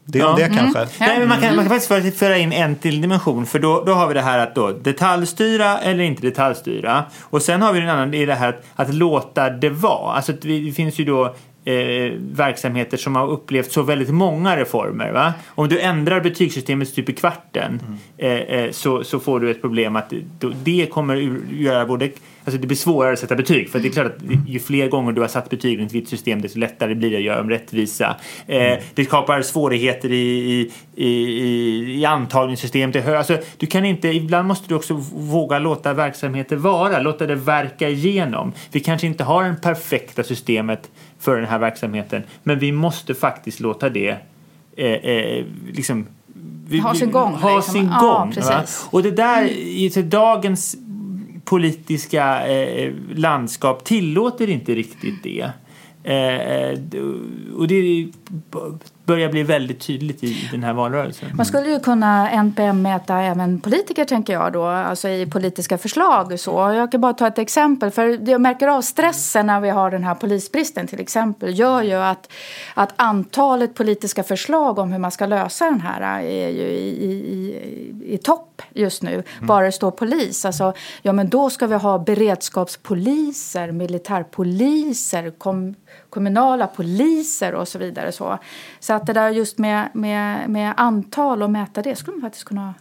Det 0.05 0.19
är 0.19 0.23
ja. 0.23 0.35
det 0.35 0.55
kanske. 0.55 0.79
Mm. 0.79 0.89
Nej, 0.99 1.19
men 1.19 1.29
man, 1.29 1.41
kan, 1.41 1.55
man 1.55 1.69
kan 1.69 1.79
faktiskt 1.79 2.17
föra 2.17 2.37
in 2.37 2.51
en 2.51 2.75
till 2.75 3.01
dimension 3.01 3.45
för 3.45 3.59
då, 3.59 3.83
då 3.85 3.93
har 3.93 4.07
vi 4.07 4.13
det 4.13 4.21
här 4.21 4.39
att 4.39 4.55
då 4.55 4.71
detaljstyra 4.71 5.79
eller 5.79 6.03
inte 6.03 6.21
detaljstyra. 6.21 7.05
Och 7.21 7.41
sen 7.41 7.61
har 7.61 7.73
vi 7.73 7.79
en 7.79 7.89
annan, 7.89 8.11
det 8.11 8.17
är 8.17 8.27
det 8.27 8.35
här 8.35 8.49
att, 8.49 8.63
att 8.75 8.95
låta 8.95 9.49
det 9.49 9.69
vara. 9.69 10.13
Alltså 10.13 10.33
det 10.41 10.71
finns 10.71 10.99
ju 10.99 11.05
då 11.05 11.35
eh, 11.65 12.11
verksamheter 12.31 12.97
som 12.97 13.15
har 13.15 13.27
upplevt 13.27 13.71
så 13.71 13.81
väldigt 13.83 14.09
många 14.09 14.57
reformer. 14.57 15.11
Va? 15.11 15.33
Om 15.47 15.69
du 15.69 15.79
ändrar 15.79 16.21
betygssystemet 16.21 16.95
typ 16.95 17.09
i 17.09 17.13
kvarten 17.13 17.81
mm. 17.87 17.97
eh, 18.17 18.59
eh, 18.59 18.71
så, 18.71 19.03
så 19.03 19.19
får 19.19 19.39
du 19.39 19.51
ett 19.51 19.61
problem 19.61 19.95
att 19.95 20.13
det 20.63 20.85
kommer 20.85 21.15
göra 21.51 21.85
både 21.85 22.09
Alltså 22.45 22.61
det 22.61 22.67
blir 22.67 22.77
svårare 22.77 23.13
att 23.13 23.19
sätta 23.19 23.35
betyg 23.35 23.69
för 23.69 23.79
det 23.79 23.87
är 23.87 23.91
klart 23.91 24.05
att 24.05 24.47
ju 24.47 24.59
fler 24.59 24.87
gånger 24.87 25.11
du 25.11 25.21
har 25.21 25.27
satt 25.27 25.49
betyg 25.49 25.79
i 25.79 25.83
ett 25.83 25.91
vitt 25.91 26.09
system 26.09 26.41
desto 26.41 26.59
lättare 26.59 26.95
blir 26.95 27.11
det 27.11 27.17
att 27.17 27.23
göra 27.23 27.37
dem 27.37 27.49
rättvisa. 27.49 28.15
Eh, 28.47 28.61
mm. 28.61 28.83
det 28.93 29.05
skapar 29.05 29.41
svårigheter 29.41 30.11
i, 30.11 30.71
i, 30.95 31.05
i, 31.05 31.99
i 31.99 32.05
antagningssystemet. 32.05 33.07
Alltså, 33.07 33.37
du 33.57 33.65
kan 33.65 33.85
inte, 33.85 34.07
ibland 34.07 34.47
måste 34.47 34.67
du 34.67 34.75
också 34.75 34.93
våga 35.13 35.59
låta 35.59 35.93
verksamheter 35.93 36.55
vara, 36.55 36.99
låta 36.99 37.25
det 37.25 37.35
verka 37.35 37.89
igenom. 37.89 38.53
Vi 38.71 38.79
kanske 38.79 39.07
inte 39.07 39.23
har 39.23 39.43
det 39.43 39.55
perfekta 39.61 40.23
systemet 40.23 40.91
för 41.23 41.35
den 41.35 41.45
här 41.45 41.59
verksamheten. 41.59 42.23
Men 42.43 42.59
vi 42.59 42.71
måste 42.71 43.13
faktiskt 43.13 43.59
låta 43.59 43.89
det 43.89 44.17
eh, 44.75 44.91
eh, 44.91 45.45
liksom, 45.71 46.05
vi, 46.67 46.79
ha 46.79 46.95
sin 46.95 47.11
gång. 47.11 47.33
Ha 47.33 47.55
liksom. 47.55 47.73
sin 47.73 47.87
gång 47.87 48.33
ja, 48.35 48.63
och 48.89 49.03
det 49.03 49.11
där 49.11 49.43
i 49.43 49.89
dagens 49.89 50.75
politiska 51.45 52.47
eh, 52.47 52.93
landskap 53.15 53.83
tillåter 53.83 54.49
inte 54.49 54.75
riktigt 54.75 55.23
det. 55.23 55.49
Eh, 56.03 56.35
eh 56.35 56.79
och 57.57 57.67
det 57.67 58.07
börjar 59.05 59.29
bli 59.29 59.43
väldigt 59.43 59.79
tydligt 59.79 60.23
i 60.23 60.49
den 60.51 60.63
här 60.63 60.73
valrörelsen. 60.73 61.29
Man 61.33 61.45
skulle 61.45 61.69
ju 61.69 61.79
kunna 61.79 62.29
NPM-mäta 62.29 63.17
även 63.17 63.59
politiker 63.59 64.05
tänker 64.05 64.33
jag 64.33 64.53
då, 64.53 64.65
alltså 64.65 65.09
i 65.09 65.25
politiska 65.25 65.77
förslag 65.77 66.39
så. 66.39 66.51
Jag 66.51 66.91
kan 66.91 67.01
bara 67.01 67.13
ta 67.13 67.27
ett 67.27 67.37
exempel, 67.37 67.91
för 67.91 68.29
jag 68.29 68.41
märker 68.41 68.67
av 68.67 68.81
stressen 68.81 69.47
när 69.47 69.59
vi 69.59 69.69
har 69.69 69.91
den 69.91 70.03
här 70.03 70.15
polisbristen 70.15 70.87
till 70.87 70.99
exempel, 70.99 71.59
gör 71.59 71.81
ju 71.81 71.93
att, 71.93 72.31
att 72.73 72.93
antalet 72.95 73.73
politiska 73.73 74.23
förslag 74.23 74.79
om 74.79 74.91
hur 74.91 74.99
man 74.99 75.11
ska 75.11 75.25
lösa 75.25 75.65
den 75.65 75.81
här 75.81 76.21
är 76.23 76.49
ju 76.49 76.67
i, 76.67 77.05
i, 77.05 77.11
i, 77.11 78.13
i 78.13 78.17
topp 78.17 78.61
just 78.73 79.03
nu. 79.03 79.13
Mm. 79.13 79.25
Bara 79.41 79.65
det 79.65 79.71
står 79.71 79.91
polis, 79.91 80.45
alltså 80.45 80.73
ja 81.01 81.13
men 81.13 81.29
då 81.29 81.49
ska 81.49 81.67
vi 81.67 81.75
ha 81.75 81.99
beredskapspoliser, 81.99 83.71
militärpoliser, 83.71 85.31
kom, 85.31 85.75
kommunala 86.09 86.67
poliser 86.67 87.55
och 87.55 87.67
så 87.67 87.79
vidare. 87.79 88.11
Så, 88.11 88.39
så 88.79 88.93
att 88.93 89.05
det 89.05 89.13
där 89.13 89.29
just 89.29 89.57
med, 89.57 89.89
med, 89.93 90.49
med 90.49 90.73
antal 90.77 91.43
och 91.43 91.51
mäta 91.51 91.81
det 91.81 91.95
skulle 91.95 92.17
man 92.17 92.21
faktiskt 92.21 92.45
kunna 92.45 92.73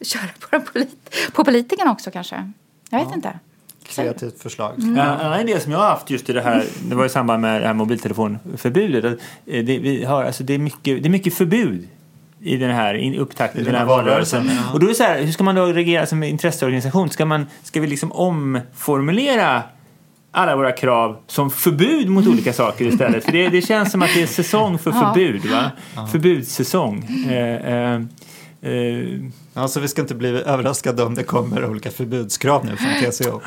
köra 0.00 0.28
på, 0.50 0.60
polit 0.60 1.16
på 1.32 1.44
politikerna 1.44 1.92
också 1.92 2.10
kanske. 2.10 2.52
Jag 2.90 2.98
vet 2.98 3.08
ja. 3.08 3.14
inte. 3.14 3.38
Kreativt 3.82 4.42
förslag. 4.42 4.78
Mm. 4.78 4.98
En 4.98 5.00
annan 5.00 5.40
idé 5.40 5.60
som 5.60 5.72
jag 5.72 5.78
har 5.78 5.86
haft 5.86 6.10
just 6.10 6.30
i 6.30 6.32
det 6.32 6.40
här, 6.40 6.64
det 6.88 6.94
var 6.94 7.06
i 7.06 7.08
samband 7.08 7.42
med 7.42 7.60
det 7.62 7.66
här 7.66 7.74
mobiltelefonförbudet. 7.74 9.04
Eh, 9.46 9.64
det, 9.64 9.78
vi 9.78 10.04
har, 10.04 10.24
alltså 10.24 10.44
det, 10.44 10.54
är 10.54 10.58
mycket, 10.58 11.02
det 11.02 11.08
är 11.08 11.10
mycket 11.10 11.34
förbud 11.34 11.88
i 12.40 12.56
den 12.56 12.70
här 12.70 13.18
upptakten 13.18 13.64
till 13.64 13.72
den 13.72 13.80
här 13.80 13.84
valrörelsen. 13.84 14.50
Ja. 14.56 14.72
Och 14.72 14.80
då 14.80 14.86
är 14.86 14.88
det 14.88 14.94
så 14.94 15.02
här, 15.02 15.22
hur 15.22 15.32
ska 15.32 15.44
man 15.44 15.54
då 15.54 15.66
reagera 15.66 16.06
som 16.06 16.22
intresseorganisation? 16.22 17.10
Ska, 17.10 17.24
man, 17.24 17.46
ska 17.62 17.80
vi 17.80 17.86
liksom 17.86 18.12
omformulera 18.12 19.62
alla 20.36 20.56
våra 20.56 20.72
krav 20.72 21.16
som 21.26 21.50
förbud 21.50 22.08
mot 22.08 22.26
olika 22.26 22.52
saker 22.62 22.84
istället. 22.84 23.24
För 23.24 23.32
det, 23.32 23.48
det 23.48 23.62
känns 23.62 23.92
som 23.92 24.02
att 24.02 24.10
det 24.14 24.22
är 24.22 24.26
säsong 24.26 24.78
för 24.78 24.92
förbud. 24.92 25.46
Va? 25.46 25.70
Ja. 25.94 26.06
Förbudssäsong. 26.06 27.04
Eh, 27.28 27.72
eh, 27.72 28.00
eh. 28.62 29.06
Alltså 29.54 29.80
vi 29.80 29.88
ska 29.88 30.02
inte 30.02 30.14
bli 30.14 30.28
överraskade 30.28 31.02
om 31.02 31.14
det 31.14 31.22
kommer 31.22 31.64
olika 31.64 31.90
förbudskrav 31.90 32.64
nu 32.64 32.76
från 32.76 33.10
TCO. 33.12 33.40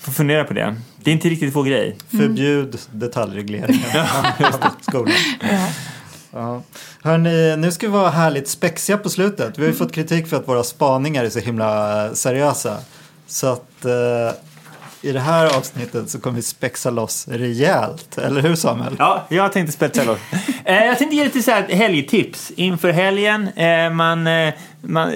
Får 0.00 0.12
fundera 0.12 0.44
på 0.44 0.54
det. 0.54 0.76
Det 1.02 1.10
är 1.10 1.12
inte 1.12 1.28
riktigt 1.28 1.56
vår 1.56 1.64
grej. 1.64 1.96
Förbjud 2.10 2.78
detaljregleringar. 2.92 4.06
Skolan. 4.80 5.14
Ja. 6.32 6.62
Hörrni, 7.02 7.56
nu 7.56 7.72
ska 7.72 7.86
vi 7.86 7.92
vara 7.92 8.10
härligt 8.10 8.48
spexiga 8.48 8.98
på 8.98 9.08
slutet. 9.08 9.58
Vi 9.58 9.62
har 9.62 9.68
ju 9.68 9.76
fått 9.76 9.92
kritik 9.92 10.28
för 10.28 10.36
att 10.36 10.48
våra 10.48 10.62
spaningar 10.62 11.24
är 11.24 11.30
så 11.30 11.38
himla 11.38 12.14
seriösa. 12.14 12.76
Så 13.26 13.46
att 13.46 13.84
eh, 13.84 13.92
i 15.02 15.12
det 15.12 15.20
här 15.20 15.56
avsnittet 15.58 16.10
så 16.10 16.20
kommer 16.20 16.36
vi 16.36 16.42
spexa 16.42 16.90
loss 16.90 17.28
rejält. 17.28 18.18
Eller 18.18 18.40
hur 18.42 18.54
Samuel? 18.54 18.96
Ja, 18.98 19.26
jag 19.28 19.52
tänkte 19.52 19.72
spexa 19.72 20.04
loss. 20.04 20.18
eh, 20.64 20.84
jag 20.84 20.98
tänkte 20.98 21.16
ge 21.16 21.24
lite 21.24 21.42
så 21.42 21.50
här 21.50 21.62
helgtips 21.68 22.50
inför 22.56 22.90
helgen. 22.92 23.48
Eh, 23.48 23.90
man, 23.90 24.26
eh, 24.26 24.54
man, 24.82 25.08
eh, 25.08 25.14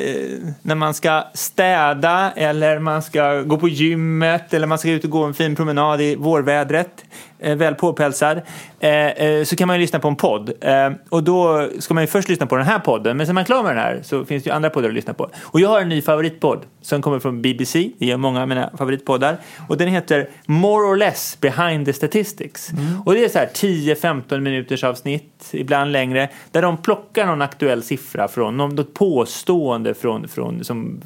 när 0.62 0.74
man 0.74 0.94
ska 0.94 1.24
städa 1.34 2.32
eller 2.36 2.78
man 2.78 3.02
ska 3.02 3.40
gå 3.42 3.56
på 3.56 3.68
gymmet 3.68 4.54
eller 4.54 4.66
man 4.66 4.78
ska 4.78 4.90
ut 4.90 5.04
och 5.04 5.10
gå 5.10 5.24
en 5.24 5.34
fin 5.34 5.56
promenad 5.56 6.00
i 6.00 6.16
vårvädret, 6.16 7.04
väl 7.44 7.74
påpälsad, 7.74 8.40
eh, 8.80 8.90
eh, 8.90 9.44
så 9.44 9.56
kan 9.56 9.68
man 9.68 9.76
ju 9.76 9.80
lyssna 9.80 9.98
på 9.98 10.08
en 10.08 10.16
podd. 10.16 10.52
Eh, 10.60 10.90
och 11.08 11.24
då 11.24 11.68
ska 11.78 11.94
man 11.94 12.02
ju 12.02 12.06
först 12.06 12.28
lyssna 12.28 12.46
på 12.46 12.56
den 12.56 12.66
här 12.66 12.78
podden, 12.78 13.16
men 13.16 13.26
sen 13.26 13.32
är 13.32 13.34
man 13.34 13.44
klar 13.44 13.62
med 13.62 13.76
den 13.76 13.82
här 13.82 14.00
så 14.02 14.24
finns 14.24 14.44
det 14.44 14.50
ju 14.50 14.54
andra 14.54 14.70
poddar 14.70 14.88
att 14.88 14.94
lyssna 14.94 15.14
på. 15.14 15.30
Och 15.42 15.60
jag 15.60 15.68
har 15.68 15.80
en 15.80 15.88
ny 15.88 16.02
favoritpodd 16.02 16.60
som 16.82 17.02
kommer 17.02 17.18
från 17.18 17.42
BBC, 17.42 17.90
det 17.98 18.10
är 18.10 18.16
många 18.16 18.42
av 18.42 18.48
mina 18.48 18.70
favoritpoddar, 18.78 19.36
och 19.68 19.76
den 19.76 19.88
heter 19.88 20.28
More 20.46 20.84
or 20.84 20.96
less 20.96 21.38
behind 21.40 21.86
the 21.86 21.92
statistics. 21.92 22.70
Och 23.04 23.14
det 23.14 23.24
är 23.24 23.28
så 23.28 23.38
här 23.38 23.46
10-15 23.46 24.40
minuters 24.40 24.84
avsnitt, 24.84 25.48
ibland 25.52 25.92
längre, 25.92 26.28
där 26.50 26.62
de 26.62 26.76
plockar 26.76 27.26
någon 27.26 27.42
aktuell 27.42 27.82
siffra 27.82 28.28
från 28.28 28.56
något 28.56 28.94
påstående 28.94 29.94
från, 29.94 30.28
från, 30.28 30.64
som 30.64 31.00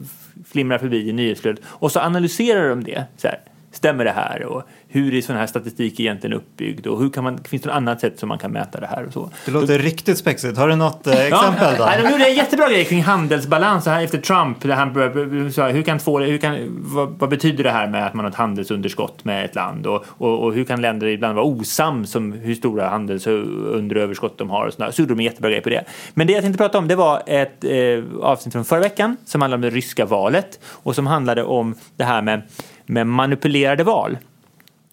flimrar 0.51 0.79
förbi 0.79 1.09
i 1.09 1.13
nyhetsflödet 1.13 1.65
och 1.67 1.93
så 1.93 2.01
analyserar 2.01 2.69
de 2.69 2.85
det. 2.85 3.05
Så 3.17 3.29
här, 3.29 3.41
stämmer 3.73 4.05
det 4.05 4.11
här? 4.11 4.45
Och 4.45 4.63
hur 4.91 5.15
är 5.15 5.21
sån 5.21 5.37
här 5.37 5.47
statistik 5.47 6.01
egentligen 6.01 6.37
uppbyggd? 6.37 6.87
Och 6.87 7.01
hur 7.01 7.11
kan 7.11 7.25
man, 7.25 7.39
finns 7.45 7.63
det 7.63 7.69
något 7.69 7.77
annat 7.77 8.01
sätt 8.01 8.19
som 8.19 8.29
man 8.29 8.39
kan 8.39 8.53
mäta 8.53 8.81
det 8.81 8.87
här? 8.87 9.07
Och 9.07 9.13
så. 9.13 9.31
Det 9.45 9.51
låter 9.51 9.79
riktigt 9.79 10.19
spexigt. 10.19 10.59
Har 10.59 10.69
du 10.69 10.77
något 10.77 11.07
eh, 11.07 11.27
exempel 11.27 11.77
då? 11.79 11.85
Ja, 11.85 12.03
de 12.03 12.11
gjorde 12.11 12.29
en 12.29 12.35
jättebra 12.35 12.69
grej 12.69 12.85
kring 12.85 13.03
handelsbalans 13.03 13.85
så 13.85 13.91
här 13.91 14.05
efter 14.05 14.19
Trump. 14.19 14.63
Där 14.63 14.75
han 14.75 14.93
började, 14.93 15.53
så 15.53 15.63
här, 15.63 15.73
hur 15.73 15.83
kan 15.83 15.99
två, 15.99 16.19
hur 16.19 16.39
kan, 16.39 16.57
vad, 16.69 17.09
vad 17.19 17.31
betyder 17.31 17.65
det 17.65 17.71
här 17.71 17.89
med 17.89 18.07
att 18.07 18.15
man 18.15 18.25
har 18.25 18.31
ett 18.31 18.37
handelsunderskott 18.37 19.25
med 19.25 19.45
ett 19.45 19.55
land? 19.55 19.87
Och, 19.87 20.05
och, 20.09 20.45
och 20.45 20.55
hur 20.55 20.65
kan 20.65 20.81
länder 20.81 21.07
ibland 21.07 21.35
vara 21.35 21.47
osams 21.47 22.15
om 22.15 22.33
hur 22.33 22.55
stora 22.55 22.89
handelsunderöverskott 22.89 24.39
de 24.39 24.51
har? 24.51 24.67
Och 24.67 24.73
sådär. 24.73 24.91
så 24.91 25.03
gjorde 25.03 25.15
de 25.15 25.21
en 25.21 25.25
jättebra 25.25 25.51
grej 25.51 25.61
på 25.61 25.69
det. 25.69 25.85
Men 26.15 26.27
det 26.27 26.33
jag 26.33 26.43
tänkte 26.43 26.59
prata 26.59 26.79
om 26.79 26.89
det 26.89 26.97
var 26.97 27.23
ett 27.27 27.65
eh, 27.65 28.05
avsnitt 28.23 28.53
från 28.53 28.65
förra 28.65 28.81
veckan 28.81 29.17
som 29.25 29.41
handlade 29.41 29.67
om 29.67 29.71
det 29.71 29.77
ryska 29.77 30.05
valet 30.07 30.61
och 30.65 30.95
som 30.95 31.07
handlade 31.07 31.45
om 31.45 31.75
det 31.97 32.05
här 32.05 32.23
med, 32.23 32.43
med 32.87 33.07
manipulerade 33.07 33.85
val. 33.85 34.19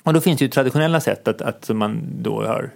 Och 0.06 0.14
då 0.14 0.22
finns 0.22 0.39
det 0.39 0.45
ju 0.45 0.49
traditionella 0.49 0.99
sätt 0.99 1.28
att, 1.28 1.41
att 1.41 1.70
man 1.70 2.01
då 2.22 2.45
har, 2.45 2.70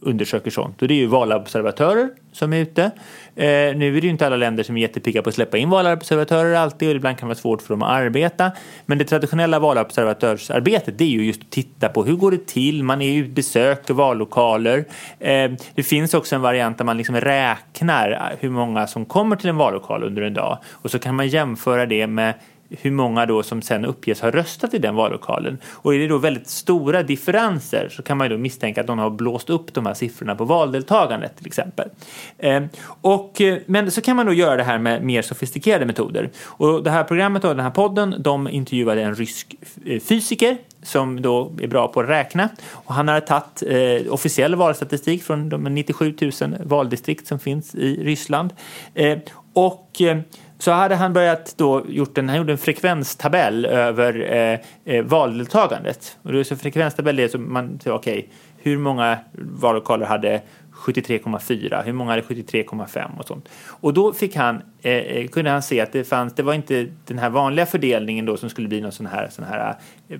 undersöker 0.00 0.50
sånt. 0.50 0.82
Och 0.82 0.88
det 0.88 0.94
är 0.94 0.98
ju 0.98 1.06
valobservatörer 1.06 2.08
som 2.32 2.52
är 2.52 2.56
ute. 2.56 2.82
Eh, 2.82 3.76
nu 3.76 3.96
är 3.96 4.00
det 4.00 4.06
ju 4.06 4.08
inte 4.08 4.26
alla 4.26 4.36
länder 4.36 4.62
som 4.62 4.76
är 4.76 4.80
jättepigga 4.80 5.22
på 5.22 5.28
att 5.28 5.34
släppa 5.34 5.58
in 5.58 5.70
valobservatörer 5.70 6.54
alltid 6.54 6.88
och 6.88 6.94
ibland 6.94 7.18
kan 7.18 7.28
det 7.28 7.34
vara 7.34 7.38
svårt 7.38 7.62
för 7.62 7.74
dem 7.74 7.82
att 7.82 7.90
arbeta. 7.90 8.52
Men 8.86 8.98
det 8.98 9.04
traditionella 9.04 9.58
valobservatörsarbetet 9.58 10.98
det 10.98 11.04
är 11.04 11.08
ju 11.08 11.24
just 11.24 11.40
att 11.40 11.50
titta 11.50 11.88
på 11.88 12.04
hur 12.04 12.16
går 12.16 12.30
det 12.30 12.46
till, 12.46 12.82
man 12.82 13.02
är 13.02 13.12
ju 13.12 13.28
besöker 13.28 13.94
vallokaler. 13.94 14.84
Eh, 15.18 15.52
det 15.74 15.82
finns 15.82 16.14
också 16.14 16.34
en 16.34 16.42
variant 16.42 16.78
där 16.78 16.84
man 16.84 16.96
liksom 16.96 17.16
räknar 17.16 18.36
hur 18.40 18.50
många 18.50 18.86
som 18.86 19.04
kommer 19.04 19.36
till 19.36 19.48
en 19.48 19.56
vallokal 19.56 20.02
under 20.02 20.22
en 20.22 20.34
dag 20.34 20.58
och 20.72 20.90
så 20.90 20.98
kan 20.98 21.14
man 21.14 21.28
jämföra 21.28 21.86
det 21.86 22.06
med 22.06 22.34
hur 22.70 22.90
många 22.90 23.26
då 23.26 23.42
som 23.42 23.62
sen 23.62 23.84
uppges 23.84 24.20
ha 24.20 24.30
röstat 24.30 24.74
i 24.74 24.78
den 24.78 24.94
vallokalen. 24.94 25.58
Och 25.66 25.94
är 25.94 25.98
det 25.98 26.08
då 26.08 26.18
väldigt 26.18 26.48
stora 26.48 27.02
differenser 27.02 27.88
så 27.88 28.02
kan 28.02 28.18
man 28.18 28.26
ju 28.26 28.36
då 28.36 28.40
misstänka 28.40 28.80
att 28.80 28.86
någon 28.86 28.98
har 28.98 29.10
blåst 29.10 29.50
upp 29.50 29.74
de 29.74 29.86
här 29.86 29.94
siffrorna 29.94 30.34
på 30.34 30.44
valdeltagandet 30.44 31.36
till 31.36 31.46
exempel. 31.46 31.88
Ehm, 32.38 32.62
eh, 32.62 32.68
och, 33.00 33.42
men 33.66 33.90
så 33.90 34.00
kan 34.00 34.16
man 34.16 34.26
då 34.26 34.32
göra 34.32 34.56
det 34.56 34.64
här 34.64 34.78
med 34.78 35.02
mer 35.02 35.22
sofistikerade 35.22 35.86
metoder. 35.86 36.30
Och 36.44 36.82
det 36.82 36.90
här 36.90 37.04
programmet 37.04 37.44
och 37.44 37.56
den 37.56 37.64
här 37.64 37.70
podden 37.70 38.14
de 38.18 38.48
intervjuade 38.48 39.02
en 39.02 39.14
rysk 39.14 39.54
eh, 39.84 40.00
fysiker 40.00 40.56
som 40.82 41.22
då 41.22 41.52
är 41.60 41.66
bra 41.66 41.88
på 41.88 42.00
att 42.00 42.08
räkna. 42.08 42.48
Och 42.70 42.94
han 42.94 43.08
har 43.08 43.20
tagit 43.20 43.62
eh, 43.66 44.12
officiell 44.12 44.54
valstatistik 44.54 45.22
från 45.22 45.48
de 45.48 45.64
97 45.64 46.14
000 46.20 46.32
valdistrikt 46.64 47.26
som 47.26 47.38
finns 47.38 47.74
i 47.74 48.04
Ryssland. 48.04 48.52
Eh, 48.94 49.18
och 49.52 50.02
eh, 50.02 50.18
så 50.58 50.70
hade 50.70 50.94
han 50.94 51.12
börjat 51.12 51.54
då 51.56 51.84
gjort 51.88 52.18
en, 52.18 52.28
han 52.28 52.38
gjorde 52.38 52.52
en 52.52 52.58
frekvenstabell 52.58 53.66
över 53.66 54.32
eh, 54.32 54.60
eh, 54.84 55.04
valdeltagandet. 55.04 56.16
Och 56.22 56.32
det 56.32 56.40
är 56.40 56.44
så 56.44 56.56
frekvenstabell 56.56 57.18
är 57.18 57.28
så 57.28 57.38
man 57.38 57.80
säger 57.80 57.96
okej, 57.96 58.18
okay, 58.18 58.30
hur 58.56 58.78
många 58.78 59.18
vallokaler 59.32 60.06
hade 60.06 60.42
73,4, 60.72 61.84
hur 61.84 61.92
många 61.92 62.10
hade 62.10 62.22
73,5 62.22 63.18
och 63.18 63.26
sånt. 63.26 63.48
Och 63.66 63.94
då 63.94 64.12
fick 64.12 64.36
han, 64.36 64.62
eh, 64.82 65.28
kunde 65.28 65.50
han 65.50 65.62
se 65.62 65.80
att 65.80 65.92
det 65.92 66.04
fanns, 66.04 66.34
det 66.34 66.42
var 66.42 66.54
inte 66.54 66.86
den 67.04 67.18
här 67.18 67.30
vanliga 67.30 67.66
fördelningen 67.66 68.26
då 68.26 68.36
som 68.36 68.50
skulle 68.50 68.68
bli 68.68 68.80
någon 68.80 68.92
sån 68.92 69.06
här, 69.06 69.28
sån 69.30 69.44
här 69.44 69.74
eh, 70.08 70.18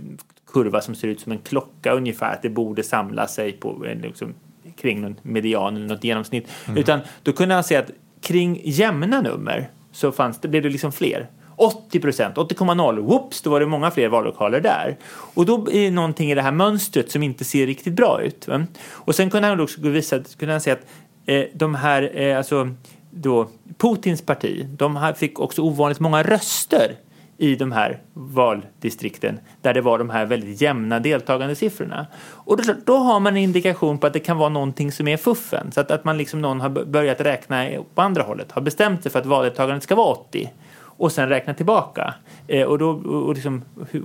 kurva 0.53 0.81
som 0.81 0.95
ser 0.95 1.09
ut 1.09 1.21
som 1.21 1.33
en 1.33 1.39
klocka 1.39 1.93
ungefär, 1.93 2.33
att 2.33 2.43
det 2.43 2.51
borde 2.51 2.83
samla 2.83 3.27
sig 3.27 3.53
på 3.53 3.87
liksom, 4.03 4.35
kring 4.77 5.01
någon 5.01 5.17
median 5.23 5.77
eller 5.77 5.87
något 5.87 6.05
genomsnitt. 6.05 6.49
Mm. 6.67 6.79
Utan 6.79 7.01
då 7.23 7.33
kunde 7.33 7.55
han 7.55 7.65
se 7.65 7.77
att 7.77 7.91
kring 8.21 8.61
jämna 8.65 9.21
nummer 9.21 9.71
så 9.97 10.13
fanns 10.13 10.41
det, 10.41 10.49
blev 10.49 10.63
det 10.63 10.69
liksom 10.69 10.93
fler. 10.93 11.27
80 11.57 12.01
procent, 12.01 12.37
80,0, 12.37 13.01
whoops, 13.01 13.43
då 13.43 13.51
var 13.51 13.61
det 13.61 13.67
många 13.67 13.91
fler 13.91 14.09
vallokaler 14.09 14.61
där. 14.61 14.97
Och 15.09 15.47
då 15.47 15.71
är 15.73 15.85
det 15.85 15.91
någonting 15.91 16.31
i 16.31 16.35
det 16.35 16.43
här 16.43 16.53
mönstret 16.53 17.11
som 17.11 17.23
inte 17.23 17.45
ser 17.45 17.67
riktigt 17.67 17.93
bra 17.95 18.23
ut. 18.23 18.49
Va? 18.49 18.67
Och 18.91 19.15
sen 19.15 19.31
kunde 19.31 19.49
han 19.49 19.61
också 19.61 19.81
visa, 19.81 20.21
kunde 20.39 20.55
han 20.55 20.61
säga 20.61 20.75
att 20.77 20.87
eh, 21.27 21.45
de 21.55 21.75
här, 21.75 22.21
eh, 22.21 22.37
alltså 22.37 22.71
då 23.11 23.49
Putins 23.79 24.23
parti, 24.23 24.67
de 24.79 25.13
fick 25.17 25.41
också 25.41 25.63
ovanligt 25.63 26.01
många 26.01 26.23
röster 26.23 26.97
i 27.39 27.57
de 27.57 27.73
här 27.73 28.03
valdistrikten 28.15 29.41
där 29.63 29.75
det 29.75 29.81
var 29.81 29.99
de 29.99 30.11
här 30.11 30.27
väldigt 30.27 30.61
jämna 30.61 31.01
deltagandesiffrorna. 31.01 32.07
Och 32.19 32.57
då, 32.57 32.75
då, 32.85 32.97
har 32.97 33.21
man 33.21 33.37
en 33.37 33.43
indikation 33.43 33.99
på 33.99 34.07
att 34.07 34.13
det 34.13 34.21
kan 34.21 34.37
vara 34.39 34.49
någonting 34.49 34.93
som 34.93 35.09
är 35.09 35.17
fuffen. 35.17 35.73
Så 35.73 35.81
att, 35.81 35.91
att 35.91 36.05
man 36.05 36.19
liksom 36.19 36.41
någon 36.41 36.61
har 36.61 36.69
börjat 36.69 37.21
räkna 37.21 37.69
på 37.95 38.03
andra 38.03 38.23
hållet, 38.23 38.53
har 38.53 38.63
bestämt 38.63 39.03
sig 39.03 39.13
för 39.13 39.19
att 39.19 39.27
valdeltagandet 39.27 39.83
ska 39.83 39.95
vara 39.95 40.13
80 40.13 40.51
och 40.97 41.13
sen 41.13 41.29
räkna 41.29 41.55
tillbaka. 41.55 42.15
Eh, 42.49 42.63
och 42.63 42.79
då 42.79 42.91
och 42.91 43.35
liksom, 43.35 43.63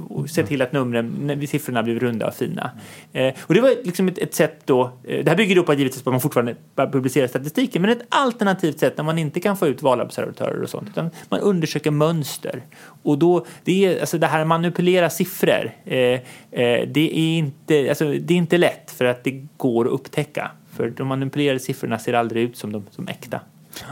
och 0.10 0.30
se 0.30 0.44
till 0.44 0.62
att 0.62 0.72
numren, 0.72 1.48
siffrorna 1.48 1.84
blir 1.84 2.00
runda 2.00 2.28
och 2.28 2.34
fina. 2.34 2.72
Eh, 3.14 3.34
och 3.42 3.54
det 3.54 3.62
var 3.62 3.70
liksom 3.84 4.08
ett, 4.08 4.18
ett 4.18 4.34
sätt 4.34 4.62
då, 4.66 4.84
eh, 5.04 5.24
det 5.24 5.30
här 5.30 5.38
bygger 5.38 5.56
då 5.56 5.64
på 5.64 5.72
att 5.72 5.78
givetvis 5.78 6.02
att 6.02 6.12
man 6.12 6.22
fortfarande 6.22 6.56
publicerar 6.76 7.28
statistiken, 7.28 7.82
men 7.82 7.92
ett 7.92 8.06
alternativt 8.10 8.80
sätt 8.80 8.98
när 8.98 9.04
man 9.04 9.18
inte 9.18 9.40
kan 9.40 9.58
få 9.58 9.68
ut 9.68 9.82
valobservatörer 9.82 10.62
och 10.62 10.70
sånt, 10.70 10.90
utan 10.90 11.10
man 11.30 11.40
undersöker 11.40 11.92
mönster. 11.92 12.62
Och 13.04 13.18
då, 13.18 13.46
det 13.64 13.86
är, 13.86 14.00
alltså 14.00 14.18
det 14.18 14.28
här 14.28 14.46
manipulera 14.46 15.10
siffror, 15.10 15.72
eh, 15.86 15.98
eh, 15.98 16.20
det, 16.88 17.20
är 17.20 17.38
inte, 17.38 17.90
alltså, 17.90 18.06
det 18.06 18.34
är 18.34 18.38
inte 18.38 18.58
lätt 18.58 18.92
för 18.92 19.06
att 19.06 19.24
det 19.24 19.48
går 19.58 19.86
att 19.86 19.92
upptäcka. 19.92 20.52
För 20.72 20.90
de 20.90 21.08
manipulerade 21.08 21.60
siffrorna 21.60 22.00
ser 22.00 22.14
aldrig 22.14 22.44
ut 22.44 22.58
som, 22.58 22.72
de, 22.72 22.84
som 22.92 23.08
äkta. 23.08 23.40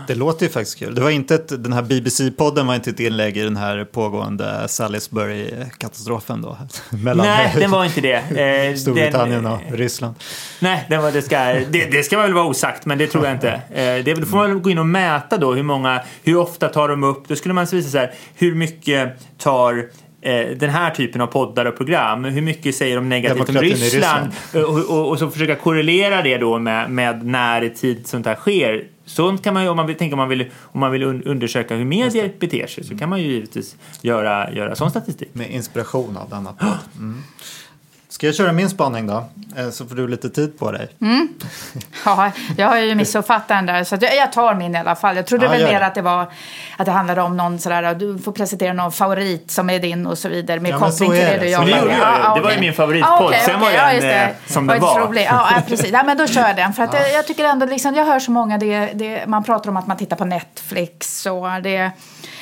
Det 0.07 0.15
låter 0.15 0.45
ju 0.45 0.51
faktiskt 0.51 0.79
kul. 0.79 0.95
Det 0.95 1.01
var 1.01 1.09
inte 1.09 1.35
ett, 1.35 1.63
den 1.63 1.73
här 1.73 1.81
BBC-podden 1.81 2.67
var 2.67 2.75
inte 2.75 2.89
ett 2.89 2.99
inlägg 2.99 3.37
i 3.37 3.43
den 3.43 3.57
här 3.57 3.85
pågående 3.85 4.67
Salisbury-katastrofen 4.67 6.41
då? 6.41 6.57
Mellan 6.89 7.25
nej, 7.25 7.55
den 7.59 7.71
var 7.71 7.85
inte 7.85 8.01
det. 8.01 8.15
Eh, 8.15 8.75
Storbritannien 8.75 9.43
den, 9.43 9.51
och 9.51 9.61
Ryssland. 9.71 10.15
Nej, 10.59 10.85
den 10.89 11.01
var, 11.01 11.11
det, 11.11 11.21
ska, 11.21 11.37
det, 11.69 11.91
det 11.91 12.03
ska 12.03 12.21
väl 12.21 12.33
vara 12.33 12.45
osagt, 12.45 12.85
men 12.85 12.97
det 12.97 13.07
tror 13.07 13.25
jag 13.25 13.33
inte. 13.33 13.51
Eh, 13.51 14.03
det 14.03 14.27
får 14.29 14.37
man 14.37 14.61
gå 14.61 14.69
in 14.69 14.77
och 14.77 14.85
mäta 14.85 15.37
då 15.37 15.53
hur 15.53 15.63
många, 15.63 16.01
hur 16.23 16.37
ofta 16.37 16.69
tar 16.69 16.89
de 16.89 17.03
upp, 17.03 17.27
då 17.27 17.35
skulle 17.35 17.53
man 17.53 17.65
visa 17.65 17.89
så 17.89 17.97
här, 17.97 18.13
hur 18.35 18.55
mycket 18.55 19.13
tar 19.37 19.77
eh, 19.77 19.83
den 20.57 20.69
här 20.69 20.91
typen 20.91 21.21
av 21.21 21.27
poddar 21.27 21.65
och 21.65 21.77
program. 21.77 22.23
Hur 22.23 22.41
mycket 22.41 22.75
säger 22.75 22.95
de 22.95 23.09
negativt 23.09 23.49
om 23.49 23.55
Ryssland? 23.55 23.81
Ryssland. 23.81 24.31
Och, 24.53 24.97
och, 24.97 25.09
och, 25.09 25.19
så 25.19 25.29
försöka 25.29 25.55
korrelera 25.55 26.21
det 26.21 26.37
då 26.37 26.59
med, 26.59 26.91
med 26.91 27.25
när 27.25 27.61
i 27.61 27.69
tid 27.69 28.07
sånt 28.07 28.25
här 28.25 28.35
sker. 28.35 28.83
Sånt 29.05 29.43
kan 29.43 29.53
man 29.53 29.63
ju, 29.63 29.69
om 29.69 29.77
man 29.77 29.87
vill, 29.87 29.95
tänka 29.95 30.13
om 30.13 30.17
man 30.17 30.29
vill, 30.29 30.45
om 30.61 30.79
man 30.79 30.91
vill 30.91 31.03
undersöka 31.03 31.75
hur 31.75 31.85
medier 31.85 32.31
beter 32.39 32.67
sig 32.67 32.83
så 32.83 32.97
kan 32.97 33.09
man 33.09 33.21
ju 33.21 33.27
givetvis 33.27 33.75
göra, 34.01 34.51
göra 34.51 34.75
sån 34.75 34.89
statistik. 34.89 35.29
Med 35.33 35.51
inspiration 35.51 36.17
av 36.17 36.29
denna 36.29 36.53
podd. 36.53 36.77
Mm. 36.97 37.23
Ska 38.19 38.27
jag 38.27 38.35
köra 38.35 38.51
min 38.51 38.69
spaning 38.69 39.07
då? 39.07 39.25
Eh, 39.57 39.69
så 39.69 39.85
får 39.85 39.95
du 39.95 40.07
lite 40.07 40.29
tid 40.29 40.59
på 40.59 40.71
dig. 40.71 40.89
Mm. 41.01 41.27
Ja, 42.05 42.31
jag 42.57 42.67
har 42.67 42.77
ju 42.77 42.95
missuppfattat 42.95 43.47
den 43.47 43.65
där, 43.65 43.83
så 43.83 43.97
jag 44.01 44.31
tar 44.33 44.55
min 44.55 44.75
i 44.75 44.77
alla 44.77 44.95
fall. 44.95 45.15
Jag 45.15 45.25
trodde 45.25 45.45
ja, 45.45 45.51
väl 45.51 45.63
mer 45.63 45.81
att 45.81 45.95
det 45.95 46.01
var 46.01 46.31
att 46.77 46.85
det 46.85 46.91
handlade 46.91 47.21
om 47.21 47.37
någon 47.37 47.59
sådär, 47.59 47.95
du 47.95 48.17
får 48.17 48.31
presentera 48.31 48.73
någon 48.73 48.91
favorit 48.91 49.51
som 49.51 49.69
är 49.69 49.79
din 49.79 50.07
och 50.07 50.17
så 50.17 50.29
vidare 50.29 50.59
med 50.59 50.71
ja, 50.71 50.79
koppling 50.79 51.11
till 51.11 51.19
det, 51.19 51.25
det 51.25 51.37
du 51.37 51.49
jobbar 51.49 51.65
med. 51.65 51.97
Ja, 52.01 52.35
det 52.35 52.41
var 52.41 52.51
ju 52.51 52.59
min 52.59 52.73
favoritpodd, 52.73 53.11
ah, 53.11 53.27
okay, 53.27 53.39
sen 53.45 53.59
var 53.59 53.71
den 53.71 53.95
ja, 53.95 54.01
det. 54.01 54.35
som 54.47 54.67
den 54.67 54.79
var. 54.79 54.99
Rolig. 54.99 55.27
Ja, 55.29 55.49
precis. 55.67 55.89
Ja, 55.91 56.03
men 56.03 56.17
då 56.17 56.27
kör 56.27 56.47
jag 56.47 56.55
den. 56.55 56.73
För 56.73 56.83
att 56.83 56.93
jag, 56.99 57.13
jag 57.13 57.27
tycker 57.27 57.45
ändå, 57.45 57.65
liksom, 57.65 57.95
jag 57.95 58.05
hör 58.05 58.19
så 58.19 58.31
många, 58.31 58.57
det, 58.57 58.89
det, 58.93 59.27
man 59.27 59.43
pratar 59.43 59.69
om 59.69 59.77
att 59.77 59.87
man 59.87 59.97
tittar 59.97 60.15
på 60.15 60.25
Netflix 60.25 61.25
och 61.25 61.61
det 61.63 61.91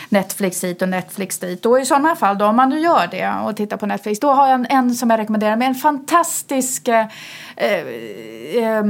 Netflix 0.09 0.63
hit 0.63 0.81
och 0.81 0.89
Netflix 0.89 1.39
dit. 1.39 1.65
Och 1.65 1.79
i 1.79 1.85
sådana 1.85 2.15
fall, 2.15 2.37
då, 2.37 2.45
om 2.45 2.55
man 2.55 2.69
nu 2.69 2.79
gör 2.79 3.07
det 3.11 3.29
och 3.45 3.55
tittar 3.55 3.77
på 3.77 3.85
Netflix, 3.85 4.19
då 4.19 4.31
har 4.31 4.47
jag 4.47 4.55
en, 4.55 4.67
en 4.69 4.95
som 4.95 5.09
jag 5.09 5.19
rekommenderar 5.19 5.55
med 5.55 5.67
en 5.67 5.75
fantastisk 5.75 6.87
eh, 6.87 7.05
eh, 7.57 8.83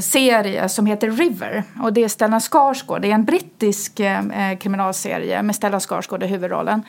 serie 0.00 0.68
som 0.68 0.86
heter 0.86 1.10
River. 1.10 1.64
Och 1.82 1.92
det 1.92 2.04
är 2.04 2.08
Stellan 2.08 2.40
Skarsgård. 2.40 3.02
Det 3.02 3.10
är 3.10 3.14
en 3.14 3.24
brittisk 3.24 4.00
eh, 4.00 4.50
eh 4.50 4.58
kriminalserie 4.58 5.42
med 5.42 5.56
Stellan 5.56 5.80
Skarsgård 5.80 6.22
i 6.22 6.26
huvudrollen. 6.26 6.82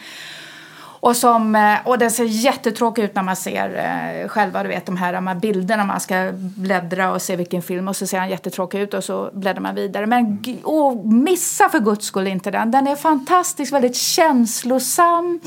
Och, 1.01 1.15
som, 1.15 1.55
eh, 1.55 1.87
och 1.87 1.97
den 1.97 2.11
ser 2.11 2.23
jättetråkig 2.23 3.03
ut 3.03 3.15
när 3.15 3.23
man 3.23 3.35
ser 3.35 3.75
eh, 3.75 4.27
själva 4.27 4.63
du 4.63 4.69
vet, 4.69 4.85
de 4.85 4.97
här, 4.97 5.13
de 5.13 5.27
här 5.27 5.35
bilderna. 5.35 5.85
Man 5.85 5.99
ska 5.99 6.29
bläddra 6.33 7.11
och 7.11 7.21
se 7.21 7.35
vilken 7.35 7.61
film 7.61 7.87
och 7.87 7.95
så 7.95 8.07
ser 8.07 8.19
den 8.19 8.29
jättetråkig 8.29 8.79
ut 8.79 8.93
och 8.93 9.03
så 9.03 9.29
bläddrar 9.33 9.61
man 9.61 9.75
vidare. 9.75 10.05
Men 10.05 10.43
och 10.63 11.05
missa 11.05 11.69
för 11.69 11.79
guds 11.79 12.05
skull 12.05 12.27
inte 12.27 12.51
den. 12.51 12.71
Den 12.71 12.87
är 12.87 12.95
fantastisk, 12.95 13.73
väldigt 13.73 13.95
känslosam. 13.95 15.39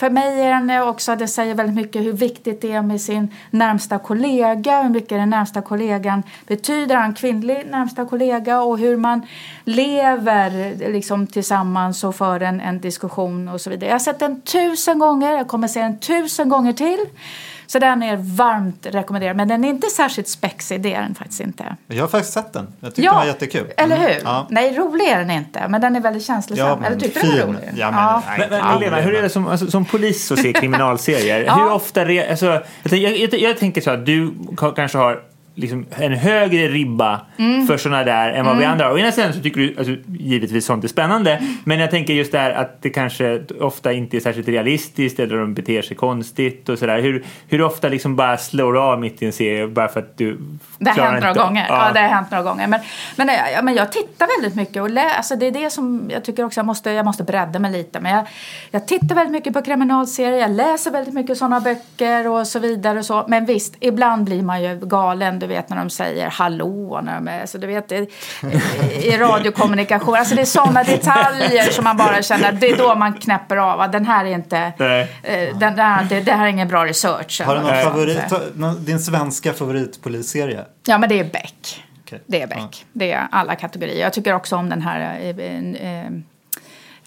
För 0.00 0.10
mig 0.10 0.40
är 0.40 0.50
den 0.50 0.82
också, 0.88 1.16
det 1.16 1.28
säger 1.28 1.54
väldigt 1.54 1.76
mycket 1.76 2.02
hur 2.02 2.12
viktigt 2.12 2.60
det 2.60 2.72
är 2.72 2.82
med 2.82 3.00
sin 3.00 3.34
närmsta 3.50 3.98
kollega, 3.98 4.82
hur 4.82 4.90
mycket 4.90 5.08
den 5.08 5.30
närmsta 5.30 5.62
kollegan 5.62 6.22
betyder, 6.46 6.96
han 6.96 7.14
kvinnlig 7.14 7.66
närmsta 7.70 8.04
kollega 8.04 8.60
och 8.60 8.78
hur 8.78 8.96
man 8.96 9.26
lever 9.64 10.74
liksom 10.92 11.26
tillsammans 11.26 12.04
och 12.04 12.14
för 12.14 12.40
en, 12.40 12.60
en 12.60 12.80
diskussion 12.80 13.48
och 13.48 13.60
så 13.60 13.70
vidare. 13.70 13.86
Jag 13.86 13.94
har 13.94 13.98
sett 13.98 14.18
den 14.18 14.40
tusen 14.40 14.98
gånger, 14.98 15.32
jag 15.32 15.48
kommer 15.48 15.68
se 15.68 15.80
den 15.80 15.98
tusen 15.98 16.48
gånger 16.48 16.72
till. 16.72 17.06
Så 17.70 17.78
den 17.78 18.02
är 18.02 18.16
varmt 18.16 18.86
rekommenderad. 18.86 19.36
Men 19.36 19.48
den 19.48 19.64
är 19.64 19.68
inte 19.68 19.86
särskilt 19.86 20.28
spexig, 20.28 20.80
det 20.80 20.94
är 20.94 21.02
den 21.02 21.14
faktiskt 21.14 21.40
inte. 21.40 21.76
Jag 21.86 22.02
har 22.02 22.08
faktiskt 22.08 22.32
sett 22.32 22.52
den. 22.52 22.66
Jag 22.80 22.90
tyckte 22.90 23.02
ja, 23.02 23.10
den 23.10 23.18
var 23.18 23.26
jättekul. 23.26 23.66
eller 23.76 23.96
hur? 23.96 24.10
Mm. 24.10 24.22
Ja. 24.24 24.46
Nej, 24.50 24.76
rolig 24.76 25.04
är 25.04 25.18
den 25.18 25.30
inte. 25.30 25.68
Men 25.68 25.80
den 25.80 25.96
är 25.96 26.00
väldigt 26.00 26.26
känslosam. 26.26 26.80
Ja, 26.82 26.86
eller 26.86 27.00
tyckte 27.00 27.20
fin. 27.20 27.30
den 27.30 27.38
var 27.38 27.46
rolig? 27.46 27.72
Ja, 27.76 27.90
men, 27.90 28.00
ja. 28.00 28.22
Men, 28.38 28.50
men, 28.50 28.66
men 28.66 28.80
Lena, 28.80 28.96
hur 28.96 29.14
är 29.14 29.22
det 29.22 29.28
som, 29.28 29.46
alltså, 29.46 29.70
som 29.70 29.84
polis 29.84 30.32
att 30.32 30.38
se 30.38 30.52
kriminalserier? 30.52 31.44
Ja. 31.46 31.54
Hur 31.54 31.72
ofta... 31.72 32.04
Re, 32.04 32.30
alltså, 32.30 32.62
jag, 32.82 33.16
jag, 33.16 33.34
jag 33.34 33.58
tänker 33.58 33.80
så 33.80 33.90
att 33.90 34.06
du 34.06 34.34
kanske 34.76 34.98
har 34.98 35.20
liksom 35.54 35.86
en 35.90 36.12
högre 36.14 36.68
ribba 36.68 37.20
Mm. 37.38 37.66
för 37.66 37.76
sådana 37.76 38.04
där 38.04 38.30
än 38.32 38.46
vad 38.46 38.56
vi 38.58 38.64
andra 38.64 38.84
har. 38.84 38.92
Å 38.92 38.98
ena 38.98 39.12
sidan 39.12 39.32
så 39.32 39.40
tycker 39.40 39.60
du 39.60 39.74
alltså, 39.78 39.94
givetvis 40.18 40.64
sånt 40.66 40.84
är 40.84 40.88
spännande 40.88 41.42
men 41.64 41.78
jag 41.80 41.90
tänker 41.90 42.14
just 42.14 42.32
där 42.32 42.50
att 42.50 42.82
det 42.82 42.90
kanske 42.90 43.42
ofta 43.60 43.92
inte 43.92 44.16
är 44.16 44.20
särskilt 44.20 44.48
realistiskt 44.48 45.20
eller 45.20 45.36
de 45.36 45.54
beter 45.54 45.82
sig 45.82 45.96
konstigt 45.96 46.68
och 46.68 46.78
sådär. 46.78 47.00
Hur, 47.00 47.24
hur 47.48 47.62
ofta 47.62 47.88
liksom 47.88 48.16
bara 48.16 48.36
slår 48.36 48.72
du 48.72 48.80
av 48.80 49.00
mitt 49.00 49.22
i 49.22 49.26
en 49.26 49.32
serie 49.32 49.66
bara 49.66 49.88
för 49.88 50.00
att 50.00 50.18
du 50.18 50.38
Det 50.78 50.90
har 50.90 50.96
hänt 51.02 51.14
några 51.14 51.28
inte- 51.28 51.40
gånger. 51.42 51.66
Ja. 51.68 51.90
det 51.94 52.00
har 52.00 52.08
hänt 52.08 52.30
några 52.30 52.44
gånger. 52.44 52.66
Men, 52.66 52.80
men, 53.16 53.28
ja, 53.54 53.62
men 53.62 53.74
jag 53.74 53.92
tittar 53.92 54.40
väldigt 54.40 54.56
mycket 54.56 54.82
och 54.82 54.90
lä, 54.90 55.10
alltså 55.10 55.36
det 55.36 55.46
är 55.46 55.50
det 55.52 55.70
som 55.70 56.10
jag 56.12 56.24
tycker 56.24 56.44
också 56.44 56.58
jag 56.60 56.66
måste, 56.66 56.90
jag 56.90 57.04
måste 57.04 57.24
bredda 57.24 57.58
mig 57.58 57.72
lite. 57.72 58.00
Men 58.00 58.12
jag, 58.12 58.24
jag 58.70 58.86
tittar 58.88 59.14
väldigt 59.14 59.32
mycket 59.32 59.52
på 59.52 59.62
kriminalserier, 59.62 60.38
jag 60.40 60.50
läser 60.50 60.90
väldigt 60.90 61.14
mycket 61.14 61.38
sådana 61.38 61.60
böcker 61.60 62.28
och 62.28 62.46
så 62.46 62.58
vidare. 62.58 62.98
Och 62.98 63.04
så. 63.04 63.24
Men 63.28 63.46
visst, 63.46 63.76
ibland 63.80 64.24
blir 64.24 64.42
man 64.42 64.62
ju 64.62 64.80
galen, 64.82 65.38
du 65.40 65.46
vet 65.46 65.68
när 65.68 65.76
de 65.76 65.90
säger 65.90 66.30
hallå, 66.30 67.00
när 67.04 67.14
de 67.14 67.28
är, 67.28 67.40
alltså, 67.40 67.58
du 67.58 67.66
vet, 67.66 67.88
det, 67.88 67.96
i 69.04 69.16
radiokommunikation. 69.16 70.14
Alltså 70.14 70.34
det 70.34 70.40
är 70.40 70.44
sådana 70.44 70.84
detaljer 70.84 71.70
som 71.70 71.84
man 71.84 71.96
bara 71.96 72.22
känner, 72.22 72.52
det 72.52 72.70
är 72.70 72.76
då 72.76 72.94
man 72.94 73.12
knäpper 73.14 73.56
av. 73.56 73.80
att 73.80 73.92
Den 73.92 74.06
här 74.06 74.24
är 74.24 74.30
inte, 74.34 74.72
Nej. 74.78 75.00
eh, 75.22 75.56
den, 75.58 75.76
den 75.76 75.78
här, 75.86 76.04
det, 76.04 76.20
det 76.20 76.32
här 76.32 76.44
är 76.46 76.48
ingen 76.50 76.68
bra 76.68 76.84
research. 76.86 77.40
Har 77.44 77.54
du 77.56 77.60
någon 77.62 77.82
favorit, 77.82 78.18
någon- 78.54 78.84
din 78.84 78.98
svenska 79.00 79.52
favoritpolisserie? 79.52 80.64
Ja, 80.86 80.98
men 80.98 81.08
det 81.08 81.20
är 81.20 81.24
Beck. 81.24 81.84
Okej. 82.04 82.22
Det 82.26 82.42
är 82.42 82.46
Beck. 82.46 82.86
Det 82.92 83.12
är 83.12 83.28
alla 83.30 83.54
kategorier. 83.54 84.00
Jag 84.00 84.12
tycker 84.12 84.34
också 84.34 84.56
om 84.56 84.68
den 84.68 84.82
här... 84.82 85.20
Eh, 85.20 85.98
eh, 86.04 86.10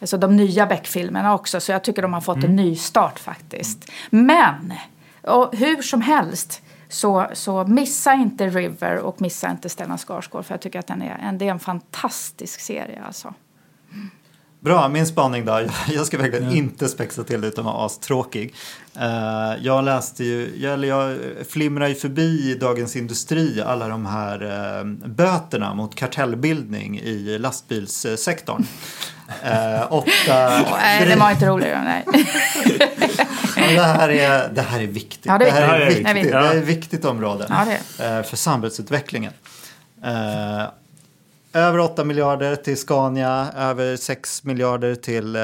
alltså 0.01 0.17
de 0.17 0.35
nya 0.35 0.65
Beck-filmerna 0.65 1.33
också. 1.33 1.59
Så 1.59 1.71
jag 1.71 1.83
tycker 1.83 2.01
de 2.01 2.13
har 2.13 2.21
fått 2.21 2.43
en 2.43 2.55
ny 2.55 2.75
start 2.75 3.19
faktiskt. 3.19 3.91
Men, 4.09 4.73
och 5.21 5.55
hur 5.55 5.81
som 5.81 6.01
helst. 6.01 6.61
Så, 6.93 7.27
så 7.33 7.63
missa 7.63 8.13
inte 8.13 8.47
River 8.49 8.97
och 8.97 9.21
missa 9.21 9.51
inte 9.51 9.69
Stellan 9.69 9.97
Skarsgård. 9.97 10.45
För 10.45 10.53
jag 10.53 10.61
tycker 10.61 10.79
att 10.79 10.87
den 10.87 11.01
är 11.01 11.17
en, 11.21 11.37
det 11.37 11.47
är 11.47 11.51
en 11.51 11.59
fantastisk 11.59 12.59
serie 12.59 13.01
alltså. 13.07 13.33
Bra, 14.59 14.87
min 14.87 15.05
spaning 15.07 15.45
då. 15.45 15.61
Jag 15.87 16.05
ska 16.05 16.17
verkligen 16.17 16.51
inte 16.51 16.89
spexa 16.89 17.23
till 17.23 17.41
det 17.41 17.47
utan 17.47 17.65
vara 17.65 17.85
astråkig. 17.85 18.53
Eh, 18.99 19.53
jag 19.61 19.83
läste 19.83 20.23
ju, 20.23 20.67
eller 20.67 20.87
jag 20.87 21.17
flimrar 21.49 21.87
ju 21.87 21.95
förbi 21.95 22.51
i 22.51 22.55
Dagens 22.55 22.95
Industri 22.95 23.61
alla 23.61 23.87
de 23.87 24.05
här 24.05 24.43
uh, 24.43 24.85
böterna 25.07 25.73
mot 25.73 25.95
kartellbildning 25.95 26.99
i 26.99 27.37
lastbilssektorn. 27.37 28.65
Uh, 29.43 29.93
åtta... 29.93 30.65
Nej, 30.71 31.05
det 31.05 31.15
var 31.15 31.31
inte 31.31 31.47
roligare. 31.47 31.83
Nej. 31.83 32.25
Det, 33.67 33.81
här 33.81 34.09
är, 34.09 34.49
det 34.49 34.61
här 34.61 34.81
är 34.81 34.87
viktigt. 34.87 35.25
Ja, 35.25 35.37
det 35.37 35.47
är 35.47 35.51
här 35.51 35.79
är 35.79 35.85
viktigt. 35.85 36.07
viktigt. 36.07 36.31
Det 36.31 36.39
det 36.39 36.47
är 36.47 36.53
är 36.53 36.57
ett 36.57 36.67
viktigt 36.67 37.05
område 37.05 37.45
Ja, 37.49 37.71
eh, 38.05 38.23
för 38.23 38.35
samhällsutvecklingen. 38.35 39.33
Eh, 40.03 40.63
över 41.53 41.79
8 41.79 42.03
miljarder 42.03 42.55
till 42.55 42.77
Scania, 42.77 43.47
över 43.57 43.97
6 43.97 44.43
miljarder 44.43 44.95
till, 44.95 45.35
eh, 45.35 45.41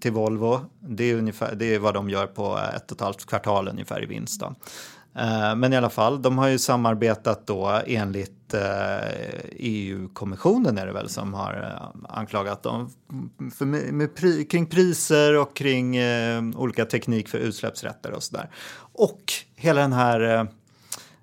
till 0.00 0.12
Volvo. 0.12 0.60
Det 0.80 1.04
är, 1.04 1.14
ungefär, 1.14 1.54
det 1.54 1.74
är 1.74 1.78
vad 1.78 1.94
de 1.94 2.10
gör 2.10 2.26
på 2.26 2.58
ett 2.76 2.90
och 2.90 2.96
ett 2.96 3.00
halvt 3.00 3.26
kvartal 3.26 3.68
ungefär 3.68 4.02
i 4.02 4.06
vinst. 4.06 4.40
Då. 4.40 4.54
Eh, 5.16 5.54
men 5.56 5.72
i 5.72 5.76
alla 5.76 5.90
fall, 5.90 6.22
de 6.22 6.38
har 6.38 6.48
ju 6.48 6.58
samarbetat 6.58 7.46
då 7.46 7.80
enligt 7.86 8.54
eh, 8.54 8.60
e 8.60 9.40
EU-kommissionen 9.58 10.78
är 10.78 10.86
det 10.86 10.92
väl 10.92 11.08
som 11.08 11.34
har 11.34 11.52
eh, 11.54 12.16
anklagat 12.16 12.62
dem 12.62 12.90
för, 13.54 13.64
med, 13.92 14.14
pri, 14.14 14.44
kring 14.44 14.66
priser 14.66 15.36
och 15.36 15.56
kring 15.56 15.96
eh, 15.96 16.42
olika 16.56 16.84
teknik 16.84 17.28
för 17.28 17.38
utsläppsrätter 17.38 18.12
och 18.12 18.22
sådär. 18.22 18.50
Och 18.92 19.32
hela 19.56 19.80
den 19.80 19.92
här 19.92 20.48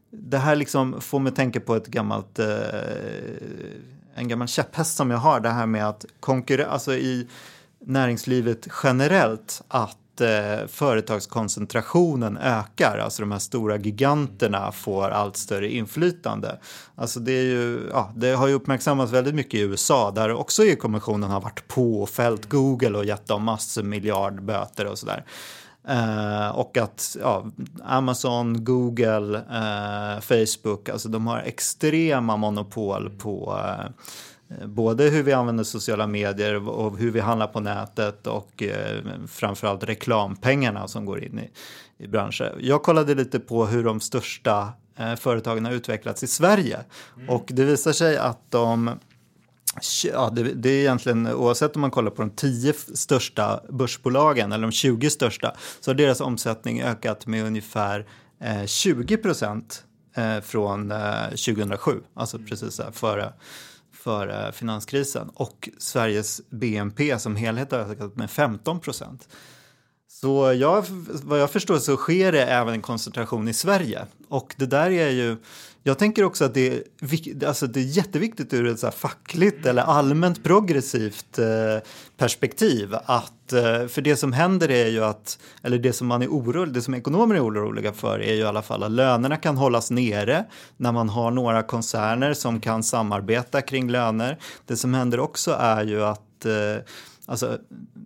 det 0.09 0.37
här 0.37 0.55
liksom 0.55 1.01
får 1.01 1.19
mig 1.19 1.29
att 1.29 1.35
tänka 1.35 1.59
på 1.59 1.75
ett 1.75 1.87
gammalt, 1.87 2.39
eh, 2.39 2.47
en 4.15 4.27
gammal 4.27 4.47
käpphäst 4.47 4.95
som 4.95 5.11
jag 5.11 5.17
har. 5.17 5.39
Det 5.39 5.49
här 5.49 5.65
med 5.65 5.87
att 5.87 6.05
konkurrera, 6.19 6.67
alltså 6.67 6.93
i 6.93 7.27
näringslivet 7.79 8.67
generellt, 8.83 9.61
att 9.67 9.97
eh, 10.21 10.67
företagskoncentrationen 10.67 12.37
ökar. 12.37 12.97
Alltså 12.97 13.21
de 13.21 13.31
här 13.31 13.39
stora 13.39 13.77
giganterna 13.77 14.71
får 14.71 15.09
allt 15.09 15.37
större 15.37 15.71
inflytande. 15.71 16.59
Alltså 16.95 17.19
det, 17.19 17.31
är 17.31 17.43
ju, 17.43 17.89
ja, 17.91 18.11
det 18.15 18.31
har 18.31 18.47
ju 18.47 18.53
uppmärksammats 18.53 19.13
väldigt 19.13 19.35
mycket 19.35 19.53
i 19.53 19.63
USA 19.63 20.11
där 20.11 20.33
också 20.33 20.63
EU-kommissionen 20.63 21.29
har 21.29 21.41
varit 21.41 21.67
på 21.67 22.01
och 22.01 22.09
fällt 22.09 22.49
Google 22.49 22.97
och 22.97 23.05
gett 23.05 23.27
dem 23.27 23.43
massor 23.43 23.83
miljardböter 23.83 24.85
och 24.85 24.99
sådär. 24.99 25.25
Eh, 25.87 26.49
och 26.49 26.77
att 26.77 27.17
ja, 27.21 27.45
Amazon, 27.83 28.63
Google, 28.63 29.37
eh, 29.37 30.21
Facebook, 30.21 30.89
alltså 30.89 31.09
de 31.09 31.27
har 31.27 31.39
extrema 31.39 32.37
monopol 32.37 33.09
på 33.09 33.59
eh, 33.65 33.85
både 34.65 35.03
hur 35.03 35.23
vi 35.23 35.33
använder 35.33 35.63
sociala 35.63 36.07
medier 36.07 36.67
och 36.69 36.97
hur 36.97 37.11
vi 37.11 37.19
handlar 37.19 37.47
på 37.47 37.59
nätet 37.59 38.27
och 38.27 38.63
eh, 38.63 39.03
framförallt 39.27 39.83
reklampengarna 39.83 40.87
som 40.87 41.05
går 41.05 41.23
in 41.23 41.39
i, 41.39 41.49
i 42.03 42.07
branscher. 42.07 42.55
Jag 42.59 42.83
kollade 42.83 43.15
lite 43.15 43.39
på 43.39 43.65
hur 43.65 43.83
de 43.83 43.99
största 43.99 44.73
eh, 44.97 45.15
företagen 45.15 45.65
har 45.65 45.71
utvecklats 45.71 46.23
i 46.23 46.27
Sverige. 46.27 46.79
Och 47.27 47.45
det 47.47 47.63
visar 47.63 47.91
sig 47.91 48.17
att 48.17 48.51
de 48.51 48.99
Ja, 50.03 50.29
det, 50.35 50.43
det 50.43 50.69
är 50.69 50.79
egentligen 50.79 51.27
oavsett 51.27 51.75
om 51.75 51.81
man 51.81 51.91
kollar 51.91 52.11
på 52.11 52.21
de 52.21 52.29
10 52.29 52.73
största 52.73 53.59
börsbolagen 53.69 54.51
eller 54.51 54.61
de 54.61 54.71
20 54.71 55.09
största 55.09 55.55
så 55.79 55.91
har 55.91 55.95
deras 55.95 56.21
omsättning 56.21 56.81
ökat 56.81 57.27
med 57.27 57.45
ungefär 57.45 58.05
eh, 58.41 58.65
20 58.65 59.17
procent 59.17 59.83
eh, 60.15 60.39
från 60.41 60.91
eh, 60.91 61.23
2007, 61.29 62.01
alltså 62.13 62.39
precis 62.39 62.79
här 62.79 62.91
före, 62.91 63.33
före 64.07 64.51
finanskrisen. 64.51 65.29
Och 65.33 65.69
Sveriges 65.77 66.41
BNP 66.49 67.19
som 67.19 67.35
helhet 67.35 67.71
har 67.71 67.79
ökat 67.79 68.15
med 68.15 68.31
15 68.31 68.79
procent. 68.79 69.27
Så 70.07 70.53
jag, 70.53 70.85
vad 71.23 71.39
jag 71.39 71.51
förstår 71.51 71.77
så 71.77 71.97
sker 71.97 72.31
det 72.31 72.45
även 72.45 72.73
en 72.73 72.81
koncentration 72.81 73.47
i 73.47 73.53
Sverige. 73.53 74.05
Och 74.29 74.55
det 74.57 74.65
där 74.65 74.91
är 74.91 75.09
ju, 75.09 75.37
jag 75.87 75.97
tänker 75.97 76.23
också 76.23 76.45
att 76.45 76.53
det 76.53 76.67
är, 76.67 77.47
alltså 77.47 77.67
det 77.67 77.79
är 77.79 77.83
jätteviktigt 77.83 78.53
ur 78.53 78.67
ett 78.67 78.79
så 78.79 78.87
här 78.87 78.91
fackligt 78.91 79.65
eller 79.65 79.81
allmänt 79.81 80.43
progressivt 80.43 81.39
eh, 81.39 81.45
perspektiv. 82.17 82.95
Att, 83.05 83.53
eh, 83.53 83.87
för 83.87 84.01
det 84.01 84.15
som 84.15 84.33
händer 84.33 84.71
är 84.71 84.87
ju 84.87 85.03
att, 85.03 85.39
eller 85.63 85.77
det 85.77 85.93
som 85.93 86.07
man 86.07 86.21
är 86.21 86.27
orolig, 86.27 86.73
det 86.73 86.81
som 86.81 86.93
ekonomer 86.93 87.35
är 87.35 87.45
oroliga 87.45 87.93
för 87.93 88.19
är 88.19 88.33
ju 88.33 88.39
i 88.39 88.43
alla 88.43 88.61
fall 88.61 88.83
att 88.83 88.91
lönerna 88.91 89.37
kan 89.37 89.57
hållas 89.57 89.91
nere 89.91 90.45
när 90.77 90.91
man 90.91 91.09
har 91.09 91.31
några 91.31 91.63
koncerner 91.63 92.33
som 92.33 92.61
kan 92.61 92.83
samarbeta 92.83 93.61
kring 93.61 93.89
löner. 93.89 94.37
Det 94.65 94.75
som 94.75 94.93
händer 94.93 95.19
också 95.19 95.51
är 95.51 95.83
ju 95.83 96.03
att 96.03 96.45
eh, 96.45 96.83
Alltså, 97.29 97.57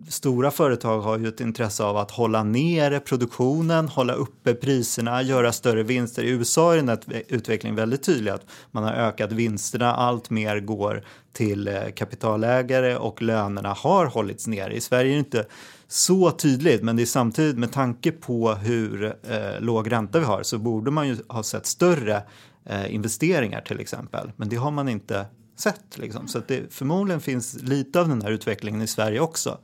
stora 0.08 0.50
företag 0.50 1.00
har 1.00 1.18
ju 1.18 1.28
ett 1.28 1.40
intresse 1.40 1.84
av 1.84 1.96
att 1.96 2.10
hålla 2.10 2.42
nere 2.44 3.00
produktionen, 3.00 3.88
hålla 3.88 4.12
uppe 4.12 4.54
priserna, 4.54 5.22
göra 5.22 5.52
större 5.52 5.82
vinster. 5.82 6.22
I 6.22 6.30
USA 6.30 6.72
är 6.72 6.76
den 6.76 6.88
här 6.88 6.98
utvecklingen 7.28 7.76
väldigt 7.76 8.02
tydlig 8.02 8.30
att 8.30 8.46
man 8.70 8.84
har 8.84 8.92
ökat 8.92 9.32
vinsterna, 9.32 9.94
allt 9.94 10.30
mer 10.30 10.60
går 10.60 11.04
till 11.32 11.68
eh, 11.68 11.74
kapitalägare 11.94 12.96
och 12.96 13.22
lönerna 13.22 13.72
har 13.72 14.06
hållits 14.06 14.46
nere. 14.46 14.74
I 14.74 14.80
Sverige 14.80 15.10
är 15.10 15.14
det 15.14 15.18
inte 15.18 15.46
så 15.88 16.30
tydligt, 16.30 16.82
men 16.82 16.96
det 16.96 17.02
är 17.02 17.06
samtidigt 17.06 17.58
med 17.58 17.72
tanke 17.72 18.12
på 18.12 18.52
hur 18.52 19.04
eh, 19.04 19.60
låg 19.60 19.92
ränta 19.92 20.18
vi 20.18 20.24
har 20.24 20.42
så 20.42 20.58
borde 20.58 20.90
man 20.90 21.08
ju 21.08 21.16
ha 21.28 21.42
sett 21.42 21.66
större 21.66 22.22
eh, 22.64 22.94
investeringar 22.94 23.60
till 23.60 23.80
exempel. 23.80 24.32
Men 24.36 24.48
det 24.48 24.56
har 24.56 24.70
man 24.70 24.88
inte 24.88 25.26
sett. 25.56 25.98
Liksom. 25.98 26.28
Så 26.28 26.38
att 26.38 26.48
det 26.48 26.74
förmodligen 26.74 27.20
finns 27.20 27.54
lite 27.62 28.00
av 28.00 28.08
den 28.08 28.22
här 28.22 28.30
utvecklingen 28.30 28.82
i 28.82 28.86
Sverige 28.86 29.20
också. 29.20 29.58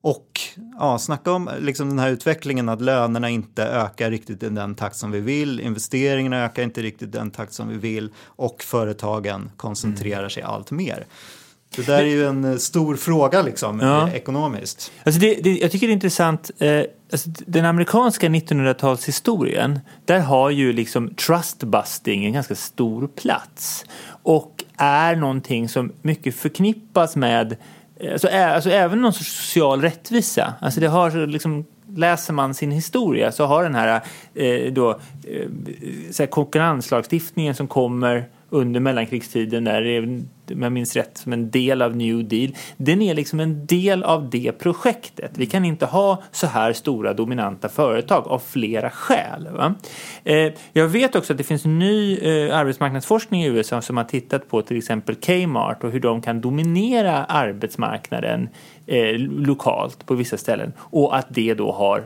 Och 0.00 0.40
ja, 0.78 0.98
snacka 0.98 1.32
om 1.32 1.50
liksom 1.60 1.88
den 1.88 1.98
här 1.98 2.10
utvecklingen 2.10 2.68
att 2.68 2.80
lönerna 2.80 3.28
inte 3.28 3.64
ökar 3.64 4.10
riktigt 4.10 4.42
i 4.42 4.48
den 4.48 4.74
takt 4.74 4.96
som 4.96 5.10
vi 5.10 5.20
vill, 5.20 5.60
investeringarna 5.60 6.44
ökar 6.44 6.62
inte 6.62 6.82
riktigt 6.82 7.08
i 7.08 7.10
den 7.10 7.30
takt 7.30 7.52
som 7.52 7.68
vi 7.68 7.76
vill 7.76 8.12
och 8.24 8.62
företagen 8.62 9.50
koncentrerar 9.56 10.18
mm. 10.18 10.30
sig 10.30 10.42
allt 10.42 10.70
mer. 10.70 11.06
Det 11.76 11.86
där 11.86 11.98
är 11.98 12.06
ju 12.06 12.26
en 12.26 12.44
eh, 12.44 12.56
stor 12.56 12.96
fråga 12.96 13.42
liksom, 13.42 13.80
ja. 13.80 14.10
ekonomiskt. 14.10 14.92
Alltså 15.04 15.20
det, 15.20 15.34
det, 15.34 15.58
jag 15.58 15.70
tycker 15.70 15.86
det 15.86 15.90
är 15.90 15.94
intressant, 15.94 16.50
eh, 16.58 16.82
alltså 17.12 17.30
den 17.46 17.64
amerikanska 17.64 18.28
1900-talshistorien, 18.28 19.80
där 20.04 20.20
har 20.20 20.50
ju 20.50 20.72
liksom 20.72 21.14
trustbusting 21.14 22.24
en 22.24 22.32
ganska 22.32 22.54
stor 22.54 23.06
plats. 23.06 23.84
Och 24.22 24.64
är 24.76 25.16
någonting 25.16 25.68
som 25.68 25.92
mycket 26.02 26.34
förknippas 26.34 27.16
med 27.16 27.56
Alltså, 28.12 28.28
alltså 28.28 28.70
även 28.70 29.00
någon 29.00 29.12
sorts 29.12 29.30
social 29.30 29.82
rättvisa. 29.82 30.54
Alltså 30.60 30.80
det 30.80 30.88
har 30.88 31.26
liksom, 31.26 31.64
läser 31.94 32.32
man 32.32 32.54
sin 32.54 32.70
historia 32.70 33.32
så 33.32 33.46
har 33.46 33.62
den 33.62 33.74
här, 33.74 34.00
eh, 34.34 34.72
då, 34.72 34.90
eh, 34.90 35.48
så 36.10 36.22
här 36.22 36.30
konkurrenslagstiftningen 36.30 37.54
som 37.54 37.68
kommer 37.68 38.28
under 38.50 38.80
mellankrigstiden 38.80 39.64
där 39.64 39.86
eh, 39.86 40.02
om 40.52 40.62
jag 40.62 40.72
minns 40.72 40.96
rätt, 40.96 41.18
som 41.18 41.32
en 41.32 41.50
del 41.50 41.82
av 41.82 41.96
New 41.96 42.28
Deal. 42.28 42.54
Den 42.76 43.02
är 43.02 43.14
liksom 43.14 43.40
en 43.40 43.66
del 43.66 44.02
av 44.02 44.30
det 44.30 44.52
projektet. 44.52 45.30
Vi 45.34 45.46
kan 45.46 45.64
inte 45.64 45.86
ha 45.86 46.22
så 46.30 46.46
här 46.46 46.72
stora 46.72 47.14
dominanta 47.14 47.68
företag 47.68 48.26
av 48.26 48.38
flera 48.38 48.90
skäl. 48.90 49.48
Va? 49.52 49.74
Eh, 50.24 50.52
jag 50.72 50.88
vet 50.88 51.16
också 51.16 51.32
att 51.32 51.38
det 51.38 51.44
finns 51.44 51.64
ny 51.64 52.18
eh, 52.18 52.58
arbetsmarknadsforskning 52.58 53.44
i 53.44 53.46
USA 53.46 53.82
som 53.82 53.96
har 53.96 54.04
tittat 54.04 54.48
på 54.48 54.62
till 54.62 54.78
exempel 54.78 55.14
Kmart 55.14 55.84
och 55.84 55.90
hur 55.90 56.00
de 56.00 56.22
kan 56.22 56.40
dominera 56.40 57.24
arbetsmarknaden 57.24 58.48
lokalt 59.28 60.06
på 60.06 60.14
vissa 60.14 60.36
ställen 60.36 60.72
och 60.78 61.16
att 61.16 61.26
det 61.28 61.54
då 61.54 61.72
har 61.72 62.04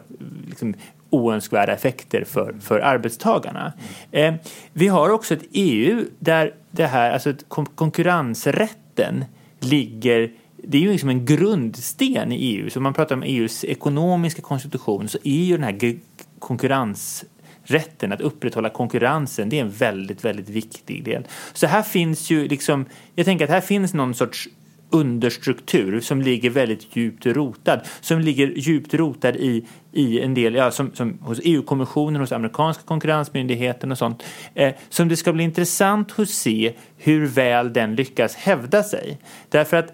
liksom, 0.49 0.75
oönskvärda 1.13 1.73
effekter 1.73 2.25
för, 2.25 2.55
för 2.61 2.81
arbetstagarna. 2.81 3.73
Eh, 4.11 4.35
vi 4.73 4.89
har 4.89 5.11
också 5.11 5.35
ett 5.35 5.45
EU 5.53 6.05
där 6.19 6.55
det 6.71 6.87
här, 6.87 7.11
alltså 7.11 7.35
konkurrensrätten 7.75 9.25
ligger 9.61 10.33
det 10.65 10.79
är 10.79 10.83
ju 10.83 10.93
liksom 10.93 11.09
en 11.09 11.25
grundsten 11.25 12.33
i 12.33 12.37
EU. 12.37 12.71
Så 12.71 12.79
om 12.79 12.83
man 12.83 12.95
pratar 12.95 13.17
om 13.17 13.23
EUs 13.23 13.65
ekonomiska 13.65 14.43
konstitution 14.43 15.09
så 15.09 15.19
är 15.25 15.45
ju 15.45 15.57
den 15.57 15.65
här 15.65 15.99
konkurrensrätten, 16.39 18.13
att 18.13 18.21
upprätthålla 18.21 18.71
konkurrensen, 18.71 19.49
det 19.49 19.59
är 19.59 19.63
en 19.63 19.71
väldigt, 19.71 20.25
väldigt 20.25 20.49
viktig 20.49 21.05
del. 21.05 21.27
Så 21.53 21.67
här 21.67 21.83
finns 21.83 22.31
ju 22.31 22.49
liksom, 22.49 22.87
jag 23.15 23.27
tänker 23.27 23.45
att 23.45 23.51
här 23.51 23.61
finns 23.61 23.95
någon 23.95 24.15
sorts 24.15 24.49
understruktur 24.93 26.01
som 26.01 26.23
ligger 26.23 26.51
väldigt 26.51 26.97
djupt 26.97 27.27
rotad. 27.27 27.81
Som 28.01 28.21
ligger 28.21 28.47
djupt 28.47 28.95
rotad 28.95 29.37
i, 29.37 29.67
i 29.93 30.21
en 30.21 30.35
del, 30.35 30.55
ja, 30.55 30.71
som, 30.71 30.95
som 30.95 31.19
hos 31.19 31.41
EU-kommissionen, 31.45 32.21
hos 32.21 32.33
amerikanska 32.33 32.83
konkurrensmyndigheten 32.83 33.93
och 33.93 33.99
sånt. 33.99 34.23
Eh, 34.55 34.75
som 34.89 35.09
det 35.09 35.17
ska 35.17 35.33
bli 35.33 35.45
intressant 35.45 36.19
att 36.19 36.29
se 36.29 36.73
hur 36.97 37.27
väl 37.27 37.73
den 37.73 37.95
lyckas 37.95 38.35
hävda 38.35 38.83
sig. 38.83 39.19
Därför 39.49 39.77
att 39.77 39.93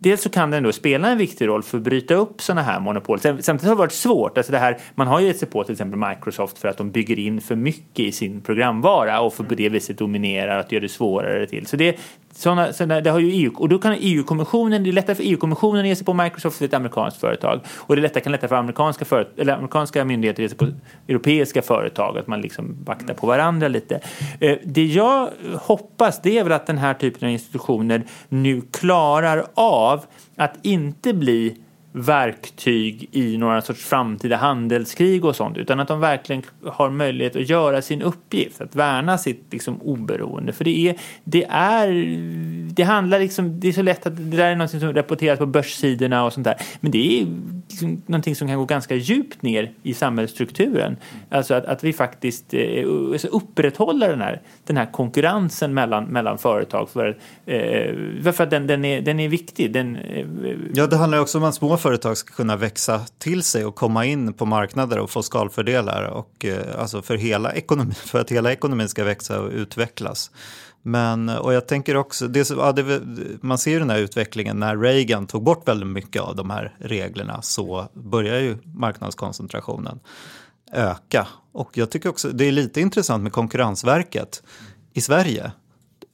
Dels 0.00 0.22
så 0.22 0.30
kan 0.30 0.50
den 0.50 0.62
då 0.62 0.72
spela 0.72 1.10
en 1.10 1.18
viktig 1.18 1.48
roll 1.48 1.62
för 1.62 1.78
att 1.78 1.84
bryta 1.84 2.14
upp 2.14 2.42
sådana 2.42 2.62
här 2.62 2.80
monopol. 2.80 3.20
Samtidigt 3.20 3.62
har 3.62 3.70
det 3.70 3.74
varit 3.74 3.92
svårt. 3.92 4.38
Alltså 4.38 4.52
det 4.52 4.58
här, 4.58 4.78
man 4.94 5.06
har 5.06 5.20
ju 5.20 5.26
gett 5.26 5.38
sig 5.38 5.48
på 5.48 5.64
till 5.64 5.72
exempel 5.72 6.08
Microsoft 6.08 6.58
för 6.58 6.68
att 6.68 6.76
de 6.76 6.90
bygger 6.90 7.18
in 7.18 7.40
för 7.40 7.56
mycket 7.56 8.00
i 8.00 8.12
sin 8.12 8.40
programvara 8.40 9.20
och 9.20 9.34
för 9.34 9.44
på 9.44 9.54
det 9.54 9.68
viset 9.68 9.98
dominerar 9.98 10.64
och 10.64 10.72
gör 10.72 10.80
det 10.80 10.88
svårare 10.88 11.46
till. 11.46 11.66
Så 11.66 11.76
det, 11.76 11.98
såna, 12.38 12.72
såna, 12.72 13.00
det 13.00 13.10
har 13.10 13.18
ju 13.18 13.30
EU, 13.30 13.52
och 13.56 13.68
då 13.68 13.78
kan 13.78 13.96
EU-kommissionen, 14.00 14.82
det 14.82 14.90
är 14.90 14.92
lättare 14.92 15.16
för 15.16 15.22
EU-kommissionen 15.22 15.80
att 15.80 15.88
ge 15.88 15.96
sig 15.96 16.04
på 16.04 16.14
Microsoft 16.14 16.58
för 16.58 16.64
ett 16.64 16.74
amerikanskt 16.74 17.20
företag. 17.20 17.60
Och 17.76 17.96
det 17.96 18.00
är 18.00 18.02
lättare, 18.02 18.22
kan 18.22 18.32
lättare 18.32 18.48
för 18.48 18.56
amerikanska, 18.56 19.04
för, 19.04 19.28
eller 19.36 19.54
amerikanska 19.54 20.04
myndigheter 20.04 20.42
att 20.42 20.44
ge 20.44 20.48
sig 20.48 20.58
på 20.58 20.66
europeiska 21.08 21.62
företag, 21.62 22.18
att 22.18 22.26
man 22.26 22.40
liksom 22.40 22.76
vaktar 22.84 23.14
på 23.14 23.26
varandra 23.26 23.68
lite. 23.68 24.00
Eh, 24.40 24.56
det 24.64 24.84
jag 24.84 25.28
hoppas 25.54 26.22
det 26.22 26.38
är 26.38 26.44
väl 26.44 26.52
att 26.52 26.66
den 26.66 26.78
här 26.78 26.94
typen 26.94 27.28
av 27.28 27.32
institutioner 27.32 28.02
nu 28.28 28.60
klarar 28.60 29.44
av 29.54 30.04
att 30.36 30.54
inte 30.62 31.14
bli 31.14 31.56
verktyg 31.92 33.08
i 33.12 33.38
några 33.38 33.62
sorts 33.62 33.84
framtida 33.84 34.36
handelskrig 34.36 35.24
och 35.24 35.36
sånt 35.36 35.56
utan 35.56 35.80
att 35.80 35.88
de 35.88 36.00
verkligen 36.00 36.42
har 36.66 36.90
möjlighet 36.90 37.36
att 37.36 37.48
göra 37.48 37.82
sin 37.82 38.02
uppgift, 38.02 38.60
att 38.60 38.76
värna 38.76 39.18
sitt 39.18 39.44
liksom, 39.50 39.82
oberoende. 39.82 40.52
För 40.52 40.64
det 40.64 40.88
är, 40.88 40.96
det 41.24 41.44
är, 41.50 41.88
det 42.72 42.82
handlar 42.82 43.18
liksom, 43.18 43.60
det 43.60 43.68
är 43.68 43.72
så 43.72 43.82
lätt 43.82 44.06
att 44.06 44.16
det 44.16 44.36
där 44.36 44.50
är 44.50 44.56
något 44.56 44.70
som 44.70 44.94
rapporteras 44.94 45.38
på 45.38 45.46
börssidorna 45.46 46.24
och 46.24 46.32
sånt 46.32 46.44
där. 46.44 46.56
Men 46.80 46.92
det 46.92 47.20
är 47.20 47.26
liksom 47.68 48.02
någonting 48.06 48.36
som 48.36 48.48
kan 48.48 48.58
gå 48.58 48.64
ganska 48.64 48.94
djupt 48.94 49.42
ner 49.42 49.72
i 49.82 49.94
samhällsstrukturen. 49.94 50.96
Alltså 51.30 51.54
att, 51.54 51.64
att 51.64 51.84
vi 51.84 51.92
faktiskt 51.92 52.54
eh, 52.54 52.84
upprätthåller 53.30 54.08
den 54.08 54.20
här, 54.20 54.40
den 54.64 54.76
här 54.76 54.86
konkurrensen 54.92 55.74
mellan, 55.74 56.04
mellan 56.04 56.38
företag 56.38 56.88
för, 56.88 57.08
eh, 57.46 58.32
för 58.32 58.42
att 58.42 58.50
den, 58.50 58.66
den, 58.66 58.84
är, 58.84 59.00
den 59.00 59.20
är 59.20 59.28
viktig. 59.28 59.72
Den, 59.72 59.96
eh, 59.96 60.26
ja, 60.74 60.86
det 60.86 60.96
handlar 60.96 61.18
också 61.18 61.38
om 61.38 61.44
att 61.44 61.54
små 61.54 61.76
företag 61.78 62.16
ska 62.16 62.34
kunna 62.34 62.56
växa 62.56 63.00
till 63.18 63.42
sig 63.42 63.64
och 63.64 63.74
komma 63.74 64.04
in 64.04 64.32
på 64.32 64.46
marknader 64.46 64.98
och 64.98 65.10
få 65.10 65.22
skalfördelar 65.22 66.02
och, 66.02 66.44
eh, 66.44 66.80
alltså 66.80 67.02
för, 67.02 67.16
hela 67.16 67.52
ekonomi, 67.52 67.94
för 68.04 68.20
att 68.20 68.30
hela 68.30 68.52
ekonomin 68.52 68.88
ska 68.88 69.04
växa 69.04 69.40
och 69.40 69.50
utvecklas. 69.50 70.30
Men, 70.82 71.28
och 71.28 71.52
jag 71.52 71.68
tänker 71.68 71.96
också, 71.96 72.28
det, 72.28 72.50
ja, 72.50 72.72
det, 72.72 73.00
man 73.40 73.58
ser 73.58 73.70
ju 73.70 73.78
den 73.78 73.90
här 73.90 73.98
utvecklingen 73.98 74.60
när 74.60 74.76
Reagan 74.76 75.26
tog 75.26 75.42
bort 75.42 75.68
väldigt 75.68 75.88
mycket 75.88 76.22
av 76.22 76.36
de 76.36 76.50
här 76.50 76.76
reglerna 76.78 77.42
så 77.42 77.88
börjar 77.94 78.40
ju 78.40 78.58
marknadskoncentrationen 78.64 80.00
öka. 80.72 81.26
Och 81.52 81.78
jag 81.78 81.90
tycker 81.90 82.08
också 82.08 82.28
det 82.28 82.44
är 82.44 82.52
lite 82.52 82.80
intressant 82.80 83.22
med 83.22 83.32
Konkurrensverket 83.32 84.42
i 84.92 85.00
Sverige 85.00 85.52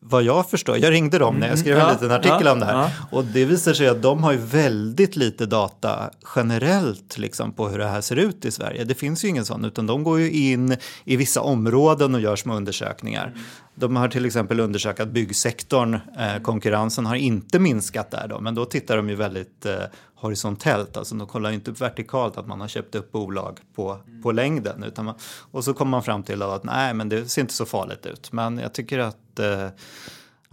vad 0.06 0.22
jag 0.22 0.50
förstår, 0.50 0.78
jag 0.78 0.92
ringde 0.92 1.18
dem 1.18 1.36
när 1.36 1.48
jag 1.48 1.58
skrev 1.58 1.78
en 1.78 1.92
liten 1.92 2.10
artikel 2.10 2.46
ja, 2.46 2.52
om 2.52 2.60
det 2.60 2.66
här. 2.66 2.74
Ja. 2.74 2.90
Och 3.10 3.24
det 3.24 3.44
visar 3.44 3.72
sig 3.72 3.88
att 3.88 4.02
de 4.02 4.22
har 4.22 4.32
ju 4.32 4.38
väldigt 4.38 5.16
lite 5.16 5.46
data 5.46 6.10
generellt 6.36 7.18
liksom, 7.18 7.52
på 7.52 7.68
hur 7.68 7.78
det 7.78 7.86
här 7.86 8.00
ser 8.00 8.16
ut 8.16 8.44
i 8.44 8.50
Sverige. 8.50 8.84
Det 8.84 8.94
finns 8.94 9.24
ju 9.24 9.28
ingen 9.28 9.44
sån, 9.44 9.64
utan 9.64 9.86
de 9.86 10.04
går 10.04 10.20
ju 10.20 10.30
in 10.30 10.76
i 11.04 11.16
vissa 11.16 11.40
områden 11.40 12.14
och 12.14 12.20
gör 12.20 12.36
små 12.36 12.54
undersökningar. 12.54 13.26
Mm. 13.26 13.40
De 13.74 13.96
har 13.96 14.08
till 14.08 14.26
exempel 14.26 14.60
undersökt 14.60 15.00
att 15.00 15.08
byggsektorn, 15.08 15.94
eh, 15.94 16.42
konkurrensen 16.42 17.06
har 17.06 17.14
inte 17.14 17.58
minskat 17.58 18.10
där 18.10 18.28
då, 18.28 18.40
men 18.40 18.54
då 18.54 18.64
tittar 18.64 18.96
de 18.96 19.08
ju 19.08 19.14
väldigt 19.14 19.66
eh, 19.66 19.74
horisontellt, 20.14 20.96
alltså 20.96 21.14
de 21.14 21.26
kollar 21.26 21.50
inte 21.50 21.70
upp 21.70 21.80
vertikalt 21.80 22.36
att 22.36 22.46
man 22.46 22.60
har 22.60 22.68
köpt 22.68 22.94
upp 22.94 23.12
bolag 23.12 23.60
på, 23.74 23.98
på 24.22 24.32
längden. 24.32 24.82
Utan 24.82 25.04
man, 25.04 25.14
och 25.50 25.64
så 25.64 25.74
kommer 25.74 25.90
man 25.90 26.02
fram 26.02 26.22
till 26.22 26.42
att 26.42 26.64
nej, 26.64 26.94
men 26.94 27.08
det 27.08 27.28
ser 27.28 27.42
inte 27.42 27.54
så 27.54 27.66
farligt 27.66 28.06
ut. 28.06 28.32
Men 28.32 28.58
jag 28.58 28.72
tycker 28.72 28.98
att 28.98 29.16
eh, 29.40 29.72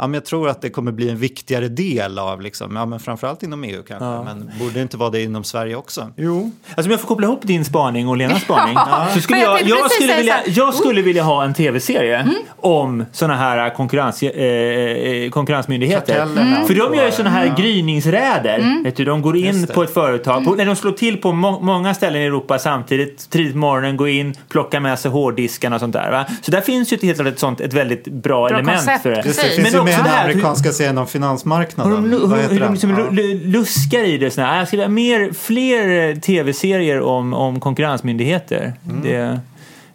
Ja, 0.01 0.07
men 0.07 0.13
jag 0.13 0.25
tror 0.25 0.49
att 0.49 0.61
det 0.61 0.69
kommer 0.69 0.91
bli 0.91 1.09
en 1.09 1.17
viktigare 1.17 1.67
del 1.67 2.19
av, 2.19 2.41
liksom, 2.41 2.75
ja, 2.75 2.85
men 2.85 2.99
framförallt 2.99 3.43
inom 3.43 3.63
EU 3.63 3.83
kanske, 3.87 4.05
ja. 4.05 4.23
men 4.23 4.51
borde 4.59 4.73
det 4.73 4.81
inte 4.81 4.97
vara 4.97 5.09
det 5.09 5.23
inom 5.23 5.43
Sverige 5.43 5.75
också? 5.75 6.11
Jo. 6.15 6.51
Alltså 6.75 6.87
om 6.87 6.91
jag 6.91 7.01
får 7.01 7.07
koppla 7.07 7.27
ihop 7.27 7.39
din 7.41 7.65
spaning 7.65 8.07
och 8.07 8.17
Lenas 8.17 8.41
spaning. 8.43 8.73
ja. 8.75 9.07
så 9.13 9.21
skulle 9.21 9.39
jag, 9.39 9.61
jag, 9.61 9.91
skulle 9.91 10.15
vilja, 10.15 10.35
jag 10.47 10.73
skulle 10.73 11.01
vilja 11.01 11.23
ha 11.23 11.43
en 11.43 11.53
tv-serie 11.53 12.17
mm. 12.17 12.35
om 12.57 13.05
sådana 13.11 13.35
här 13.35 13.69
konkurrens, 13.69 14.23
eh, 14.23 14.29
eh 14.29 15.29
konkurrensmyndigheter. 15.29 16.21
Mm. 16.21 16.67
För 16.67 16.73
de 16.73 16.95
gör 16.95 17.05
ju 17.05 17.11
sådana 17.11 17.29
här 17.29 17.45
ja. 17.45 17.55
gryningsräder. 17.55 18.59
Mm. 18.59 18.83
Vet 18.83 18.95
du, 18.95 19.05
de 19.05 19.21
går 19.21 19.37
in 19.37 19.67
på 19.67 19.83
ett 19.83 19.93
företag, 19.93 20.45
på, 20.45 20.55
när 20.55 20.65
de 20.65 20.75
slår 20.75 20.91
till 20.91 21.21
på 21.21 21.31
må 21.31 21.59
många 21.59 21.93
ställen 21.93 22.21
i 22.21 22.25
Europa 22.25 22.59
samtidigt, 22.59 23.29
tidigt 23.29 23.51
på 23.51 23.57
morgonen, 23.57 23.97
går 23.97 24.09
in, 24.09 24.33
plockar 24.49 24.79
med 24.79 24.99
sig 24.99 25.11
hårddiskarna 25.11 25.75
och 25.75 25.79
sånt 25.79 25.93
där. 25.93 26.11
Va? 26.11 26.25
Så 26.41 26.51
där 26.51 26.61
finns 26.61 26.93
ju 26.93 26.95
ett, 26.95 27.03
helt 27.03 27.19
ett, 27.19 27.39
sånt, 27.39 27.61
ett 27.61 27.73
väldigt 27.73 28.07
bra, 28.07 28.47
bra 28.47 28.49
element 28.49 28.77
koncept. 28.77 29.03
för 29.03 29.09
det. 29.09 29.71
Men 29.71 29.90
med 29.97 30.05
den 30.05 30.19
amerikanska 30.19 30.71
serien 30.71 30.97
om 30.97 31.07
finansmarknaden. 31.07 32.03
Hur, 32.03 32.19
de, 32.19 32.31
hur, 32.31 32.49
hur 32.49 32.59
de 32.59 32.71
liksom 32.71 32.89
ja. 32.89 33.09
luskar 33.43 34.03
i 34.03 34.17
det. 34.17 34.31
Såna. 34.31 34.57
Jag 34.57 34.67
skulle 34.67 34.83
ha 34.83 34.89
mer, 34.89 35.33
fler 35.33 36.15
tv-serier 36.15 37.01
om, 37.01 37.33
om 37.33 37.59
konkurrensmyndigheter. 37.59 38.73
Mm. 38.85 39.01
Det, 39.01 39.39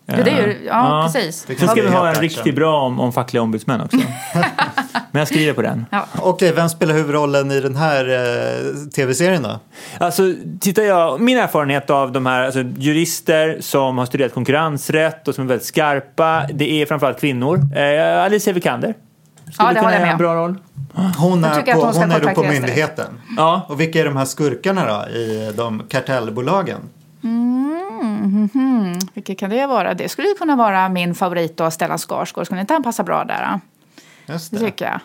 Ja, 0.08 0.16
det 0.24 0.30
är 0.30 0.46
ju, 0.46 0.52
ja, 0.52 0.62
ja. 0.66 1.10
precis. 1.12 1.46
Sen 1.58 1.68
ska 1.68 1.82
vi 1.82 1.88
ha 1.88 2.08
en 2.08 2.14
riktigt 2.14 2.54
bra 2.54 2.82
om, 2.82 3.00
om 3.00 3.12
fackliga 3.12 3.42
ombudsmän 3.42 3.80
också. 3.80 3.96
Men 5.10 5.18
jag 5.20 5.28
skriver 5.28 5.52
på 5.52 5.62
den. 5.62 5.86
Okej, 6.18 6.52
vem 6.52 6.68
spelar 6.68 6.94
huvudrollen 6.94 7.50
i 7.50 7.60
den 7.60 7.76
här 7.76 8.08
eh, 8.08 8.74
tv-serien 8.94 9.42
då? 9.42 9.60
Alltså, 9.98 10.22
tittar 10.60 10.82
jag, 10.82 11.20
min 11.20 11.38
erfarenhet 11.38 11.90
av 11.90 12.12
de 12.12 12.26
här 12.26 12.44
alltså, 12.44 12.60
jurister 12.78 13.56
som 13.60 13.98
har 13.98 14.06
studerat 14.06 14.34
konkurrensrätt 14.34 15.28
och 15.28 15.34
som 15.34 15.44
är 15.44 15.48
väldigt 15.48 15.66
skarpa, 15.66 16.46
det 16.54 16.82
är 16.82 16.86
framförallt 16.86 17.20
kvinnor. 17.20 17.60
Eh, 17.76 18.24
Alicia 18.24 18.52
Vikander. 18.52 18.94
Skulle 19.52 19.68
Ja, 19.68 19.72
det 19.72 19.78
kunna 19.78 19.80
håller 19.80 19.82
jag 19.82 19.92
göra 19.92 20.00
med 20.06 20.12
en 20.12 20.18
bra 20.18 20.34
roll. 20.34 20.58
Hon 21.18 21.44
är, 21.44 21.62
på, 21.74 21.80
hon 21.80 21.94
hon 21.94 22.10
är 22.10 22.20
då 22.20 22.28
på 22.28 22.42
myndigheten. 22.42 23.20
Ja. 23.36 23.66
Och 23.68 23.80
vilka 23.80 24.00
är 24.00 24.04
de 24.04 24.16
här 24.16 24.24
skurkarna 24.24 24.86
då 24.86 25.10
i 25.10 25.52
de 25.56 25.82
kartellbolagen? 25.88 26.80
Vilket 29.14 29.38
kan 29.38 29.50
det 29.50 29.66
vara? 29.66 29.94
Det 29.94 30.08
skulle 30.08 30.28
kunna 30.38 30.56
vara 30.56 30.88
min 30.88 31.14
favorit 31.14 31.56
då, 31.56 31.70
Stellan 31.70 31.98
Skarsgård. 31.98 32.46
Skulle 32.46 32.60
inte 32.60 32.72
han 32.74 32.82
passa 32.82 33.02
bra 33.02 33.24
där? 33.24 33.48
då? 34.26 34.32
Just 34.32 34.50
Det 34.50 34.58
det. 34.58 34.64
tycker 34.64 34.84
jag. 34.84 35.00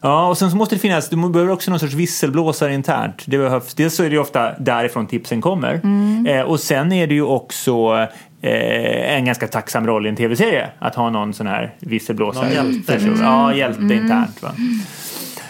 Ja, 0.00 0.28
och 0.28 0.38
sen 0.38 0.50
så 0.50 0.56
måste 0.56 0.74
det 0.74 0.78
finnas, 0.78 1.08
du 1.08 1.16
behöver 1.30 1.52
också 1.52 1.70
någon 1.70 1.80
sorts 1.80 1.94
visselblåsare 1.94 2.74
internt. 2.74 3.22
Det 3.26 3.38
behövs, 3.38 3.74
dels 3.74 3.96
så 3.96 4.02
är 4.04 4.08
det 4.08 4.14
ju 4.14 4.20
ofta 4.20 4.52
därifrån 4.58 5.06
tipsen 5.06 5.40
kommer. 5.40 5.74
Mm. 5.74 6.26
Eh, 6.26 6.42
och 6.42 6.60
sen 6.60 6.92
är 6.92 7.06
det 7.06 7.14
ju 7.14 7.22
också 7.22 8.06
eh, 8.42 9.14
en 9.16 9.24
ganska 9.24 9.48
tacksam 9.48 9.86
roll 9.86 10.06
i 10.06 10.08
en 10.08 10.16
tv-serie. 10.16 10.70
Att 10.78 10.94
ha 10.94 11.10
någon 11.10 11.34
sån 11.34 11.46
här 11.46 11.74
visselblåsare. 11.80 12.44
Någon 12.44 12.54
hjälte. 12.54 12.92
Person. 12.92 13.18
Ja, 13.20 13.54
hjälte 13.54 13.80
Mm. 13.80 14.02
internt. 14.02 14.42
Va? 14.42 14.50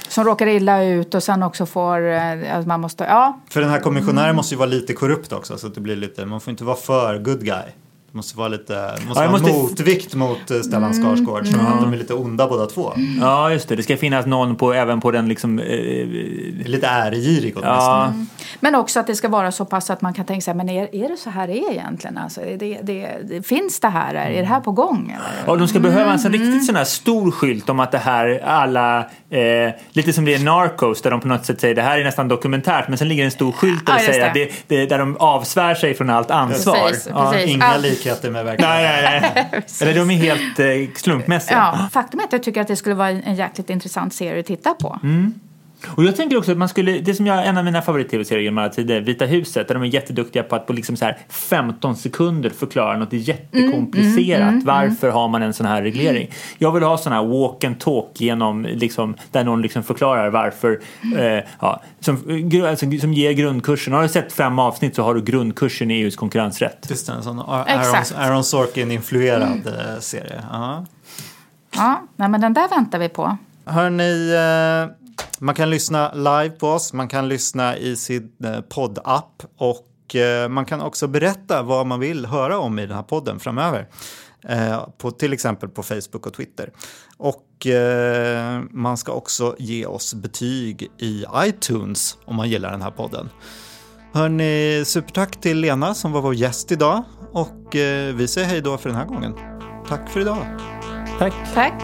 Som 0.09 0.25
råkar 0.25 0.47
illa 0.47 0.85
ut 0.85 1.15
och 1.15 1.23
sen 1.23 1.43
också 1.43 1.67
får... 1.67 2.11
eh, 2.11 2.57
Att 2.59 2.67
man 2.67 2.81
måste, 2.81 3.05
ja, 3.05 3.41
För 3.51 3.61
den 3.61 3.71
här 3.71 3.81
kommissionären 3.81 4.25
Mm. 4.25 4.37
måste 4.37 4.55
ju 4.55 4.59
vara 4.59 4.69
lite 4.71 4.93
korrupt 4.93 5.33
också 5.33 5.59
så 5.59 5.67
att 5.67 5.75
det 5.75 5.81
blir 5.81 5.97
lite, 5.97 6.27
man 6.27 6.41
får 6.41 6.51
inte 6.51 6.65
vara 6.65 6.77
för 6.77 7.19
good 7.19 7.45
guy. 7.45 7.63
Det 8.13 8.17
måste 8.17 8.39
vara 8.39 8.49
lite, 8.49 8.93
måste 9.07 9.23
Ja, 9.23 9.31
vara 9.31 9.31
måste- 9.41 9.53
motvikt 9.53 10.15
mot 10.15 10.51
eh, 10.51 10.61
Stellan 10.61 10.93
Mm. 10.93 11.03
Skarsgård 11.05 11.47
så 11.47 11.57
att 11.61 11.81
de 11.81 11.93
är 11.93 11.97
lite 11.97 12.15
onda 12.15 12.49
båda 12.49 12.67
två. 12.67 12.93
Ja, 13.21 13.51
just 13.53 13.69
det. 13.69 13.77
Det 13.77 13.83
ska 13.83 13.97
finnas 13.97 14.27
någon 14.27 14.57
på, 14.57 14.73
även 14.73 15.01
på 15.01 15.11
den 15.11 15.29
liksom... 15.29 15.59
Eh, 15.59 16.07
Lite 16.67 16.87
äregirig 16.87 17.53
åtminstone. 17.57 17.65
ja, 17.77 18.13
Men 18.61 18.75
också 18.75 19.01
att 19.01 19.07
det 19.07 19.15
ska 19.15 19.29
vara 19.29 19.53
så 19.53 19.65
pass 19.65 19.91
att 19.91 20.01
man 20.03 20.15
kan 20.15 20.25
tänka 20.25 20.41
sig, 20.45 20.55
men 20.55 20.69
är, 20.69 20.95
är 20.95 21.09
det 21.09 21.17
så 21.17 21.31
här 21.31 21.47
det 21.47 21.59
är 21.59 21.71
egentligen? 21.73 22.19
Alltså, 22.19 22.41
är 22.41 22.57
det, 22.59 22.79
det, 22.83 23.09
det, 23.29 23.47
finns 23.47 23.81
det 23.81 23.89
här? 23.89 24.15
Är 24.15 24.41
det 24.41 24.47
här 24.49 24.61
på 24.61 24.73
gång? 24.73 25.17
Eller? 25.19 25.51
Och 25.51 25.59
de 25.59 25.69
ska 25.69 25.81
behöva 25.81 26.13
en 26.13 26.19
sån 26.19 26.35
Mm. 26.35 26.47
riktigt 26.47 26.67
sån 26.67 26.77
här 26.77 26.85
stor 26.85 27.31
skylt 27.31 27.69
om 27.69 27.81
att 27.81 27.93
det 27.93 27.99
här 27.99 28.41
alla, 28.45 28.99
eh, 29.31 29.73
lite 29.91 30.13
som 30.13 30.25
det 30.25 30.35
är 30.35 30.39
Narcos 30.39 31.03
där 31.03 31.11
de 31.11 31.21
på 31.21 31.29
något 31.29 31.47
sätt 31.47 31.61
säger 31.61 31.75
det 31.75 31.83
här 31.83 31.99
är 31.99 32.05
nästan 32.05 32.29
dokumentärt 32.29 32.89
men 32.89 32.99
sen 32.99 33.09
ligger 33.09 33.25
en 33.25 33.31
stor 33.31 33.53
skylt 33.53 33.87
där 33.87 33.93
Ja, 33.93 33.99
det 33.99 34.05
säger 34.13 34.27
att 34.29 34.35
det. 34.35 34.45
det, 34.69 34.77
det, 34.77 34.87
där 34.87 34.99
de 34.99 35.17
avsvär 35.17 35.75
sig 35.75 35.95
från 35.95 36.11
allt 36.11 36.31
ansvar. 36.31 36.89
Precis, 36.89 37.09
Ja. 37.11 37.31
precis. 37.33 37.53
Likheter 37.99 38.31
med 38.31 38.45
verkligheten. 38.45 38.83
Nej, 38.83 39.21
nej, 39.21 39.49
nej. 39.53 39.65
Eller 39.83 39.95
de 39.95 40.11
är 40.11 40.15
helt 40.15 40.59
eh, 40.59 40.67
slumpmässiga. 40.97 41.57
Ja, 41.57 41.89
faktum 41.93 42.21
är 42.21 42.25
att 42.25 42.33
jag 42.33 42.43
tycker 42.43 42.61
att 42.61 42.69
det 42.69 42.77
skulle 42.77 42.95
vara 42.95 43.09
en 43.09 43.35
jäkligt 43.35 43.71
intressant 43.71 44.15
serie 44.15 44.41
att 44.41 44.47
titta 44.47 44.75
på. 44.75 44.99
Och 45.87 46.05
jag 46.05 46.17
tänker 46.17 46.37
också 46.37 46.53
att 46.53 46.59
man 46.59 46.69
skulle, 46.69 46.93
det 46.99 47.15
som 47.15 47.27
jag, 47.27 47.47
en 47.47 47.59
av 47.59 47.65
mina 47.65 47.83
favorit-tv-serier 47.83 48.43
genom 48.45 48.59
alla 48.59 48.69
tider, 48.69 49.01
Vita 49.01 49.25
huset, 49.25 49.69
där 49.69 49.75
de 49.75 49.83
är 49.83 49.87
jätteduktiga 49.87 50.43
på 50.43 50.57
att 50.57 50.67
på 50.67 50.73
liksom 50.73 50.97
så 50.97 51.05
här 51.05 51.19
15 51.29 51.97
sekunder 51.97 52.51
förklara 52.51 52.97
något 52.97 53.13
jättekomplicerat. 53.13 54.65
Varför 54.65 55.11
har 55.11 55.29
man 55.29 55.43
en 55.43 55.53
sån 55.53 55.67
här 55.67 55.83
reglering? 55.83 56.31
Jag 56.59 56.73
vill 56.73 56.83
ha 56.83 56.99
sån 56.99 57.13
här 57.13 57.25
walk 57.25 57.65
and 57.65 57.81
talk 57.81 58.11
genom, 58.21 58.63
liksom, 58.65 59.15
där 59.31 59.45
någon 59.45 59.63
liksom 59.63 59.83
förklarar 59.83 60.31
varför, 60.31 60.81
eh, 61.19 61.45
ja, 61.61 61.83
som, 62.01 62.17
gru- 62.27 62.69
alltså, 62.69 62.87
som 63.01 63.13
ger 63.15 63.33
grundkursen. 63.33 63.93
Har 63.95 64.03
du 64.03 64.09
sett 64.09 64.33
fem 64.33 64.59
avsnitt 64.59 64.95
så 64.97 65.03
har 65.03 65.15
du 65.15 65.23
grundkursen 65.23 65.91
i 65.91 65.95
EUs 65.95 66.17
konkurrensrätt. 66.17 66.87
Just 66.91 67.07
det, 67.07 67.13
en 67.13 67.23
sån 67.23 67.39
Aaron. 67.39 68.05
Aaron 68.17 68.45
Sorkin-influerad 68.45 69.67
eh, 69.67 70.01
serie. 70.01 70.43
Ja. 70.53 70.87
Ja, 71.77 72.03
nej, 72.17 72.29
men 72.29 72.41
den 72.41 72.53
där 72.55 72.69
väntar 72.69 72.99
vi 72.99 73.09
på. 73.09 73.37
Hörni, 73.65 74.33
eh, 74.35 74.98
man 75.39 75.55
kan 75.55 75.71
lyssna 75.71 76.13
live 76.13 76.51
på 76.51 76.69
oss, 76.69 76.93
man 76.93 77.09
kan 77.09 77.29
lyssna 77.29 77.77
i 77.77 77.97
sin 77.97 78.33
eh, 78.45 78.61
poddapp 78.61 79.43
och 79.57 80.17
eh, 80.17 80.49
man 80.49 80.65
kan 80.65 80.81
också 80.81 81.07
berätta 81.07 81.63
vad 81.63 81.87
man 81.87 82.01
vill 82.01 82.27
höra 82.27 82.59
om 82.59 82.79
i 82.79 82.87
den 82.87 82.97
här 82.97 83.03
podden 83.03 83.41
framöver. 83.41 83.89
Eh, 84.49 84.89
på, 84.99 85.11
till 85.11 85.33
exempel 85.33 85.69
på 85.69 85.83
Facebook 85.83 86.27
och 86.27 86.35
Twitter. 86.35 86.73
Och 87.17 87.67
eh, 87.67 88.63
man 88.71 88.97
ska 88.97 89.13
också 89.13 89.57
ge 89.59 89.87
oss 89.87 90.15
betyg 90.15 90.91
i 90.99 91.25
iTunes 91.37 92.19
om 92.25 92.37
man 92.37 92.49
gillar 92.49 92.71
den 92.71 92.83
här 92.83 92.91
podden. 92.91 93.29
Hörni, 94.13 94.83
supertack 94.87 95.41
till 95.41 95.59
Lena 95.59 95.95
som 95.95 96.13
var 96.13 96.21
vår 96.21 96.35
gäst 96.35 96.73
idag 96.73 97.03
och 97.33 97.77
eh, 97.77 98.15
vi 98.15 98.29
säger 98.29 98.49
hej 98.49 98.61
då 98.61 98.79
för 98.79 98.89
den 98.89 98.99
här 98.99 99.07
gången. 99.07 99.35
Tack 99.89 100.11
för 100.11 100.21
idag. 100.21 100.47
Tack. 101.19 101.35
Tack. 101.55 101.83